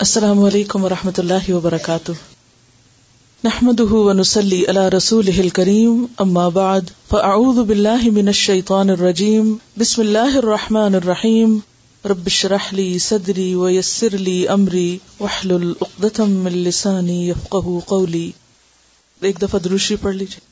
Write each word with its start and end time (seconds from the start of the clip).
السلام 0.00 0.38
علیکم 0.44 0.84
و 0.84 0.88
رحمۃ 0.88 1.18
اللہ 1.18 1.48
وبرکاتہ 1.52 2.12
نحمد 3.44 3.80
اللہ 4.10 4.86
رسول 4.94 5.28
بعد 6.54 6.90
فاعوذ 7.08 7.58
باللہ 7.68 8.08
من 8.14 8.26
الشیطان 8.32 8.90
الرجیم 8.90 9.52
بسم 9.80 10.00
اللہ 10.02 10.36
الرحمٰن 10.42 10.94
الرحیم 11.02 11.58
ربش 12.10 12.44
رحلی 12.52 12.88
صدری 13.08 13.54
و 13.54 13.68
یسرلی 13.70 14.38
عمری 14.56 14.88
وحل 15.20 15.52
القم 15.54 16.46
السانی 16.52 17.20
ایک 19.20 19.42
دفعہ 19.42 19.60
دروشی 19.64 19.96
پڑھ 20.06 20.14
لیجیے 20.14 20.50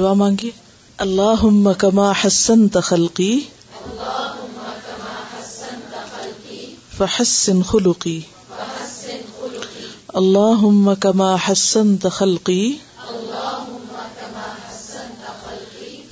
دعا 0.00 0.12
مانگی 0.20 0.50
اللہ 1.02 1.42
کما 1.78 2.10
حسن 2.24 2.66
تخلقی 2.72 3.30
فحسن 6.96 7.62
خلقی 7.70 8.18
اللہ 10.20 10.64
کما 11.06 11.34
حسن 11.48 11.96
تخلقی 12.02 12.60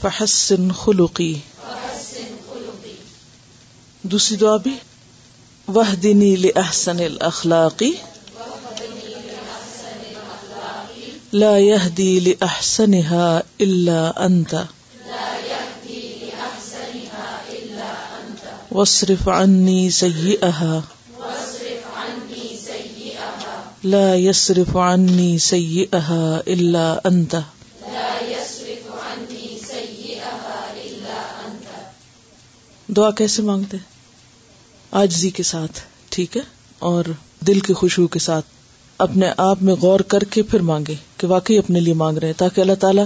فحسن 0.01 0.71
خلقی 0.83 1.33
دوسری 4.15 4.37
دعا 4.43 4.57
بھی 4.67 4.75
وح 5.79 5.95
دینیل 6.03 6.51
احسن 6.65 7.01
الاخلاقی 7.11 7.93
لا 11.33 11.55
اللہ 12.87 14.11
انتا 14.25 14.63
وسرفانی 18.73 19.89
لا 23.93 24.15
يصرف 24.19 24.71
عني 24.83 25.27
سيئها 25.41 26.49
احا 26.49 27.11
أنت 27.11 27.37
دعا 32.97 33.11
کیسے 33.21 33.43
مانگتے 33.51 33.77
آجزی 35.03 35.31
کے 35.39 35.43
ساتھ 35.53 35.81
ٹھیک 36.17 36.37
ہے 36.37 36.43
اور 36.91 37.05
دل 37.47 37.61
کی 37.69 37.73
خوشبو 37.83 38.07
کے 38.17 38.19
ساتھ 38.27 38.47
اپنے 39.05 39.27
آپ 39.37 39.63
میں 39.63 39.75
غور 39.81 40.01
کر 40.13 40.25
کے 40.35 40.43
پھر 40.51 40.61
مانگے 40.73 40.95
کہ 41.17 41.27
واقعی 41.27 41.57
اپنے 41.59 41.81
لیے 41.81 41.95
مانگ 42.03 42.19
رہے 42.19 42.27
ہیں 42.29 42.35
تاکہ 42.39 42.61
اللہ 42.61 42.75
تعالیٰ 42.81 43.05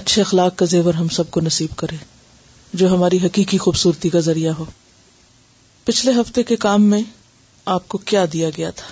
اچھے 0.00 0.20
اخلاق 0.22 0.54
کا 0.58 0.66
زیور 0.74 0.94
ہم 0.94 1.08
سب 1.16 1.30
کو 1.30 1.40
نصیب 1.44 1.74
کرے 1.78 1.96
جو 2.80 2.88
ہماری 2.94 3.18
حقیقی 3.24 3.58
خوبصورتی 3.64 4.08
کا 4.10 4.20
ذریعہ 4.28 4.52
ہو 4.58 4.64
پچھلے 5.84 6.12
ہفتے 6.20 6.42
کے 6.50 6.56
کام 6.66 6.84
میں 6.90 7.00
آپ 7.76 7.88
کو 7.88 7.98
کیا 8.10 8.24
دیا 8.32 8.48
گیا 8.56 8.70
تھا 8.76 8.90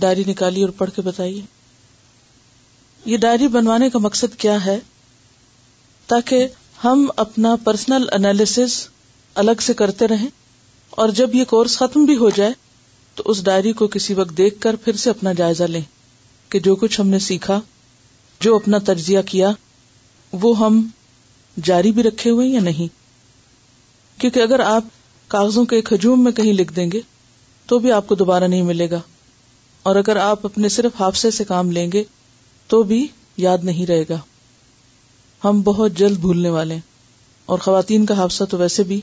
ڈائری 0.00 0.22
نکالی 0.26 0.62
اور 0.62 0.70
پڑھ 0.78 0.90
کے 0.96 1.02
بتائیے 1.02 1.42
یہ 3.04 3.16
ڈائری 3.18 3.48
بنوانے 3.58 3.90
کا 3.90 3.98
مقصد 4.02 4.36
کیا 4.40 4.56
ہے 4.64 4.78
تاکہ 6.06 6.46
ہم 6.84 7.06
اپنا 7.26 7.54
پرسنل 7.64 8.06
انالیس 8.12 8.58
الگ 9.44 9.60
سے 9.66 9.74
کرتے 9.74 10.08
رہیں 10.08 10.28
اور 11.02 11.08
جب 11.20 11.34
یہ 11.34 11.44
کورس 11.54 11.76
ختم 11.78 12.04
بھی 12.04 12.16
ہو 12.16 12.30
جائے 12.36 12.52
تو 13.16 13.22
اس 13.30 13.42
ڈائری 13.44 13.72
کو 13.78 13.86
کسی 13.94 14.14
وقت 14.14 14.36
دیکھ 14.38 14.60
کر 14.60 14.76
پھر 14.84 14.96
سے 15.04 15.10
اپنا 15.10 15.32
جائزہ 15.36 15.64
لیں 15.68 15.80
کہ 16.50 16.58
جو 16.64 16.74
کچھ 16.76 17.00
ہم 17.00 17.08
نے 17.08 17.18
سیکھا 17.26 17.60
جو 18.40 18.54
اپنا 18.56 18.78
تجزیہ 18.84 19.18
کیا 19.26 19.50
وہ 20.42 20.56
ہم 20.58 20.84
جاری 21.68 21.92
بھی 21.92 22.02
رکھے 22.02 22.30
ہوئے 22.30 22.46
یا 22.48 22.60
نہیں 22.60 22.98
کیونکہ 24.20 24.40
اگر 24.40 24.60
آپ 24.60 24.84
کاغذوں 25.30 25.64
کے 25.66 25.76
ایک 25.76 25.92
ہجوم 25.92 26.22
میں 26.24 26.32
کہیں 26.32 26.52
لکھ 26.52 26.72
دیں 26.76 26.90
گے 26.92 27.00
تو 27.68 27.78
بھی 27.78 27.92
آپ 27.92 28.06
کو 28.06 28.14
دوبارہ 28.14 28.44
نہیں 28.48 28.62
ملے 28.62 28.90
گا 28.90 29.00
اور 29.90 29.96
اگر 29.96 30.16
آپ 30.22 30.44
اپنے 30.46 30.68
صرف 30.68 31.00
حادثے 31.00 31.30
سے 31.30 31.44
کام 31.44 31.70
لیں 31.72 31.90
گے 31.92 32.02
تو 32.68 32.82
بھی 32.90 33.06
یاد 33.44 33.58
نہیں 33.64 33.86
رہے 33.86 34.04
گا 34.08 34.16
ہم 35.44 35.60
بہت 35.64 35.92
جلد 35.98 36.18
بھولنے 36.20 36.50
والے 36.50 36.74
ہیں 36.74 36.80
اور 37.52 37.58
خواتین 37.58 38.04
کا 38.06 38.14
حادثہ 38.16 38.44
تو 38.50 38.56
ویسے 38.58 38.82
بھی 38.90 39.00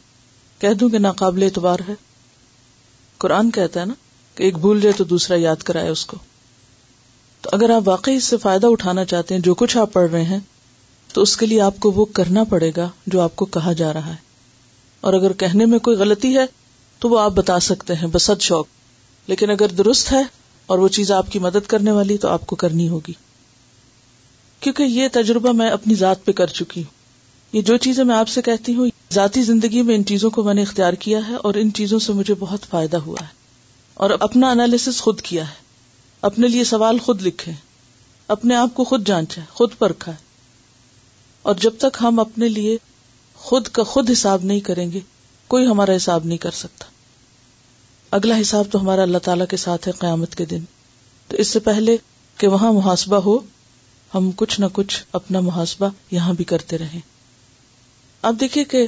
کہہ 0.59 0.73
دوں 0.79 0.89
کہ 0.89 0.97
ناقابل 0.99 1.43
اعتبار 1.43 1.79
ہے 1.87 1.93
قرآن 3.19 3.49
کہتا 3.51 3.79
ہے 3.79 3.85
نا 3.85 3.93
کہ 4.35 4.43
ایک 4.43 4.57
بھول 4.65 4.81
جائے 4.81 4.93
تو 4.97 5.03
دوسرا 5.13 5.35
یاد 5.39 5.63
کرائے 5.67 5.89
اس 5.89 6.05
کو 6.05 6.17
تو 7.41 7.49
اگر 7.53 7.69
آپ 7.75 7.87
واقعی 7.87 8.15
اس 8.15 8.23
سے 8.33 8.37
فائدہ 8.43 8.67
اٹھانا 8.71 9.05
چاہتے 9.13 9.35
ہیں 9.35 9.41
جو 9.45 9.53
کچھ 9.61 9.77
آپ 9.77 9.93
پڑھ 9.93 10.09
رہے 10.11 10.23
ہیں 10.25 10.39
تو 11.13 11.21
اس 11.21 11.35
کے 11.37 11.45
لیے 11.45 11.61
آپ 11.61 11.79
کو 11.81 11.91
وہ 11.95 12.05
کرنا 12.19 12.43
پڑے 12.49 12.71
گا 12.77 12.87
جو 13.13 13.21
آپ 13.21 13.35
کو 13.41 13.45
کہا 13.57 13.73
جا 13.81 13.91
رہا 13.93 14.09
ہے 14.13 14.25
اور 15.07 15.13
اگر 15.13 15.33
کہنے 15.43 15.65
میں 15.73 15.79
کوئی 15.87 15.97
غلطی 15.97 16.35
ہے 16.37 16.45
تو 16.99 17.09
وہ 17.09 17.19
آپ 17.19 17.31
بتا 17.31 17.59
سکتے 17.69 17.95
ہیں 17.95 18.07
بس 18.13 18.29
شوق 18.49 18.65
لیکن 19.29 19.49
اگر 19.51 19.71
درست 19.77 20.11
ہے 20.11 20.21
اور 20.73 20.79
وہ 20.79 20.87
چیز 20.97 21.11
آپ 21.11 21.31
کی 21.31 21.39
مدد 21.39 21.65
کرنے 21.69 21.91
والی 21.91 22.17
تو 22.23 22.27
آپ 22.27 22.45
کو 22.47 22.55
کرنی 22.63 22.87
ہوگی 22.89 23.13
کیونکہ 24.59 24.83
یہ 24.83 25.07
تجربہ 25.13 25.51
میں 25.61 25.69
اپنی 25.69 25.95
ذات 25.95 26.25
پہ 26.25 26.31
کر 26.41 26.47
چکی 26.59 26.83
ہوں 26.83 27.55
یہ 27.55 27.61
جو 27.71 27.77
چیزیں 27.87 28.03
میں 28.03 28.15
آپ 28.15 28.27
سے 28.29 28.41
کہتی 28.45 28.73
ہوں 28.75 28.89
ذاتی 29.13 29.41
زندگی 29.43 29.81
میں 29.89 29.95
ان 29.95 30.03
چیزوں 30.05 30.29
کو 30.37 30.43
میں 30.43 30.53
نے 30.53 30.61
اختیار 30.61 30.93
کیا 31.03 31.19
ہے 31.27 31.35
اور 31.49 31.53
ان 31.59 31.71
چیزوں 31.73 31.99
سے 32.05 32.13
مجھے 32.13 32.33
بہت 32.39 32.65
فائدہ 32.69 32.97
ہوا 33.05 33.19
ہے 33.21 33.25
اور 34.05 34.09
اپنا 34.21 34.49
انالیس 34.51 34.99
خود 35.01 35.21
کیا 35.29 35.47
ہے 35.49 35.65
اپنے 36.29 36.47
لیے 36.47 36.63
سوال 36.73 36.99
خود 37.05 37.21
لکھے 37.21 37.51
اپنے 38.35 38.55
آپ 38.55 38.73
کو 38.75 38.83
خود 38.83 39.07
جانچا 39.07 39.41
ہے 39.41 39.45
خود 39.53 39.77
پرکھا 39.79 40.11
ہے 40.11 40.25
اور 41.51 41.55
جب 41.61 41.77
تک 41.79 41.97
ہم 42.01 42.19
اپنے 42.19 42.47
لیے 42.49 42.77
خود 43.47 43.67
کا 43.77 43.83
خود 43.93 44.09
حساب 44.11 44.43
نہیں 44.45 44.59
کریں 44.69 44.91
گے 44.91 44.99
کوئی 45.53 45.67
ہمارا 45.67 45.95
حساب 45.95 46.25
نہیں 46.25 46.37
کر 46.37 46.51
سکتا 46.61 46.85
اگلا 48.15 48.39
حساب 48.41 48.65
تو 48.71 48.81
ہمارا 48.81 49.01
اللہ 49.01 49.17
تعالی 49.23 49.45
کے 49.49 49.57
ساتھ 49.57 49.87
ہے 49.87 49.93
قیامت 49.99 50.35
کے 50.35 50.45
دن 50.53 50.63
تو 51.27 51.37
اس 51.37 51.47
سے 51.53 51.59
پہلے 51.59 51.97
کہ 52.37 52.47
وہاں 52.47 52.71
محاسبہ 52.73 53.17
ہو 53.25 53.37
ہم 54.15 54.29
کچھ 54.37 54.59
نہ 54.59 54.65
کچھ 54.73 55.03
اپنا 55.19 55.39
محاسبہ 55.47 55.89
یہاں 56.11 56.33
بھی 56.33 56.43
کرتے 56.51 56.77
رہیں 56.77 56.99
آپ 58.27 58.33
دیکھیے 58.39 58.63
کہ 58.63 58.85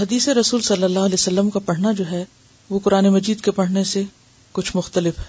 حدیث 0.00 0.26
رسول 0.28 0.60
صلی 0.62 0.82
اللہ 0.84 0.98
علیہ 0.98 1.14
وسلم 1.18 1.50
کا 1.50 1.58
پڑھنا 1.66 1.90
جو 1.98 2.08
ہے 2.10 2.24
وہ 2.70 2.78
قرآن 2.84 3.08
مجید 3.12 3.40
کے 3.40 3.50
پڑھنے 3.58 3.82
سے 3.90 4.02
کچھ 4.52 4.70
مختلف 4.76 5.18
ہے 5.18 5.24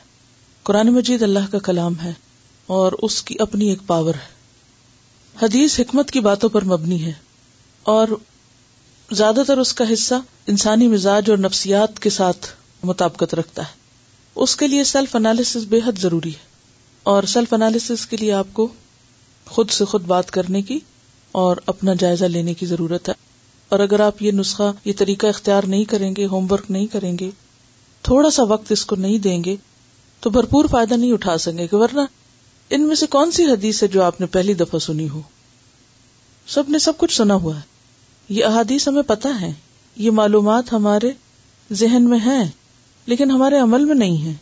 قرآن 0.69 0.88
مجید 0.94 1.22
اللہ 1.23 1.51
کا 1.51 1.59
کلام 1.68 2.00
ہے 2.03 2.12
اور 2.78 2.91
اس 3.07 3.22
کی 3.23 3.35
اپنی 3.40 3.67
ایک 3.69 3.85
پاور 3.88 4.13
ہے 4.22 4.35
حدیث 5.46 5.79
حکمت 5.79 6.12
کی 6.12 6.19
باتوں 6.29 6.50
پر 6.50 6.63
مبنی 6.73 7.03
ہے 7.03 7.12
اور 7.96 8.07
زیادہ 9.17 9.41
تر 9.47 9.57
اس 9.57 9.73
کا 9.73 9.84
حصہ 9.94 10.16
انسانی 10.53 10.88
مزاج 10.88 11.29
اور 11.29 11.38
نفسیات 11.38 12.00
کے 12.03 12.09
ساتھ 12.17 12.47
مطابقت 12.85 13.34
رکھتا 13.35 13.62
ہے 13.67 13.75
اس 14.46 14.56
کے 14.56 14.67
لیے 14.67 14.84
سیلف 14.94 15.16
انالیسس 15.16 15.66
بے 15.69 15.79
حد 15.85 16.00
ضروری 16.01 16.31
ہے 16.34 16.46
اور 17.12 17.23
سیلف 17.38 17.53
انالیس 17.53 18.06
کے 18.09 18.17
لیے 18.19 18.34
آپ 18.34 18.47
کو 18.53 18.67
خود 19.56 19.69
سے 19.72 19.85
خود 19.94 20.06
بات 20.07 20.31
کرنے 20.31 20.62
کی 20.62 20.79
اور 21.46 21.57
اپنا 21.73 21.94
جائزہ 22.00 22.25
لینے 22.35 22.53
کی 22.53 22.66
ضرورت 22.66 23.09
ہے 23.09 23.13
اور 23.69 23.79
اگر 23.79 24.00
آپ 24.00 24.22
یہ 24.23 24.31
نسخہ 24.31 24.72
یہ 24.85 24.94
طریقہ 24.97 25.28
اختیار 25.28 25.63
نہیں 25.67 25.83
کریں 25.94 26.11
گے 26.17 26.25
ہوم 26.31 26.45
ورک 26.52 26.66
نہیں 26.72 26.85
کریں 26.91 27.11
گے 27.19 27.29
تھوڑا 28.03 28.29
سا 28.31 28.43
وقت 28.52 28.72
اس 28.72 28.85
کو 28.85 28.96
نہیں 28.96 29.17
دیں 29.23 29.43
گے 29.43 29.55
تو 30.22 30.29
بھرپور 30.35 30.66
فائدہ 30.72 30.93
نہیں 30.93 31.11
اٹھا 31.14 31.37
سکیں 31.46 31.58
گے 31.72 31.75
ورنہ 31.75 32.02
ان 32.75 32.87
میں 32.87 32.96
سے 32.96 33.05
کون 33.09 33.31
سی 33.31 33.46
حدیث 33.46 33.81
ہے 33.84 33.87
ہے 33.87 33.91
جو 33.93 34.02
آپ 34.03 34.19
نے 34.19 34.23
نے 34.25 34.31
پہلی 34.34 34.53
دفعہ 34.61 34.79
سنی 34.85 35.08
ہو 35.09 35.22
سب 36.55 36.64
سب 36.81 36.97
کچھ 36.97 37.16
سنا 37.16 37.34
ہوا 37.46 37.53
یہ 38.34 38.46
احادیث 38.46 38.87
ہمیں 38.87 39.02
پتا 39.08 39.31
ہے 39.41 39.52
یہ 40.05 40.11
معلومات 40.22 40.72
ہمارے 40.73 41.11
ذہن 41.81 42.09
میں 42.09 42.20
ہیں 42.25 42.43
لیکن 43.13 43.31
ہمارے 43.31 43.59
عمل 43.59 43.85
میں 43.85 43.96
نہیں 43.96 44.23
ہے 44.25 44.34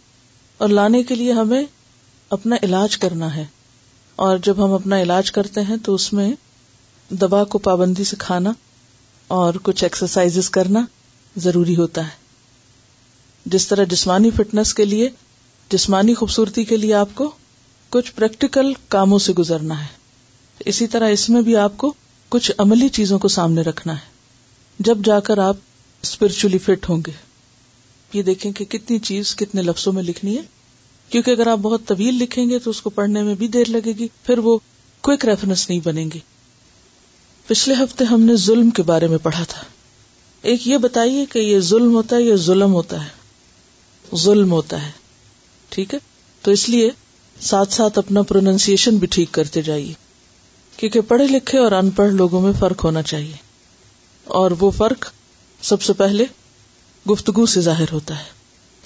اور 0.64 0.70
لانے 0.80 1.04
کے 1.12 1.16
لیے 1.16 1.32
ہمیں 1.42 1.64
اپنا 2.38 2.56
علاج 2.64 2.98
کرنا 2.98 3.36
ہے 3.36 3.46
اور 4.28 4.38
جب 4.44 4.64
ہم 4.66 4.74
اپنا 4.74 5.02
علاج 5.02 5.32
کرتے 5.40 5.62
ہیں 5.70 5.78
تو 5.86 5.94
اس 5.96 6.12
میں 6.14 6.32
دبا 7.22 7.44
کو 7.44 7.58
پابندی 7.70 8.04
سے 8.04 8.16
کھانا 8.20 8.52
اور 9.38 9.54
کچھ 9.64 9.84
ایکسرسائز 9.84 10.50
کرنا 10.56 10.80
ضروری 11.46 11.76
ہوتا 11.76 12.04
ہے 12.06 12.24
جس 13.54 13.68
طرح 13.68 13.84
جسمانی 13.90 14.30
فٹنس 14.38 14.74
کے 14.74 14.86
لیے 14.86 15.10
جسمانی 15.72 16.14
خوبصورتی 16.16 16.64
کے 16.72 16.78
لیے 16.78 16.94
آپ 16.94 17.16
کو 17.16 17.30
کچھ 17.92 18.12
پریکٹیکل 18.16 18.72
کاموں 18.96 19.20
سے 19.20 19.34
گزرنا 19.38 19.80
ہے 19.82 19.88
اسی 20.70 20.88
طرح 20.88 21.10
اس 21.14 21.30
میں 21.30 21.42
بھی 21.42 21.56
آپ 21.58 21.78
کو 21.78 21.94
کچھ 22.36 22.52
عملی 22.60 22.90
چیزوں 22.98 23.20
کو 23.20 23.28
سامنے 23.38 23.62
رکھنا 23.62 23.94
ہے 23.96 24.14
جب 24.90 24.98
جا 25.06 25.20
کر 25.28 25.38
آپ 25.48 25.56
اسپرچلی 26.04 26.58
فٹ 26.66 26.90
ہوں 26.90 27.02
گے 27.08 27.12
یہ 28.14 28.22
دیکھیں 28.24 28.52
کہ 28.52 28.66
کتنی 28.78 29.00
چیز 29.10 29.36
کتنے 29.36 29.62
لفظوں 29.62 29.94
میں 29.94 30.04
لکھنی 30.04 30.38
ہے 30.38 30.42
کیونکہ 31.10 31.32
اگر 31.32 31.48
آپ 31.48 31.58
بہت 31.62 31.82
طویل 31.88 32.16
لکھیں 32.24 32.46
گے 32.50 32.60
تو 32.60 32.70
اس 32.70 32.82
کو 32.82 32.90
پڑھنے 33.00 33.24
میں 33.24 33.36
بھی 33.40 33.48
دیر 33.58 33.70
لگے 33.70 33.94
گی 34.00 34.08
پھر 34.26 34.38
وہ 34.50 34.58
کوئک 35.10 35.26
ریفرنس 35.26 35.70
نہیں 35.70 35.80
بنیں 35.84 36.06
گے 36.14 36.20
پچھلے 37.48 37.76
ہفتے 37.84 38.04
ہم 38.10 38.22
نے 38.26 38.36
ظلم 38.44 38.70
کے 38.78 38.84
بارے 38.84 39.08
میں 39.08 39.18
پڑھا 39.24 39.44
تھا 39.50 39.64
ایک 40.52 40.68
یہ 40.68 40.78
بتائیے 40.86 41.26
کہ 41.32 41.40
یہ 41.40 41.60
ظلم 41.68 41.94
ہوتا 41.96 42.16
ہے 42.18 42.22
یا 42.24 42.36
ظلم 42.46 42.74
ہوتا 42.74 43.04
ہے 43.06 44.18
ظلم 44.24 44.52
ہوتا 44.52 44.82
ہے 44.86 44.92
ٹھیک 45.76 45.94
ہے 45.94 46.00
تو 46.44 46.52
اس 46.52 46.68
لیے 46.70 46.90
ساتھ 47.50 47.74
ساتھ 47.74 47.98
اپنا 48.00 48.22
پروننسیشن 48.32 48.96
بھی 48.98 49.08
ٹھیک 49.12 49.32
کرتے 49.34 49.62
جائیے 49.70 49.94
کیونکہ 50.78 51.02
پڑھے 51.08 51.26
لکھے 51.28 51.60
اور 51.60 51.72
ان 51.72 51.90
پڑھ 52.00 52.12
لوگوں 52.14 52.42
میں 52.42 52.52
فرق 52.60 52.84
ہونا 52.86 53.02
چاہیے 53.12 53.34
اور 54.42 54.52
وہ 54.60 54.72
فرق 54.78 55.10
سب 55.70 55.82
سے 55.82 55.94
پہلے 56.04 56.26
گفتگو 57.12 57.46
سے 57.54 57.62
ظاہر 57.62 57.92
ہوتا 57.94 58.18
ہے 58.20 58.34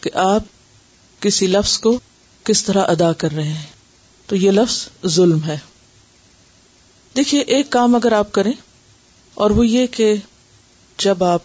کہ 0.02 0.10
آپ 0.28 1.22
کسی 1.24 1.48
لفظ 1.48 1.78
کو 1.86 1.98
کس 2.46 2.64
طرح 2.64 2.92
ادا 2.92 3.12
کر 3.24 3.32
رہے 3.36 3.52
ہیں 3.54 3.66
تو 4.28 4.36
یہ 4.36 4.52
لفظ 4.52 4.88
ظلم 5.18 5.44
ہے 5.48 5.58
دیکھیے 7.16 7.42
ایک 7.56 7.70
کام 7.72 7.96
اگر 7.96 8.12
آپ 8.14 8.32
کریں 8.32 8.52
اور 9.44 9.52
وہ 9.60 9.66
یہ 9.68 9.88
کہ 9.92 10.14
جب 11.04 11.24
آپ 11.24 11.42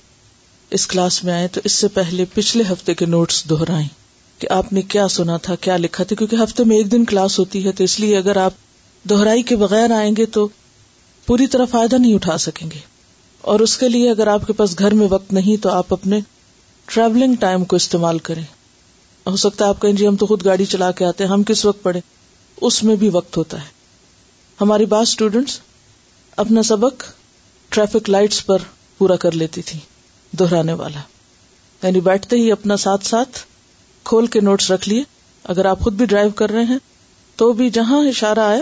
اس 0.77 0.87
کلاس 0.87 1.23
میں 1.25 1.33
آئے 1.33 1.49
تو 1.55 1.61
اس 1.65 1.73
سے 1.83 1.89
پہلے 1.95 2.25
پچھلے 2.35 2.65
ہفتے 2.73 2.95
کے 2.95 3.07
نوٹس 3.07 3.45
دوہرائیں 3.49 3.87
کہ 4.39 4.49
آپ 4.51 4.73
نے 4.73 4.83
کیا 4.95 5.07
سنا 5.17 5.37
تھا 5.43 5.55
کیا 5.67 5.77
لکھا 5.77 6.05
تھا 6.05 6.17
کیونکہ 6.17 6.37
ہفتے 6.43 6.65
میں 6.71 6.77
ایک 6.77 6.91
دن 6.93 7.05
کلاس 7.13 7.39
ہوتی 7.39 7.65
ہے 7.67 7.73
تو 7.81 7.85
اس 7.85 7.99
لیے 8.01 8.17
اگر 8.19 8.37
آپ 8.45 8.53
دوہرائی 9.09 9.43
کے 9.53 9.57
بغیر 9.57 9.91
آئیں 9.97 10.11
گے 10.17 10.27
تو 10.37 10.47
پوری 11.27 11.47
طرح 11.55 11.65
فائدہ 11.71 11.97
نہیں 11.97 12.15
اٹھا 12.15 12.37
سکیں 12.39 12.67
گے 12.73 12.79
اور 13.53 13.61
اس 13.61 13.77
کے 13.79 13.89
لیے 13.89 14.11
اگر 14.11 14.27
آپ 14.35 14.47
کے 14.47 14.53
پاس 14.53 14.79
گھر 14.79 14.95
میں 14.95 15.07
وقت 15.11 15.33
نہیں 15.33 15.63
تو 15.63 15.71
آپ 15.71 15.93
اپنے 15.93 16.21
ٹریولنگ 16.93 17.35
ٹائم 17.41 17.65
کو 17.73 17.77
استعمال 17.77 18.19
کریں 18.29 18.43
ہو 19.27 19.37
سکتا 19.43 19.65
ہے 19.65 19.69
آپ 19.69 19.81
کہیں 19.83 19.93
جی 19.97 20.07
ہم 20.09 20.17
تو 20.17 20.27
خود 20.27 20.45
گاڑی 20.45 20.65
چلا 20.75 20.91
کے 20.99 21.05
آتے 21.05 21.25
ہیں 21.25 21.31
ہم 21.31 21.43
کس 21.51 21.65
وقت 21.65 21.83
پڑھے 21.83 22.01
اس 22.67 22.83
میں 22.85 22.97
بھی 22.97 23.09
وقت 23.13 23.37
ہوتا 23.37 23.61
ہے 23.61 23.73
ہماری 24.61 24.85
بعض 24.87 25.09
اسٹوڈینٹس 25.09 25.59
اپنا 26.43 26.63
سبق 26.69 27.03
ٹریفک 27.75 28.11
لائٹس 28.11 28.45
پر 28.47 28.63
پورا 28.99 29.17
کر 29.25 29.33
لیتی 29.41 29.63
تھی 29.69 29.79
دہرانے 30.39 30.73
والا 30.83 31.01
یعنی 31.87 32.01
بیٹھتے 32.01 32.37
ہی 32.37 32.51
اپنا 32.53 32.77
ساتھ 32.83 33.07
ساتھ 33.07 33.39
کھول 34.11 34.27
کے 34.37 34.41
نوٹس 34.41 34.71
رکھ 34.71 34.89
لیے 34.89 35.03
اگر 35.55 35.65
آپ 35.71 35.81
خود 35.85 35.95
بھی 35.97 36.07
ڈرائیو 36.07 36.31
کر 36.41 36.51
رہے 36.51 36.65
ہیں 36.65 36.79
تو 37.37 37.53
بھی 37.61 37.69
جہاں 37.79 38.03
اشارہ 38.09 38.39
آیا 38.53 38.61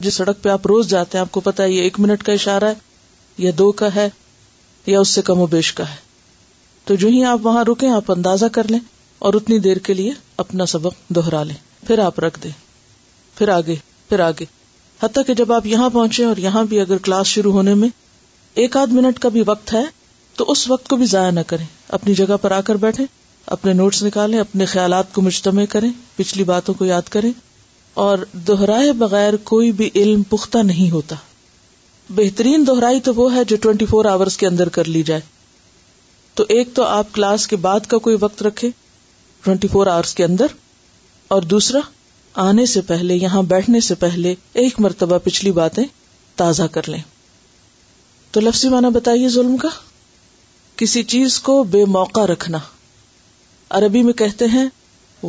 جس 0.00 0.14
سڑک 0.14 0.42
پہ 0.42 0.48
آپ 0.48 0.66
روز 0.66 0.88
جاتے 0.88 1.18
ہیں 1.18 1.20
آپ 1.24 1.32
کو 1.32 1.40
پتا 1.48 1.62
ہے 1.62 1.70
یہ 1.72 1.82
ایک 1.82 2.00
منٹ 2.00 2.22
کا 2.24 2.32
اشارہ 2.32 2.64
ہے 2.68 2.74
یا 3.38 3.50
دو 3.58 3.70
کا 3.80 3.88
ہے 3.94 4.08
یا 4.86 5.00
اس 5.00 5.08
سے 5.14 5.22
کم 5.24 5.40
و 5.40 5.46
بیش 5.56 5.72
کا 5.80 5.88
ہے 5.90 5.96
تو 6.84 6.94
جو 7.02 7.08
ہی 7.08 7.22
آپ 7.32 7.40
وہاں 7.46 7.64
رکے 7.68 7.88
آپ 7.96 8.10
اندازہ 8.10 8.46
کر 8.52 8.66
لیں 8.70 8.78
اور 9.26 9.34
اتنی 9.34 9.58
دیر 9.66 9.76
کے 9.88 9.94
لیے 9.94 10.12
اپنا 10.44 10.66
سبق 10.76 11.10
دوہرا 11.16 11.42
لیں 11.50 11.56
پھر 11.86 11.98
آپ 12.04 12.18
رکھ 12.20 12.38
دیں 12.44 12.50
پھر 13.38 13.48
آگے 13.56 13.74
پھر 14.08 14.20
آگے 14.20 14.44
حتیٰ 15.02 15.22
کہ 15.26 15.34
جب 15.34 15.52
آپ 15.52 15.66
یہاں 15.66 15.88
پہنچے 15.90 16.24
اور 16.24 16.36
یہاں 16.38 16.64
بھی 16.72 16.80
اگر 16.80 16.98
کلاس 17.02 17.26
شروع 17.26 17.52
ہونے 17.52 17.72
میں 17.74 17.88
ایک 18.64 18.76
آدھ 18.76 18.92
منٹ 18.92 19.18
کا 19.18 19.28
بھی 19.36 19.42
وقت 19.46 19.72
ہے 19.74 19.82
تو 20.36 20.44
اس 20.50 20.68
وقت 20.70 20.88
کو 20.88 20.96
بھی 20.96 21.06
ضائع 21.12 21.30
نہ 21.30 21.40
کریں 21.46 21.64
اپنی 21.96 22.14
جگہ 22.14 22.36
پر 22.42 22.50
آ 22.50 22.60
کر 22.66 22.74
بیٹھے 22.84 23.04
اپنے 23.56 23.72
نوٹس 23.72 24.02
نکالیں 24.02 24.38
اپنے 24.40 24.64
خیالات 24.72 25.12
کو 25.14 25.22
مجتمع 25.22 25.64
کریں 25.70 25.90
پچھلی 26.16 26.44
باتوں 26.50 26.74
کو 26.74 26.84
یاد 26.84 27.08
کریں 27.16 27.30
اور 28.04 28.18
دوہرائے 28.48 28.92
بغیر 28.98 29.36
کوئی 29.50 29.72
بھی 29.80 29.88
علم 30.02 30.22
پختہ 30.28 30.58
نہیں 30.70 30.90
ہوتا 30.90 31.16
بہترین 32.18 32.66
دوہرائی 32.66 33.00
تو 33.08 33.14
وہ 33.14 33.34
ہے 33.34 33.44
جو 33.48 33.56
ٹوینٹی 33.62 33.86
فور 33.86 34.04
آورس 34.12 34.36
کے 34.36 34.46
اندر 34.46 34.68
کر 34.78 34.88
لی 34.94 35.02
جائے 35.10 35.20
تو 36.34 36.44
ایک 36.56 36.68
تو 36.74 36.84
آپ 36.84 37.12
کلاس 37.14 37.46
کے 37.48 37.56
بعد 37.66 37.86
کا 37.88 37.98
کوئی 38.06 38.16
وقت 38.20 38.42
رکھے 38.42 38.70
ٹوینٹی 39.44 39.68
فور 39.72 39.86
آور 39.96 40.14
کے 40.16 40.24
اندر 40.24 40.56
اور 41.36 41.42
دوسرا 41.54 41.80
آنے 42.40 42.64
سے 42.66 42.80
پہلے 42.88 43.14
یہاں 43.14 43.42
بیٹھنے 43.48 43.80
سے 43.86 43.94
پہلے 44.02 44.34
ایک 44.60 44.78
مرتبہ 44.80 45.16
پچھلی 45.24 45.50
باتیں 45.56 45.82
تازہ 46.36 46.62
کر 46.72 46.88
لیں 46.88 47.00
تو 48.32 48.40
لفظی 48.40 48.68
مانا 48.74 48.88
بتائیے 48.94 49.28
ظلم 49.34 49.56
کا 49.64 49.68
کسی 50.82 51.02
چیز 51.14 51.38
کو 51.48 51.62
بے 51.72 51.84
موقع 51.96 52.20
رکھنا 52.32 52.58
عربی 53.78 54.02
میں 54.02 54.12
کہتے 54.20 54.46
ہیں 54.52 54.68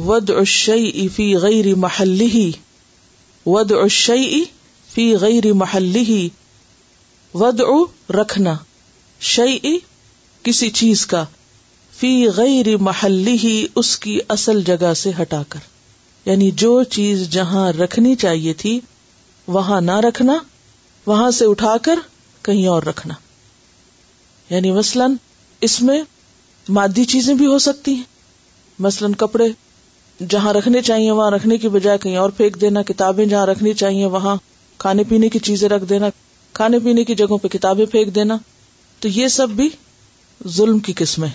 ود 0.08 0.30
اشئی 0.42 1.08
فی 1.16 1.34
گئی 1.42 1.62
ری 1.64 1.74
محلی 1.88 2.26
ہی 2.34 2.50
ود 3.46 3.72
اشئی 3.82 4.44
فی 4.94 5.14
غیر 5.22 5.52
محلی 5.64 6.04
ہی 6.12 6.28
ود 7.44 7.62
او 7.62 7.84
رکھنا 8.20 8.56
شعی 9.34 9.78
کسی 10.44 10.70
چیز 10.80 11.06
کا 11.08 11.24
فی 12.00 12.16
گئی 12.38 12.76
محلی 12.90 13.36
ہی 13.44 13.56
اس 13.76 13.98
کی 14.06 14.18
اصل 14.38 14.62
جگہ 14.66 14.94
سے 15.04 15.12
ہٹا 15.22 15.42
کر 15.50 15.72
یعنی 16.26 16.50
جو 16.64 16.70
چیز 16.96 17.30
جہاں 17.30 17.72
رکھنی 17.80 18.16
چاہیے 18.24 18.54
تھی 18.62 18.80
وہاں 19.56 19.80
نہ 19.82 19.98
رکھنا 20.08 20.38
وہاں 21.06 21.30
سے 21.40 21.46
اٹھا 21.50 21.76
کر 21.84 22.00
کہیں 22.46 22.66
اور 22.68 22.84
رکھنا 22.90 23.14
یعنی 24.50 24.72
مثلاً 24.72 25.16
اس 25.68 25.82
میں 25.90 26.02
مادی 26.78 27.04
چیزیں 27.14 27.34
بھی 27.36 27.46
ہو 27.48 27.58
سکتی 27.66 27.94
ہیں 27.96 28.12
مثلاً 28.86 29.14
کپڑے 29.24 29.48
جہاں 30.34 30.54
رکھنے 30.54 30.82
چاہیے 30.90 31.12
وہاں 31.12 31.30
رکھنے 31.32 31.58
کی 31.58 31.70
بجائے 31.76 31.98
کہیں 32.02 32.16
اور 32.18 32.30
پھینک 32.38 32.60
دینا 32.62 32.82
کتابیں 32.92 33.26
جہاں 33.26 33.46
رکھنی 33.46 33.74
چاہیے 33.84 34.06
وہاں 34.16 34.36
کھانے 34.84 35.04
پینے 35.10 35.30
کی 35.30 35.40
چیزیں 35.48 35.68
رکھ 35.70 35.84
دینا 35.90 36.10
کھانے 36.60 36.80
پینے 36.84 37.04
کی 37.04 37.16
جگہوں 37.22 37.38
پہ 37.44 37.48
کتابیں 37.58 37.86
پھینک 37.92 38.14
دینا 38.16 38.38
تو 39.02 39.08
یہ 39.20 39.28
سب 39.38 39.50
بھی 39.62 39.70
ظلم 40.58 40.80
کی 40.88 40.94
قسمیں 40.98 41.30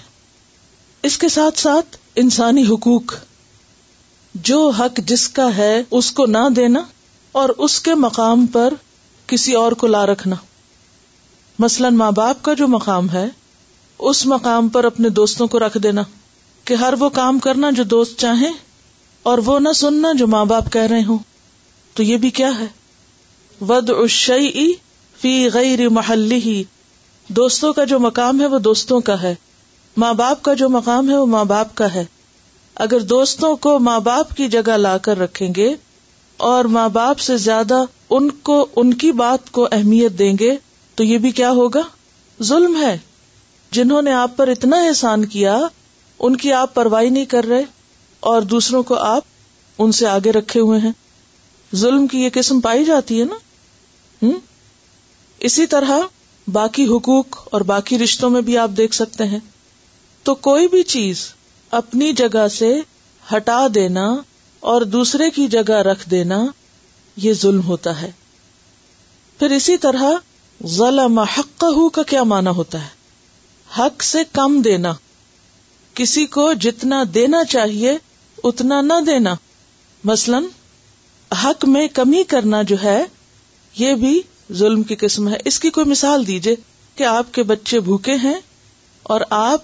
اس 1.11 1.19
کے 1.19 1.29
ساتھ 1.38 1.58
ساتھ 1.61 1.96
انسانی 2.23 2.62
حقوق 2.73 3.14
جو 4.46 4.58
حق 4.79 4.99
جس 5.06 5.29
کا 5.37 5.49
ہے 5.56 5.73
اس 5.99 6.11
کو 6.19 6.25
نہ 6.37 6.49
دینا 6.56 6.81
اور 7.40 7.49
اس 7.67 7.79
کے 7.82 7.94
مقام 8.05 8.44
پر 8.56 8.75
کسی 9.32 9.52
اور 9.61 9.73
کو 9.81 9.87
لا 9.87 10.05
رکھنا 10.06 10.37
مثلاً 11.64 11.96
ماں 11.96 12.11
باپ 12.19 12.43
کا 12.44 12.52
جو 12.61 12.69
مقام 12.75 13.11
ہے 13.12 13.26
اس 14.11 14.25
مقام 14.32 14.69
پر 14.76 14.85
اپنے 14.85 15.08
دوستوں 15.19 15.46
کو 15.55 15.58
رکھ 15.58 15.79
دینا 15.82 16.02
کہ 16.70 16.75
ہر 16.82 16.94
وہ 16.99 17.08
کام 17.17 17.38
کرنا 17.46 17.70
جو 17.76 17.85
دوست 17.94 18.19
چاہیں 18.20 18.50
اور 19.31 19.38
وہ 19.44 19.58
نہ 19.61 19.73
سننا 19.76 20.12
جو 20.19 20.26
ماں 20.35 20.44
باپ 20.52 20.70
کہہ 20.73 20.87
رہے 20.90 21.02
ہوں 21.08 21.19
تو 21.94 22.02
یہ 22.02 22.17
بھی 22.25 22.31
کیا 22.40 22.50
ہے 22.58 22.67
ود 23.69 23.90
اشی 23.96 24.73
غیر 25.55 25.88
محلی 25.99 26.38
ہی 26.44 26.62
دوستوں 27.40 27.73
کا 27.79 27.85
جو 27.93 27.99
مقام 28.06 28.40
ہے 28.40 28.46
وہ 28.55 28.58
دوستوں 28.70 29.00
کا 29.11 29.20
ہے 29.23 29.35
ماں 30.05 30.12
باپ 30.25 30.43
کا 30.43 30.55
جو 30.62 30.69
مقام 30.79 31.11
ہے 31.11 31.17
وہ 31.19 31.26
ماں 31.37 31.44
باپ 31.55 31.75
کا 31.76 31.94
ہے 31.94 32.04
اگر 32.85 32.99
دوستوں 33.11 33.54
کو 33.62 33.78
ماں 33.85 33.99
باپ 34.06 34.37
کی 34.37 34.47
جگہ 34.49 34.76
لا 34.76 34.97
کر 35.06 35.18
رکھیں 35.18 35.49
گے 35.54 35.68
اور 36.49 36.64
ماں 36.76 36.88
باپ 36.97 37.18
سے 37.18 37.37
زیادہ 37.44 37.82
ان 38.16 38.28
کو 38.49 38.58
ان 38.82 38.92
کی 39.04 39.11
بات 39.20 39.50
کو 39.52 39.66
اہمیت 39.70 40.18
دیں 40.18 40.32
گے 40.40 40.50
تو 40.97 41.04
یہ 41.04 41.18
بھی 41.25 41.30
کیا 41.40 41.50
ہوگا 41.56 41.80
ظلم 42.50 42.76
ہے 42.82 42.97
جنہوں 43.78 44.02
نے 44.02 44.12
آپ 44.14 44.37
پر 44.37 44.49
اتنا 44.49 44.80
احسان 44.85 45.25
کیا 45.32 45.58
ان 46.28 46.37
کی 46.44 46.52
آپ 46.61 46.73
پرواہ 46.75 47.04
نہیں 47.08 47.25
کر 47.32 47.44
رہے 47.49 47.64
اور 48.30 48.42
دوسروں 48.52 48.82
کو 48.90 48.94
آپ 49.06 49.82
ان 49.82 49.92
سے 49.99 50.06
آگے 50.08 50.32
رکھے 50.32 50.61
ہوئے 50.61 50.78
ہیں 50.85 50.92
ظلم 51.80 52.06
کی 52.12 52.23
یہ 52.23 52.28
قسم 52.35 52.61
پائی 52.61 52.85
جاتی 52.85 53.20
ہے 53.20 53.25
نا 53.25 54.28
اسی 55.49 55.66
طرح 55.75 56.00
باقی 56.58 56.85
حقوق 56.94 57.38
اور 57.54 57.61
باقی 57.73 57.99
رشتوں 58.04 58.30
میں 58.30 58.40
بھی 58.42 58.56
آپ 58.58 58.70
دیکھ 58.76 58.94
سکتے 58.94 59.25
ہیں 59.32 59.38
تو 60.28 60.35
کوئی 60.47 60.68
بھی 60.68 60.82
چیز 60.94 61.26
اپنی 61.77 62.13
جگہ 62.19 62.47
سے 62.59 62.75
ہٹا 63.35 63.67
دینا 63.75 64.05
اور 64.71 64.83
دوسرے 64.93 65.31
کی 65.31 65.47
جگہ 65.55 65.81
رکھ 65.89 66.09
دینا 66.11 66.39
یہ 67.23 67.33
ظلم 67.41 67.61
ہوتا 67.67 68.01
ہے 68.01 68.11
پھر 69.39 69.51
اسی 69.57 69.77
طرح 69.81 70.11
ظلم 70.77 71.19
حق 71.37 71.65
کا 71.95 72.03
کیا 72.09 72.23
ہوتا 72.57 72.81
ہے 72.85 72.97
حق 73.79 74.03
سے 74.05 74.19
کم 74.33 74.61
دینا 74.65 74.93
کسی 75.95 76.25
کو 76.37 76.53
جتنا 76.61 77.03
دینا 77.15 77.43
چاہیے 77.51 77.97
اتنا 78.49 78.81
نہ 78.81 79.01
دینا 79.07 79.35
مثلا 80.11 80.39
حق 81.45 81.65
میں 81.69 81.87
کمی 81.95 82.23
کرنا 82.29 82.63
جو 82.73 82.77
ہے 82.83 83.03
یہ 83.79 83.95
بھی 84.03 84.21
ظلم 84.59 84.83
کی 84.91 84.97
قسم 85.01 85.29
ہے 85.29 85.37
اس 85.51 85.59
کی 85.61 85.71
کوئی 85.77 85.91
مثال 85.91 86.27
دیجیے 86.27 86.55
کہ 86.97 87.05
آپ 87.05 87.33
کے 87.35 87.43
بچے 87.53 87.81
بھوکے 87.89 88.15
ہیں 88.23 88.39
اور 89.15 89.21
آپ 89.39 89.63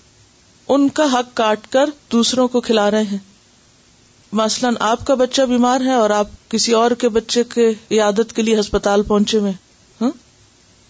ان 0.73 0.89
کا 0.97 1.05
حق 1.13 1.37
کاٹ 1.37 1.67
کر 1.73 1.89
دوسروں 2.13 2.47
کو 2.49 2.61
کھلا 2.67 2.91
رہے 2.91 3.03
ہیں 3.11 3.17
مثلاً 4.41 4.75
آپ 4.81 5.05
کا 5.07 5.15
بچہ 5.15 5.43
بیمار 5.49 5.81
ہے 5.87 5.93
اور 5.95 6.11
آپ 6.11 6.29
کسی 6.51 6.73
اور 6.75 6.91
کے 6.99 7.09
بچے 7.19 7.43
کے 7.55 7.69
عیادت 7.71 8.33
کے 8.37 8.43
لیے 8.43 8.59
ہسپتال 8.61 9.03
پہنچے 9.09 9.39
ہوئے 9.39 9.53
ہاں؟ 10.01 10.11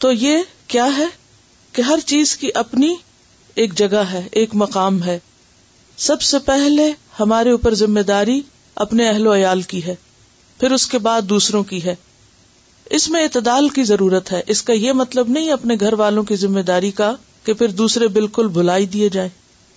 تو 0.01 0.13
یہ 0.13 0.37
کیا 0.75 0.87
ہے 0.99 1.07
کہ 1.73 1.83
ہر 1.83 1.99
چیز 2.07 2.37
کی 2.37 2.51
اپنی 2.63 2.95
ایک 3.63 3.75
جگہ 3.79 4.03
ہے 4.13 4.23
ایک 4.43 4.55
مقام 4.63 5.03
ہے 5.03 5.19
سب 6.07 6.23
سے 6.29 6.39
پہلے 6.47 6.91
ہمارے 7.19 7.51
اوپر 7.51 7.75
ذمہ 7.85 8.01
داری 8.09 8.41
اپنے 8.87 9.09
اہل 9.09 9.27
و 9.27 9.35
عیال 9.35 9.63
کی 9.73 9.85
ہے 9.87 9.95
پھر 10.61 10.71
اس 10.73 10.87
کے 10.89 10.99
بعد 11.09 11.23
دوسروں 11.29 11.63
کی 11.73 11.83
ہے 11.85 11.95
اس 12.99 13.09
میں 13.11 13.23
اعتدال 13.23 13.69
کی 13.77 13.85
ضرورت 13.85 14.33
ہے 14.33 14.41
اس 14.55 14.63
کا 14.63 14.73
یہ 14.73 14.93
مطلب 15.03 15.29
نہیں 15.37 15.51
اپنے 15.53 15.75
گھر 15.81 15.93
والوں 15.99 16.23
کی 16.31 16.37
ذمہ 16.37 16.61
داری 16.73 16.91
کا 17.03 17.13
کہ 17.45 17.53
پھر 17.53 17.71
دوسرے 17.83 18.09
بالکل 18.19 18.49
بھلائی 18.59 18.87
دیے 18.97 19.09
جائیں 19.13 19.29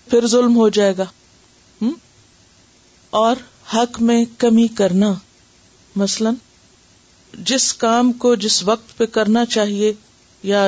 پھر 0.10 0.28
ظلم 0.32 0.56
ہو 0.56 0.68
جائے 0.78 0.94
گا 0.98 1.06
اور 3.22 3.36
حق 3.74 4.02
میں 4.10 4.24
کمی 4.38 4.68
کرنا 4.80 5.12
مثلاً 6.02 6.34
جس 7.52 7.74
کام 7.84 8.12
کو 8.24 8.34
جس 8.46 8.62
وقت 8.64 8.98
پہ 8.98 9.06
کرنا 9.18 9.46
چاہیے 9.56 9.92
یا 10.52 10.68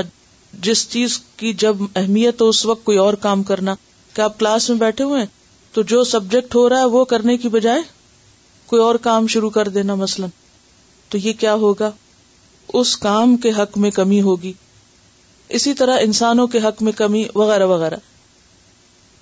جس 0.67 0.87
چیز 0.89 1.17
کی 1.37 1.53
جب 1.63 1.81
اہمیت 1.93 2.41
ہو 2.41 2.47
اس 2.49 2.65
وقت 2.65 2.83
کوئی 2.85 2.97
اور 2.97 3.13
کام 3.25 3.43
کرنا 3.51 3.75
کہ 4.13 4.21
آپ 4.21 4.37
کلاس 4.39 4.69
میں 4.69 4.77
بیٹھے 4.77 5.03
ہوئے 5.03 5.25
تو 5.73 5.81
جو 5.93 6.03
سبجیکٹ 6.11 6.55
ہو 6.55 6.67
رہا 6.69 6.79
ہے 6.79 6.85
وہ 6.95 7.03
کرنے 7.13 7.37
کی 7.43 7.49
بجائے 7.55 7.81
کوئی 8.65 8.81
اور 8.81 8.95
کام 9.09 9.27
شروع 9.35 9.49
کر 9.59 9.67
دینا 9.77 9.95
مثلاً 10.05 10.29
تو 11.09 11.17
یہ 11.17 11.33
کیا 11.39 11.53
ہوگا 11.65 11.91
اس 12.79 12.95
کام 13.07 13.37
کے 13.43 13.51
حق 13.61 13.77
میں 13.85 13.91
کمی 13.91 14.21
ہوگی 14.21 14.51
اسی 15.57 15.73
طرح 15.73 15.99
انسانوں 16.01 16.47
کے 16.55 16.59
حق 16.67 16.81
میں 16.83 16.91
کمی 16.97 17.23
وغیرہ 17.35 17.65
وغیرہ 17.67 17.95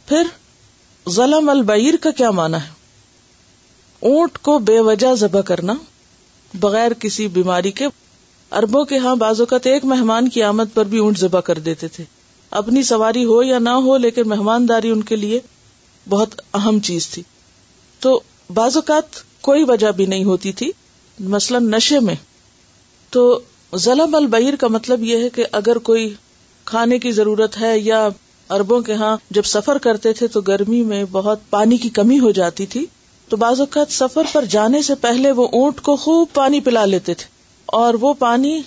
پھر 0.08 0.28
ظلم 1.12 1.50
البعیر 1.50 1.96
کا 2.02 2.12
کیا 2.18 2.30
مانا 2.36 2.64
ہے 2.66 2.76
اونٹ 4.12 4.38
کو 4.48 4.58
بے 4.68 4.80
وجہ 4.90 5.14
ذبح 5.20 5.42
کرنا 5.50 5.74
بغیر 6.60 6.92
کسی 7.00 7.28
بیماری 7.38 7.72
کے 7.80 7.88
اربوں 8.60 8.84
کے 8.92 8.98
ہاں 9.06 9.16
بعض 9.24 9.40
اوقات 9.42 9.66
ایک 9.68 9.86
مہمان 9.86 10.28
کی 10.36 10.44
آمد 10.50 10.74
پر 10.74 10.86
بھی 10.94 10.98
اونٹ 11.04 11.18
ذبح 11.20 11.40
کر 11.50 11.60
دیتے 11.66 11.88
تھے 11.96 12.04
اپنی 12.60 12.84
سواری 12.92 13.24
ہو 13.26 13.42
یا 13.44 13.60
نہ 13.60 13.70
ہو 13.88 13.98
لیکن 14.04 14.28
مہمانداری 14.30 14.90
ان 14.90 15.02
کے 15.10 15.16
لیے 15.16 15.40
بہت 16.10 16.40
اہم 16.62 16.80
چیز 16.90 17.08
تھی 17.16 17.24
تو 18.06 18.20
بعض 18.60 18.76
اوقات 18.78 19.20
کوئی 19.50 19.64
وجہ 19.68 19.92
بھی 20.00 20.06
نہیں 20.14 20.24
ہوتی 20.24 20.52
تھی 20.62 20.72
مثلا 21.36 21.60
نشے 21.76 22.00
میں 22.10 22.16
تو 23.16 23.24
ظلم 23.88 24.16
البعیر 24.16 24.56
کا 24.60 24.68
مطلب 24.80 25.04
یہ 25.04 25.24
ہے 25.24 25.30
کہ 25.36 25.46
اگر 25.62 25.78
کوئی 25.92 26.12
کھانے 26.72 27.00
کی 27.00 27.12
ضرورت 27.22 27.60
ہے 27.62 27.78
یا 27.80 28.08
اربوں 28.56 28.80
کے 28.82 28.94
ہاں 29.00 29.16
جب 29.36 29.46
سفر 29.46 29.78
کرتے 29.84 30.12
تھے 30.18 30.28
تو 30.36 30.42
گرمی 30.48 30.82
میں 30.92 31.04
بہت 31.12 31.40
پانی 31.50 31.78
کی 31.78 31.90
کمی 31.98 32.20
ہو 32.20 32.32
جاتی 32.38 32.66
تھی 32.76 32.86
تو 33.30 33.38
بعض 33.38 33.60
اوقات 33.60 33.92
سفر 33.92 34.26
پر 34.34 34.46
جانے 34.56 34.82
سے 34.90 34.96
پہلے 35.02 35.32
وہ 35.40 35.48
اونٹ 35.62 35.82
کو 35.88 35.96
خوب 36.04 36.28
پانی 36.34 36.60
پلا 36.68 36.84
لیتے 36.94 37.14
تھے 37.14 37.26
اور 37.82 37.94
وہ 38.02 38.14
پانی 38.20 38.58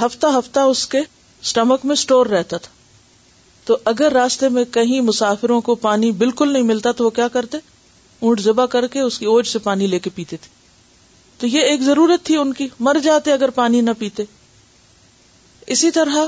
ہفتہ 0.00 0.26
ہفتہ 0.38 0.60
اس 0.72 0.86
کے 0.94 0.98
اسٹمک 1.42 1.84
میں 1.86 1.92
اسٹور 1.92 2.26
رہتا 2.34 2.56
تھا 2.66 2.72
تو 3.64 3.76
اگر 3.92 4.12
راستے 4.12 4.48
میں 4.56 4.64
کہیں 4.72 5.00
مسافروں 5.00 5.60
کو 5.68 5.74
پانی 5.86 6.10
بالکل 6.22 6.52
نہیں 6.52 6.62
ملتا 6.72 6.92
تو 6.96 7.04
وہ 7.04 7.10
کیا 7.18 7.28
کرتے 7.36 7.58
اونٹ 8.26 8.40
ذبح 8.40 8.66
کر 8.74 8.86
کے 8.92 9.00
اس 9.00 9.18
کی 9.18 9.26
اوج 9.26 9.46
سے 9.48 9.58
پانی 9.68 9.86
لے 9.86 9.98
کے 10.06 10.10
پیتے 10.14 10.36
تھے 10.42 10.52
تو 11.38 11.46
یہ 11.56 11.70
ایک 11.70 11.82
ضرورت 11.82 12.24
تھی 12.26 12.36
ان 12.36 12.52
کی 12.58 12.66
مر 12.88 12.96
جاتے 13.02 13.32
اگر 13.32 13.50
پانی 13.54 13.80
نہ 13.80 13.90
پیتے 13.98 14.22
اسی 15.76 15.90
طرح 15.90 16.24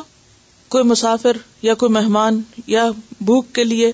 کوئی 0.75 0.85
مسافر 0.85 1.37
یا 1.63 1.75
کوئی 1.81 1.93
مہمان 1.93 2.41
یا 2.67 2.89
بھوک 3.29 3.55
کے 3.55 3.65
لیے 3.65 3.91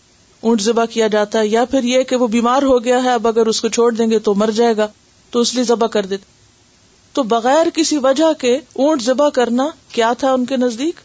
اونٹ 0.48 0.60
ذبح 0.62 0.84
کیا 0.90 1.06
جاتا 1.14 1.38
ہے 1.38 1.46
یا 1.46 1.64
پھر 1.70 1.84
یہ 1.84 2.02
کہ 2.12 2.16
وہ 2.22 2.26
بیمار 2.28 2.62
ہو 2.70 2.82
گیا 2.84 3.02
ہے 3.02 3.10
اب 3.12 3.26
اگر 3.28 3.46
اس 3.46 3.60
کو 3.60 3.68
چھوڑ 3.76 3.90
دیں 3.94 4.10
گے 4.10 4.18
تو 4.28 4.34
مر 4.42 4.50
جائے 4.60 4.76
گا 4.76 4.86
تو 5.30 5.40
اس 5.40 5.54
لیے 5.54 5.64
ذبح 5.64 5.86
کر 5.96 6.06
دیتے 6.12 6.30
تو 7.18 7.22
بغیر 7.34 7.66
کسی 7.74 7.96
وجہ 8.02 8.32
کے 8.40 8.54
اونٹ 8.84 9.02
ذبح 9.02 9.28
کرنا 9.38 9.68
کیا 9.92 10.12
تھا 10.18 10.32
ان 10.32 10.44
کے 10.52 10.56
نزدیک 10.56 11.00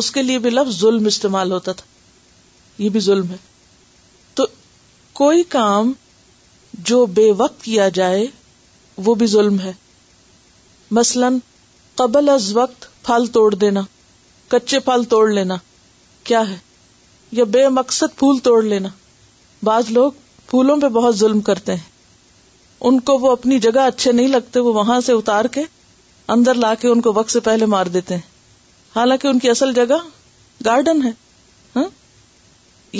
اس 0.00 0.10
کے 0.10 0.22
لیے 0.22 0.38
بھی 0.46 0.50
لفظ 0.50 0.78
ظلم 0.80 1.06
استعمال 1.06 1.52
ہوتا 1.52 1.72
تھا 1.80 1.90
یہ 2.82 2.88
بھی 2.90 3.00
ظلم 3.08 3.30
ہے 3.30 3.36
تو 4.34 4.46
کوئی 5.22 5.42
کام 5.56 5.92
جو 6.90 7.04
بے 7.20 7.30
وقت 7.36 7.62
کیا 7.64 7.88
جائے 8.00 8.26
وہ 9.06 9.14
بھی 9.22 9.26
ظلم 9.36 9.58
ہے 9.60 9.72
مثلاً 11.00 11.36
قبل 11.96 12.28
از 12.28 12.52
وقت 12.56 12.86
پھل 13.06 13.24
توڑ 13.32 13.54
دینا 13.54 13.80
کچے 14.52 14.78
پھل 14.86 15.04
توڑ 15.10 15.26
لینا 15.32 15.56
کیا 16.30 16.40
ہے 16.48 16.56
یا 17.38 17.44
بے 17.52 17.68
مقصد 17.76 18.18
پھول 18.18 18.38
توڑ 18.48 18.62
لینا 18.64 18.88
بعض 19.68 19.90
لوگ 19.96 20.10
پھولوں 20.48 20.76
پہ 20.80 20.88
بہت 20.96 21.16
ظلم 21.18 21.40
کرتے 21.46 21.74
ہیں 21.74 21.90
ان 22.88 22.98
کو 23.10 23.16
وہ 23.22 23.30
اپنی 23.32 23.58
جگہ 23.66 23.86
اچھے 23.92 24.12
نہیں 24.18 24.28
لگتے 24.28 24.60
وہ 24.66 24.72
وہاں 24.74 25.00
سے 25.06 25.12
اتار 25.20 25.44
کے 25.56 25.60
اندر 26.36 26.60
لا 26.64 26.74
کے 26.82 26.88
ان 26.88 27.00
کو 27.06 27.12
وقت 27.20 27.30
سے 27.32 27.40
پہلے 27.48 27.66
مار 27.76 27.86
دیتے 27.96 28.14
ہیں 28.14 28.94
حالانکہ 28.96 29.26
ان 29.28 29.38
کی 29.44 29.50
اصل 29.50 29.72
جگہ 29.80 29.98
گارڈن 30.64 31.02
ہے 31.06 31.10
ہاں؟ 31.76 31.84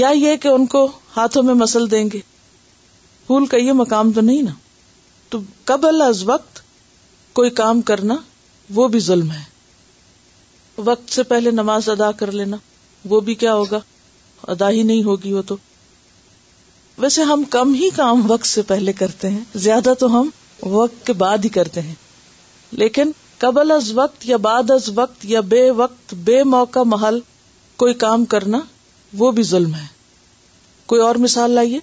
یا 0.05 0.09
یہ 0.17 0.37
کہ 0.45 0.49
ان 0.49 0.67
کو 0.77 0.87
ہاتھوں 1.17 1.43
میں 1.51 1.55
مسل 1.65 1.91
دیں 1.91 2.05
گے 2.13 2.19
پھول 3.27 3.47
کا 3.55 3.63
یہ 3.67 3.73
مقام 3.85 4.13
تو 4.13 4.21
نہیں 4.31 4.43
نا 4.49 4.55
تو 5.35 5.39
قبل 5.73 6.03
از 6.03 6.23
وقت 6.29 6.63
کوئی 7.41 7.51
کام 7.65 7.83
کرنا 7.93 8.17
وہ 8.75 8.89
بھی 8.97 9.01
ظلم 9.13 9.31
ہے 9.31 9.51
وقت 10.76 11.12
سے 11.14 11.23
پہلے 11.31 11.50
نماز 11.50 11.88
ادا 11.91 12.11
کر 12.21 12.33
لینا 12.33 12.57
وہ 13.09 13.21
بھی 13.21 13.35
کیا 13.35 13.55
ہوگا 13.55 13.79
ادا 14.52 14.71
ہی 14.71 14.83
نہیں 14.83 15.02
ہوگی 15.05 15.33
وہ 15.33 15.43
تو 15.47 15.57
ویسے 16.99 17.23
ہم 17.31 17.43
کم 17.50 17.75
ہی 17.75 17.88
کام 17.97 18.31
وقت 18.31 18.47
سے 18.47 18.62
پہلے 18.67 18.93
کرتے 18.93 19.29
ہیں 19.31 19.41
زیادہ 19.64 19.93
تو 19.99 20.07
ہم 20.21 20.29
وقت 20.71 21.07
کے 21.07 21.12
بعد 21.25 21.45
ہی 21.45 21.49
کرتے 21.59 21.81
ہیں 21.83 21.95
لیکن 22.83 23.11
قبل 23.38 23.71
از 23.71 23.91
وقت 23.99 24.26
یا 24.29 24.37
بعد 24.47 24.71
از 24.71 24.88
وقت 24.95 25.25
یا 25.26 25.41
بے 25.52 25.69
وقت 25.76 26.14
بے 26.26 26.43
موقع 26.57 26.79
محل 26.87 27.19
کوئی 27.83 27.95
کام 28.05 28.25
کرنا 28.35 28.61
وہ 29.19 29.31
بھی 29.38 29.43
ظلم 29.43 29.75
ہے 29.75 29.87
کوئی 30.87 31.00
اور 31.02 31.14
مثال 31.25 31.50
لائیے 31.50 31.79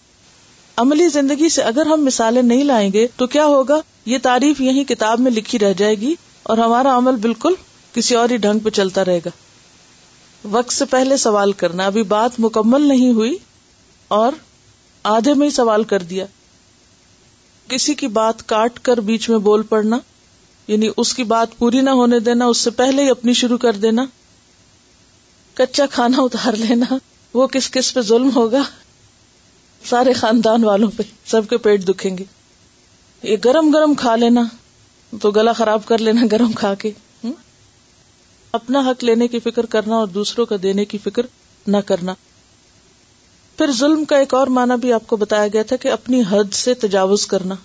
عملی 0.84 1.08
زندگی 1.14 1.50
سے 1.50 1.62
اگر 1.72 1.86
ہم 1.86 2.06
مثالیں 2.06 2.42
نہیں 2.42 2.64
لائیں 2.64 2.92
گے 2.94 3.06
تو 3.16 3.28
کیا 3.34 3.46
ہوگا 3.46 3.80
یہ 4.12 4.18
تعریف 4.24 4.62
یہی 4.62 4.84
کتاب 4.94 5.20
میں 5.20 5.32
لکھی 5.32 5.60
رہ 5.60 5.74
جائے 5.78 5.96
گی 6.02 6.14
اور 6.52 6.58
ہمارا 6.58 6.98
عمل 6.98 7.16
بالکل 7.22 7.54
کسی 7.94 8.16
اور 8.16 8.30
ہی 8.30 8.38
ڈھنگ 8.44 8.60
پہ 8.64 8.70
چلتا 8.80 9.06
رہے 9.06 9.20
گا 9.26 9.30
وقت 10.52 10.74
سے 10.74 10.86
پہلے 10.90 11.18
سوال 11.28 11.52
کرنا 11.62 11.86
ابھی 11.86 12.04
بات 12.12 12.40
مکمل 12.40 12.88
نہیں 12.88 13.12
ہوئی 13.14 13.36
اور 14.18 14.34
آدھے 15.16 15.34
میں 15.42 15.48
ہی 15.48 15.52
سوال 15.54 15.84
کر 15.94 16.02
دیا 16.12 16.26
کسی 17.68 17.94
کی 17.96 18.08
بات 18.20 18.46
کاٹ 18.50 18.80
کر 18.90 19.00
بیچ 19.10 19.30
میں 19.30 19.38
بول 19.48 19.62
پڑنا 19.72 19.98
یعنی 20.68 20.88
اس 20.98 21.14
کی 21.16 21.24
بات 21.34 21.58
پوری 21.58 21.82
نہ 21.82 21.90
ہونے 22.00 22.20
دینا 22.30 22.46
اس 22.54 22.58
سے 22.64 22.70
پہلے 22.82 23.04
ہی 23.04 23.10
اپنی 23.10 23.34
شروع 23.42 23.58
کر 23.66 23.76
دینا 23.86 24.06
کچا 25.58 25.86
کھانا 25.92 26.22
اتار 26.22 26.54
لینا 26.60 26.98
وہ 27.34 27.48
کس 27.54 27.70
کس 27.72 27.94
پہ 27.94 28.02
ظلم 28.12 28.30
ہوگا 28.36 28.62
سارے 29.90 30.14
خاندان 30.22 30.64
والوں 30.64 30.92
پہ 30.98 31.04
سب 31.32 31.48
کے 31.50 31.58
پیٹ 31.66 31.88
دکھیں 31.88 32.18
گے 32.18 32.24
یہ 33.30 33.38
گرم 33.46 33.70
گرم 33.74 33.94
کھا 34.04 34.16
لینا 34.16 34.42
تو 35.22 35.32
گلا 35.38 35.54
خراب 35.60 35.86
کر 35.86 35.98
لینا 36.08 36.26
گرم 36.32 36.52
کھا 36.58 36.74
کے 36.82 36.92
اپنا 38.58 38.80
حق 38.90 39.04
لینے 39.04 39.28
کی 39.28 39.40
فکر 39.40 39.66
کرنا 39.76 39.96
اور 39.96 40.08
دوسروں 40.14 40.46
کا 40.46 40.56
دینے 40.62 40.86
کی 40.92 40.98
فکر 41.04 41.26
نہ 41.74 41.78
کرنا 41.86 42.14
پھر 43.58 43.72
ظلم 43.80 44.04
کا 44.12 44.18
ایک 44.18 44.34
اور 44.34 44.48
معنی 44.58 44.78
بھی 44.82 44.94
آپ 44.94 45.08
کو 45.08 45.18
بتایا 45.24 45.48
گیا 45.54 45.64
تھا 45.72 45.76
کہ 45.84 45.88
اپنی 45.92 46.22
حد 46.30 46.54
سے 46.54 46.74
تجاوز 46.84 47.26
کرنا 47.34 47.56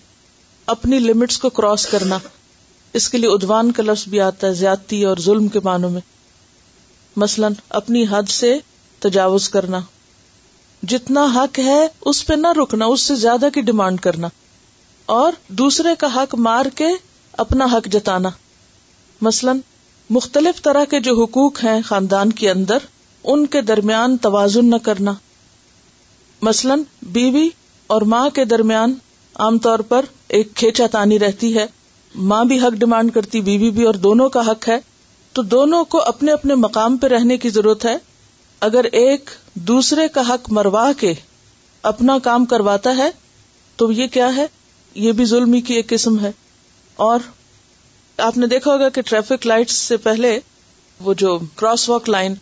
اپنی 0.74 0.98
لمٹس 0.98 1.38
کو 1.38 1.50
کراس 1.58 1.86
کرنا 1.90 2.18
اس 2.98 3.08
کے 3.10 3.18
لیے 3.18 3.30
ادوان 3.34 3.70
کا 3.72 3.82
لفظ 3.82 4.06
بھی 4.08 4.20
آتا 4.20 4.46
ہے 4.46 4.52
زیادتی 4.54 5.04
اور 5.04 5.16
ظلم 5.24 5.48
کے 5.56 5.60
معنوں 5.64 5.90
میں 5.90 6.00
مثلا 7.24 7.48
اپنی 7.80 8.04
حد 8.10 8.28
سے 8.30 8.54
تجاوز 9.00 9.48
کرنا 9.56 9.80
جتنا 10.92 11.24
حق 11.34 11.58
ہے 11.64 11.80
اس 12.08 12.24
پہ 12.26 12.34
نہ 12.34 12.48
رکنا 12.62 12.86
اس 12.94 13.02
سے 13.08 13.14
زیادہ 13.16 13.48
کی 13.54 13.60
ڈیمانڈ 13.70 14.00
کرنا 14.00 14.28
اور 15.20 15.32
دوسرے 15.60 15.94
کا 15.98 16.06
حق 16.22 16.34
مار 16.48 16.66
کے 16.76 16.88
اپنا 17.46 17.64
حق 17.72 17.86
جتانا 17.92 18.28
مثلاً 19.22 19.60
مختلف 20.10 20.60
طرح 20.62 20.84
کے 20.90 21.00
جو 21.00 21.14
حقوق 21.22 21.62
ہیں 21.64 21.80
خاندان 21.84 22.32
کے 22.40 22.50
اندر 22.50 22.78
ان 23.32 23.46
کے 23.54 23.60
درمیان 23.72 24.16
توازن 24.22 24.70
نہ 24.70 24.76
کرنا 24.84 25.12
مثلا 26.42 26.74
بیوی 27.12 27.48
اور 27.94 28.02
ماں 28.12 28.28
کے 28.34 28.44
درمیان 28.44 28.94
عام 29.44 29.58
طور 29.58 29.78
پر 29.88 30.04
ایک 30.38 30.54
کھیچا 30.56 30.86
تانی 30.92 31.18
رہتی 31.18 31.56
ہے 31.56 31.66
ماں 32.32 32.44
بھی 32.50 32.58
حق 32.60 32.72
ڈیمانڈ 32.80 33.12
کرتی 33.14 33.40
بیوی 33.46 33.70
بھی 33.78 33.84
اور 33.86 33.94
دونوں 34.06 34.28
کا 34.36 34.40
حق 34.50 34.68
ہے 34.68 34.78
تو 35.34 35.42
دونوں 35.42 35.84
کو 35.94 36.02
اپنے 36.08 36.32
اپنے 36.32 36.54
مقام 36.64 36.96
پہ 36.96 37.06
رہنے 37.14 37.36
کی 37.44 37.50
ضرورت 37.50 37.84
ہے 37.84 37.96
اگر 38.68 38.84
ایک 39.00 39.30
دوسرے 39.70 40.06
کا 40.14 40.22
حق 40.32 40.50
مروا 40.58 40.90
کے 41.00 41.12
اپنا 41.92 42.18
کام 42.24 42.44
کرواتا 42.52 42.96
ہے 42.96 43.08
تو 43.76 43.90
یہ 43.92 44.06
کیا 44.12 44.34
ہے 44.36 44.46
یہ 45.06 45.12
بھی 45.20 45.24
ظلم 45.34 45.60
کی 45.66 45.74
ایک 45.74 45.88
قسم 45.88 46.18
ہے 46.24 46.30
اور 47.08 47.20
آپ 48.22 48.36
نے 48.38 48.46
دیکھا 48.46 48.72
ہوگا 48.72 48.88
کہ 48.94 49.00
ٹریفک 49.06 49.46
لائٹ 49.46 49.70
سے 49.70 49.96
پہلے 50.02 50.38
وہ 51.04 51.14
جو 51.18 51.38
کراس 51.56 51.88
واک 51.88 52.08
لائن 52.08 52.34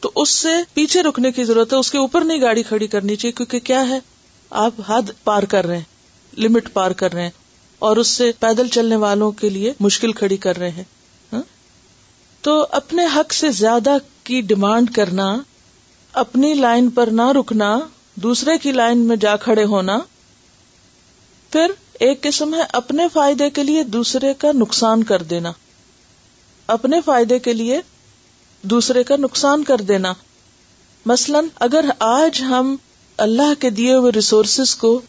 تو 0.00 0.10
اس 0.22 0.30
سے 0.30 0.48
پیچھے 0.74 1.02
رکنے 1.02 1.30
کی 1.32 1.44
ضرورت 1.44 1.72
ہے 1.72 1.78
اس 1.78 1.90
کے 1.90 1.98
اوپر 1.98 2.24
نہیں 2.24 2.40
گاڑی 2.40 2.62
کھڑی 2.68 2.86
کرنی 2.92 3.16
چاہیے 3.16 3.32
کیونکہ 3.36 3.58
کیا 3.70 3.88
ہے 3.88 3.98
آپ 4.64 4.80
حد 4.86 5.10
پار 5.24 5.42
کر 5.54 5.66
رہے 5.66 5.76
ہیں 5.76 6.38
لمٹ 6.42 6.72
پار 6.72 6.90
کر 7.00 7.12
رہے 7.14 7.22
ہیں 7.22 7.30
اور 7.88 7.96
اس 7.96 8.08
سے 8.16 8.30
پیدل 8.40 8.68
چلنے 8.72 8.96
والوں 9.04 9.32
کے 9.40 9.48
لیے 9.50 9.72
مشکل 9.80 10.12
کھڑی 10.20 10.36
کر 10.46 10.58
رہے 10.58 10.70
ہیں 10.76 10.84
ہاں؟ 11.32 11.42
تو 12.42 12.64
اپنے 12.80 13.06
حق 13.16 13.32
سے 13.34 13.50
زیادہ 13.60 13.96
کی 14.24 14.40
ڈیمانڈ 14.52 14.90
کرنا 14.94 15.28
اپنی 16.24 16.52
لائن 16.54 16.90
پر 16.98 17.08
نہ 17.20 17.30
رکنا 17.38 17.78
دوسرے 18.22 18.56
کی 18.62 18.72
لائن 18.72 19.06
میں 19.08 19.16
جا 19.22 19.36
کھڑے 19.44 19.64
ہونا 19.74 19.98
پھر 21.52 21.70
ایک 22.06 22.20
قسم 22.22 22.54
ہے 22.54 22.62
اپنے 22.78 23.06
فائدے 23.12 23.48
کے 23.56 23.62
لیے 23.62 23.82
دوسرے 23.94 24.32
کا 24.42 24.50
نقصان 24.56 25.02
کر 25.08 25.22
دینا 25.32 25.50
اپنے 26.74 27.00
فائدے 27.04 27.38
کے 27.46 27.52
لیے 27.52 27.80
دوسرے 28.72 29.02
کا 29.10 29.16
نقصان 29.18 29.64
کر 29.70 29.80
دینا 29.88 30.12
مثلاً 31.06 31.46
اگر 31.66 31.84
آج 32.06 32.42
ہم 32.48 32.74
اللہ 33.26 33.52
کے 33.60 33.70
دیے 33.80 33.94
ہوئے 33.94 34.12
ریسورسز 34.14 34.74
کو 34.84 35.00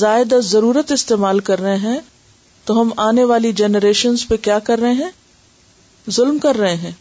زائدہ 0.00 0.38
ضرورت 0.50 0.92
استعمال 0.92 1.40
کر 1.50 1.60
رہے 1.60 1.76
ہیں 1.82 1.98
تو 2.64 2.80
ہم 2.80 2.90
آنے 3.08 3.24
والی 3.32 3.52
جنریشنز 3.62 4.26
پہ 4.28 4.36
کیا 4.48 4.58
کر 4.68 4.78
رہے 4.82 4.92
ہیں 5.02 5.10
ظلم 6.16 6.38
کر 6.42 6.56
رہے 6.60 6.76
ہیں 6.86 6.92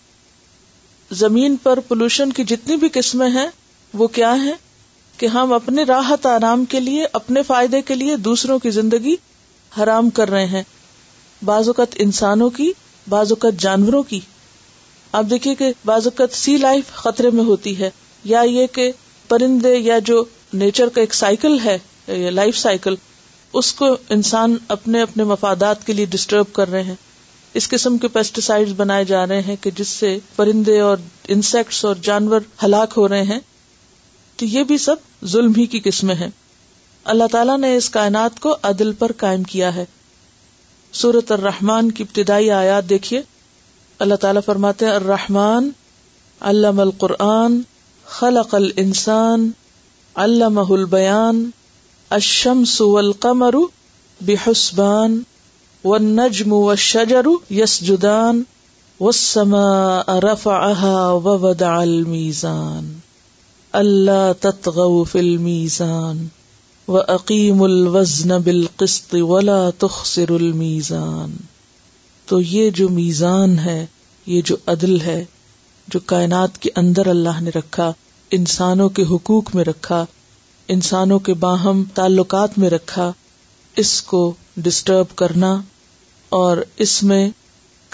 زمین 1.21 1.55
پر 1.63 1.79
پولوشن 1.87 2.31
کی 2.33 2.43
جتنی 2.53 2.75
بھی 2.83 2.89
قسمیں 2.99 3.29
ہیں 3.39 3.47
وہ 4.01 4.07
کیا 4.19 4.33
ہیں 4.43 4.53
کہ 5.17 5.25
ہم 5.33 5.53
اپنے 5.53 5.83
راحت 5.87 6.25
آرام 6.25 6.63
کے 6.69 6.79
لیے 6.79 7.05
اپنے 7.17 7.43
فائدے 7.47 7.81
کے 7.89 7.95
لیے 7.95 8.15
دوسروں 8.29 8.57
کی 8.59 8.69
زندگی 8.77 9.15
حرام 9.81 10.09
کر 10.19 10.29
رہے 10.29 10.45
ہیں 10.55 10.63
بعض 11.45 11.67
اوقات 11.67 11.95
انسانوں 12.05 12.49
کی 12.57 12.71
بعض 13.09 13.31
اوقات 13.31 13.59
جانوروں 13.61 14.01
کی 14.09 14.19
آپ 15.19 15.25
دیکھیے 15.29 15.55
کہ 15.55 15.71
بعض 15.85 16.07
اوقات 16.07 16.33
سی 16.37 16.55
لائف 16.57 16.91
خطرے 17.03 17.29
میں 17.39 17.43
ہوتی 17.43 17.77
ہے 17.79 17.89
یا 18.33 18.41
یہ 18.49 18.67
کہ 18.75 18.91
پرندے 19.27 19.75
یا 19.75 19.97
جو 20.05 20.23
نیچر 20.61 20.89
کا 20.93 21.01
ایک 21.01 21.13
سائیکل 21.15 21.57
ہے 21.65 21.77
لائف 22.31 22.57
سائیکل 22.57 22.95
اس 23.61 23.73
کو 23.79 23.95
انسان 24.15 24.55
اپنے 24.75 25.01
اپنے 25.01 25.23
مفادات 25.31 25.85
کے 25.85 25.93
لیے 25.93 26.05
ڈسٹرب 26.11 26.53
کر 26.53 26.71
رہے 26.71 26.83
ہیں 26.83 26.95
اس 27.59 27.67
قسم 27.69 27.97
کے 28.03 28.07
پیسٹیسائڈ 28.13 28.69
بنائے 28.77 29.03
جا 29.05 29.25
رہے 29.27 29.41
ہیں 29.47 29.55
کہ 29.61 29.71
جس 29.77 29.87
سے 29.99 30.17
پرندے 30.35 30.79
اور 30.81 30.97
انسیکٹس 31.35 31.83
اور 31.85 31.95
جانور 32.03 32.41
ہلاک 32.63 32.93
ہو 32.97 33.07
رہے 33.09 33.23
ہیں 33.33 33.39
تو 34.43 34.47
یہ 34.49 34.63
بھی 34.69 34.77
سب 34.83 35.03
ظلم 35.31 35.51
ہی 35.57 35.65
کی 35.73 35.79
قسم 35.83 36.09
ہے 36.21 36.27
اللہ 37.11 37.27
تعالیٰ 37.31 37.57
نے 37.57 37.75
اس 37.75 37.89
کائنات 37.89 38.39
کو 38.45 38.55
عدل 38.69 38.91
پر 39.01 39.11
قائم 39.17 39.43
کیا 39.51 39.73
ہے 39.75 39.83
سورت 41.01 41.31
الرحمان 41.31 41.91
کی 41.99 42.03
ابتدائی 42.07 42.49
آیات 42.55 42.89
دیکھیے 42.89 43.21
اللہ 44.05 44.15
تعالیٰ 44.23 44.41
فرماتے 44.45 44.87
الرحمن 44.95 45.69
علم 46.49 46.79
القرآن 46.85 47.59
خلق 48.17 48.55
الانسان 48.55 49.49
اللہ 50.25 50.71
البیان 50.79 51.43
الشمس 52.19 52.81
حسبان 54.47 55.19
و 55.93 55.97
نجم 56.09 56.53
و 56.59 56.75
شجرو 56.89 57.37
یس 57.61 57.79
جدان 57.91 58.43
ووضع 58.99 60.19
رف 60.31 60.47
اللہ 63.77 64.45
فی 65.11 65.19
المیزان 65.19 66.17
و 66.87 66.97
عقیم 67.13 67.61
الوزن 67.63 68.31
قسط 68.77 69.13
ولا 69.29 69.55
المیزان 70.29 71.31
تو 72.29 72.39
یہ 72.41 72.69
جو 72.79 72.87
میزان 72.97 73.57
ہے 73.59 73.85
یہ 74.25 74.41
جو 74.45 74.55
عدل 74.73 74.99
ہے 75.01 75.23
جو 75.93 75.99
کائنات 76.11 76.57
کے 76.63 76.69
اندر 76.81 77.07
اللہ 77.15 77.39
نے 77.43 77.49
رکھا 77.55 77.91
انسانوں 78.37 78.87
کے 78.99 79.03
حقوق 79.11 79.53
میں 79.55 79.63
رکھا 79.71 80.03
انسانوں 80.75 81.17
کے 81.29 81.33
باہم 81.47 81.83
تعلقات 81.93 82.57
میں 82.59 82.69
رکھا 82.75 83.11
اس 83.85 84.01
کو 84.11 84.21
ڈسٹرب 84.67 85.15
کرنا 85.23 85.55
اور 86.41 86.57
اس 86.85 87.01
میں 87.11 87.27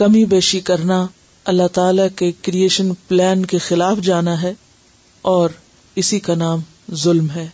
کمی 0.04 0.26
بیشی 0.36 0.60
کرنا 0.72 1.06
اللہ 1.54 1.68
تعالی 1.74 2.10
کے 2.16 2.32
کریشن 2.46 2.92
پلان 3.08 3.46
کے 3.54 3.58
خلاف 3.72 4.00
جانا 4.12 4.42
ہے 4.42 4.54
اور 5.30 5.50
اسی 6.02 6.20
کا 6.28 6.36
نام 6.36 6.60
ظلم 7.04 7.30
ہے 7.36 7.48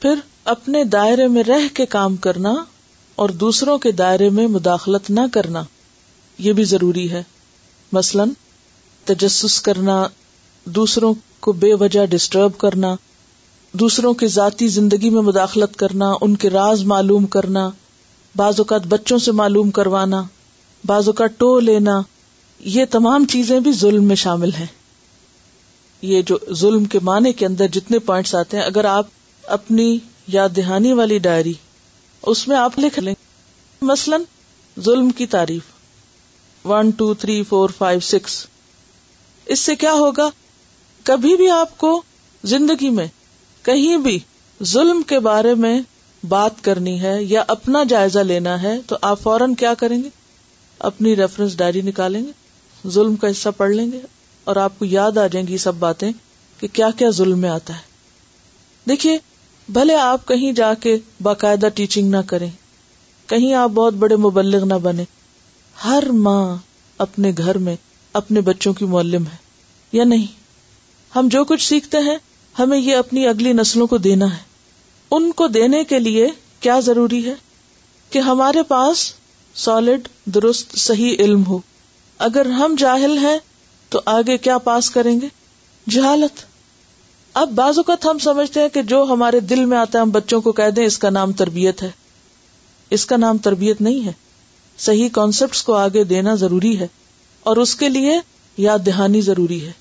پھر 0.00 0.18
اپنے 0.52 0.82
دائرے 0.92 1.26
میں 1.34 1.42
رہ 1.48 1.66
کے 1.74 1.86
کام 1.86 2.16
کرنا 2.26 2.54
اور 3.22 3.28
دوسروں 3.42 3.76
کے 3.78 3.90
دائرے 3.92 4.28
میں 4.38 4.46
مداخلت 4.48 5.10
نہ 5.10 5.20
کرنا 5.32 5.62
یہ 6.46 6.52
بھی 6.60 6.64
ضروری 6.64 7.10
ہے 7.10 7.22
مثلا 7.92 8.24
تجسس 9.12 9.60
کرنا 9.62 10.02
دوسروں 10.78 11.12
کو 11.44 11.52
بے 11.62 11.72
وجہ 11.80 12.04
ڈسٹرب 12.10 12.58
کرنا 12.58 12.94
دوسروں 13.80 14.12
کی 14.22 14.26
ذاتی 14.28 14.66
زندگی 14.68 15.10
میں 15.10 15.22
مداخلت 15.22 15.76
کرنا 15.76 16.10
ان 16.20 16.34
کے 16.36 16.50
راز 16.50 16.82
معلوم 16.94 17.26
کرنا 17.36 17.68
بعض 18.36 18.60
اوقات 18.60 18.86
بچوں 18.88 19.18
سے 19.26 19.32
معلوم 19.42 19.70
کروانا 19.78 20.22
بعض 20.86 21.06
اوقات 21.08 21.38
ٹو 21.38 21.58
لینا 21.60 22.00
یہ 22.78 22.84
تمام 22.90 23.24
چیزیں 23.32 23.58
بھی 23.60 23.72
ظلم 23.72 24.04
میں 24.08 24.16
شامل 24.26 24.50
ہیں 24.58 24.66
یہ 26.02 26.22
جو 26.26 26.36
ظلم 26.60 26.84
کے 26.92 26.98
معنی 27.08 27.32
کے 27.40 27.46
اندر 27.46 27.66
جتنے 27.72 27.98
پوائنٹس 28.06 28.34
آتے 28.34 28.56
ہیں 28.56 28.64
اگر 28.64 28.84
آپ 28.90 29.06
اپنی 29.56 29.84
یاد 30.34 30.56
دہانی 30.56 30.92
والی 31.00 31.18
ڈائری 31.26 31.52
اس 32.32 32.46
میں 32.48 32.56
آپ 32.56 32.78
لکھ 32.78 32.98
لیں 32.98 33.14
مثلاً 33.90 34.22
ظلم 34.84 35.10
کی 35.20 35.26
تعریف 35.36 36.66
one 36.66 36.90
two 36.98 37.12
three 37.22 37.42
four 37.48 37.70
five 37.78 38.00
six 38.08 38.34
اس 39.54 39.60
سے 39.60 39.74
کیا 39.76 39.92
ہوگا 39.92 40.28
کبھی 41.10 41.36
بھی 41.36 41.48
آپ 41.50 41.76
کو 41.78 42.00
زندگی 42.54 42.90
میں 42.98 43.06
کہیں 43.68 43.96
بھی 44.06 44.18
ظلم 44.72 45.02
کے 45.08 45.18
بارے 45.28 45.54
میں 45.64 45.80
بات 46.28 46.62
کرنی 46.64 47.00
ہے 47.00 47.16
یا 47.22 47.42
اپنا 47.54 47.82
جائزہ 47.88 48.18
لینا 48.28 48.60
ہے 48.62 48.76
تو 48.86 48.96
آپ 49.10 49.20
فوراً 49.22 49.54
کیا 49.62 49.74
کریں 49.78 50.02
گے 50.02 50.08
اپنی 50.90 51.14
ریفرنس 51.16 51.56
ڈائری 51.58 51.80
نکالیں 51.88 52.22
گے 52.26 52.88
ظلم 52.94 53.16
کا 53.24 53.30
حصہ 53.30 53.48
پڑھ 53.56 53.70
لیں 53.70 53.90
گے 53.92 53.98
اور 54.50 54.56
آپ 54.62 54.78
کو 54.78 54.84
یاد 54.84 55.18
آ 55.18 55.26
جائیں 55.32 55.46
گی 55.48 55.56
سب 55.66 55.74
باتیں 55.78 56.10
کہ 56.60 56.68
کیا 56.72 56.88
کیا 56.98 57.10
ظلم 57.18 57.38
میں 57.38 57.48
آتا 57.50 57.74
ہے 57.76 58.88
دیکھیے 58.88 59.18
بھلے 59.74 59.94
آپ 59.96 60.26
کہیں 60.28 60.50
جا 60.60 60.72
کے 60.80 60.96
باقاعدہ 61.22 61.68
ٹیچنگ 61.74 62.10
نہ 62.10 62.16
کریں 62.26 62.48
کہیں 63.28 63.52
آپ 63.54 63.70
بہت 63.74 63.94
بڑے 64.04 64.16
مبلغ 64.26 64.64
نہ 64.68 64.74
بنے 64.82 65.04
ہر 65.84 66.08
ماں 66.24 66.56
اپنے 67.04 67.30
گھر 67.38 67.58
میں 67.66 67.76
اپنے 68.20 68.40
بچوں 68.48 68.72
کی 68.80 68.84
معلم 68.94 69.26
ہے 69.26 69.36
یا 69.92 70.04
نہیں 70.04 70.26
ہم 71.16 71.28
جو 71.30 71.44
کچھ 71.44 71.66
سیکھتے 71.68 71.98
ہیں 72.10 72.16
ہمیں 72.58 72.78
یہ 72.78 72.96
اپنی 72.96 73.26
اگلی 73.28 73.52
نسلوں 73.60 73.86
کو 73.86 73.96
دینا 74.06 74.32
ہے 74.36 74.42
ان 75.16 75.30
کو 75.36 75.46
دینے 75.54 75.82
کے 75.92 75.98
لیے 75.98 76.28
کیا 76.60 76.78
ضروری 76.90 77.24
ہے 77.26 77.34
کہ 78.10 78.18
ہمارے 78.28 78.62
پاس 78.68 79.10
سالڈ 79.64 80.08
درست 80.34 80.76
صحیح 80.78 81.16
علم 81.24 81.46
ہو 81.46 81.58
اگر 82.26 82.46
ہم 82.58 82.74
جاہل 82.78 83.16
ہیں 83.18 83.38
تو 83.92 84.00
آگے 84.10 84.36
کیا 84.44 84.56
پاس 84.66 84.88
کریں 84.90 85.20
گے 85.20 85.26
جہالت 85.90 86.40
اب 87.40 87.48
بعض 87.54 87.78
اوقات 87.78 88.04
ہم 88.06 88.18
سمجھتے 88.26 88.60
ہیں 88.60 88.68
کہ 88.74 88.82
جو 88.92 89.02
ہمارے 89.08 89.40
دل 89.50 89.64
میں 89.72 89.76
آتا 89.78 89.98
ہے 89.98 90.02
ہم 90.02 90.10
بچوں 90.10 90.40
کو 90.46 90.52
کہہ 90.60 90.70
دیں 90.76 90.84
اس 90.86 90.96
کا 90.98 91.10
نام 91.16 91.32
تربیت 91.40 91.82
ہے 91.82 91.90
اس 92.96 93.04
کا 93.10 93.16
نام 93.16 93.38
تربیت 93.46 93.80
نہیں 93.86 94.06
ہے 94.06 94.12
صحیح 94.86 95.08
کانسیپٹ 95.12 95.62
کو 95.64 95.74
آگے 95.76 96.04
دینا 96.12 96.34
ضروری 96.44 96.78
ہے 96.78 96.86
اور 97.50 97.56
اس 97.64 97.74
کے 97.82 97.88
لیے 97.88 98.16
یاد 98.66 98.86
دہانی 98.86 99.20
ضروری 99.28 99.60
ہے 99.66 99.72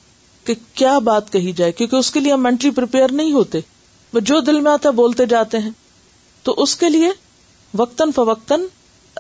کہ 0.46 0.54
کیا 0.82 0.98
بات 1.08 1.32
کہی 1.34 1.52
جائے 1.62 1.72
کیونکہ 1.80 1.96
اس 1.96 2.12
کے 2.12 2.20
لیے 2.20 2.34
ہم 2.34 2.44
مینٹلی 2.44 2.72
پرپیئر 2.82 3.12
نہیں 3.22 3.32
ہوتے 3.34 3.60
وہ 4.14 4.20
جو 4.32 4.40
دل 4.50 4.60
میں 4.62 4.72
آتا 4.72 4.90
ہے 4.90 4.94
بولتے 5.00 5.26
جاتے 5.36 5.60
ہیں 5.66 5.72
تو 6.44 6.54
اس 6.64 6.76
کے 6.84 6.90
لیے 6.90 7.10
وقتاً 7.84 8.12
فوقتاً 8.16 8.62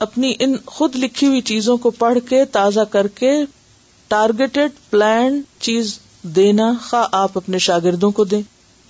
اپنی 0.07 0.33
ان 0.45 0.55
خود 0.75 0.95
لکھی 1.03 1.27
ہوئی 1.27 1.41
چیزوں 1.53 1.77
کو 1.85 1.89
پڑھ 2.03 2.17
کے 2.29 2.43
تازہ 2.59 2.85
کر 2.91 3.07
کے 3.21 3.31
ٹارگیٹڈ 4.11 4.71
پلان 4.89 5.39
چیز 5.65 5.97
دینا 6.37 6.65
خا 6.85 7.03
آپ 7.19 7.37
اپنے 7.37 7.57
شاگردوں 7.65 8.09
کو 8.15 8.23
دیں 8.31 8.41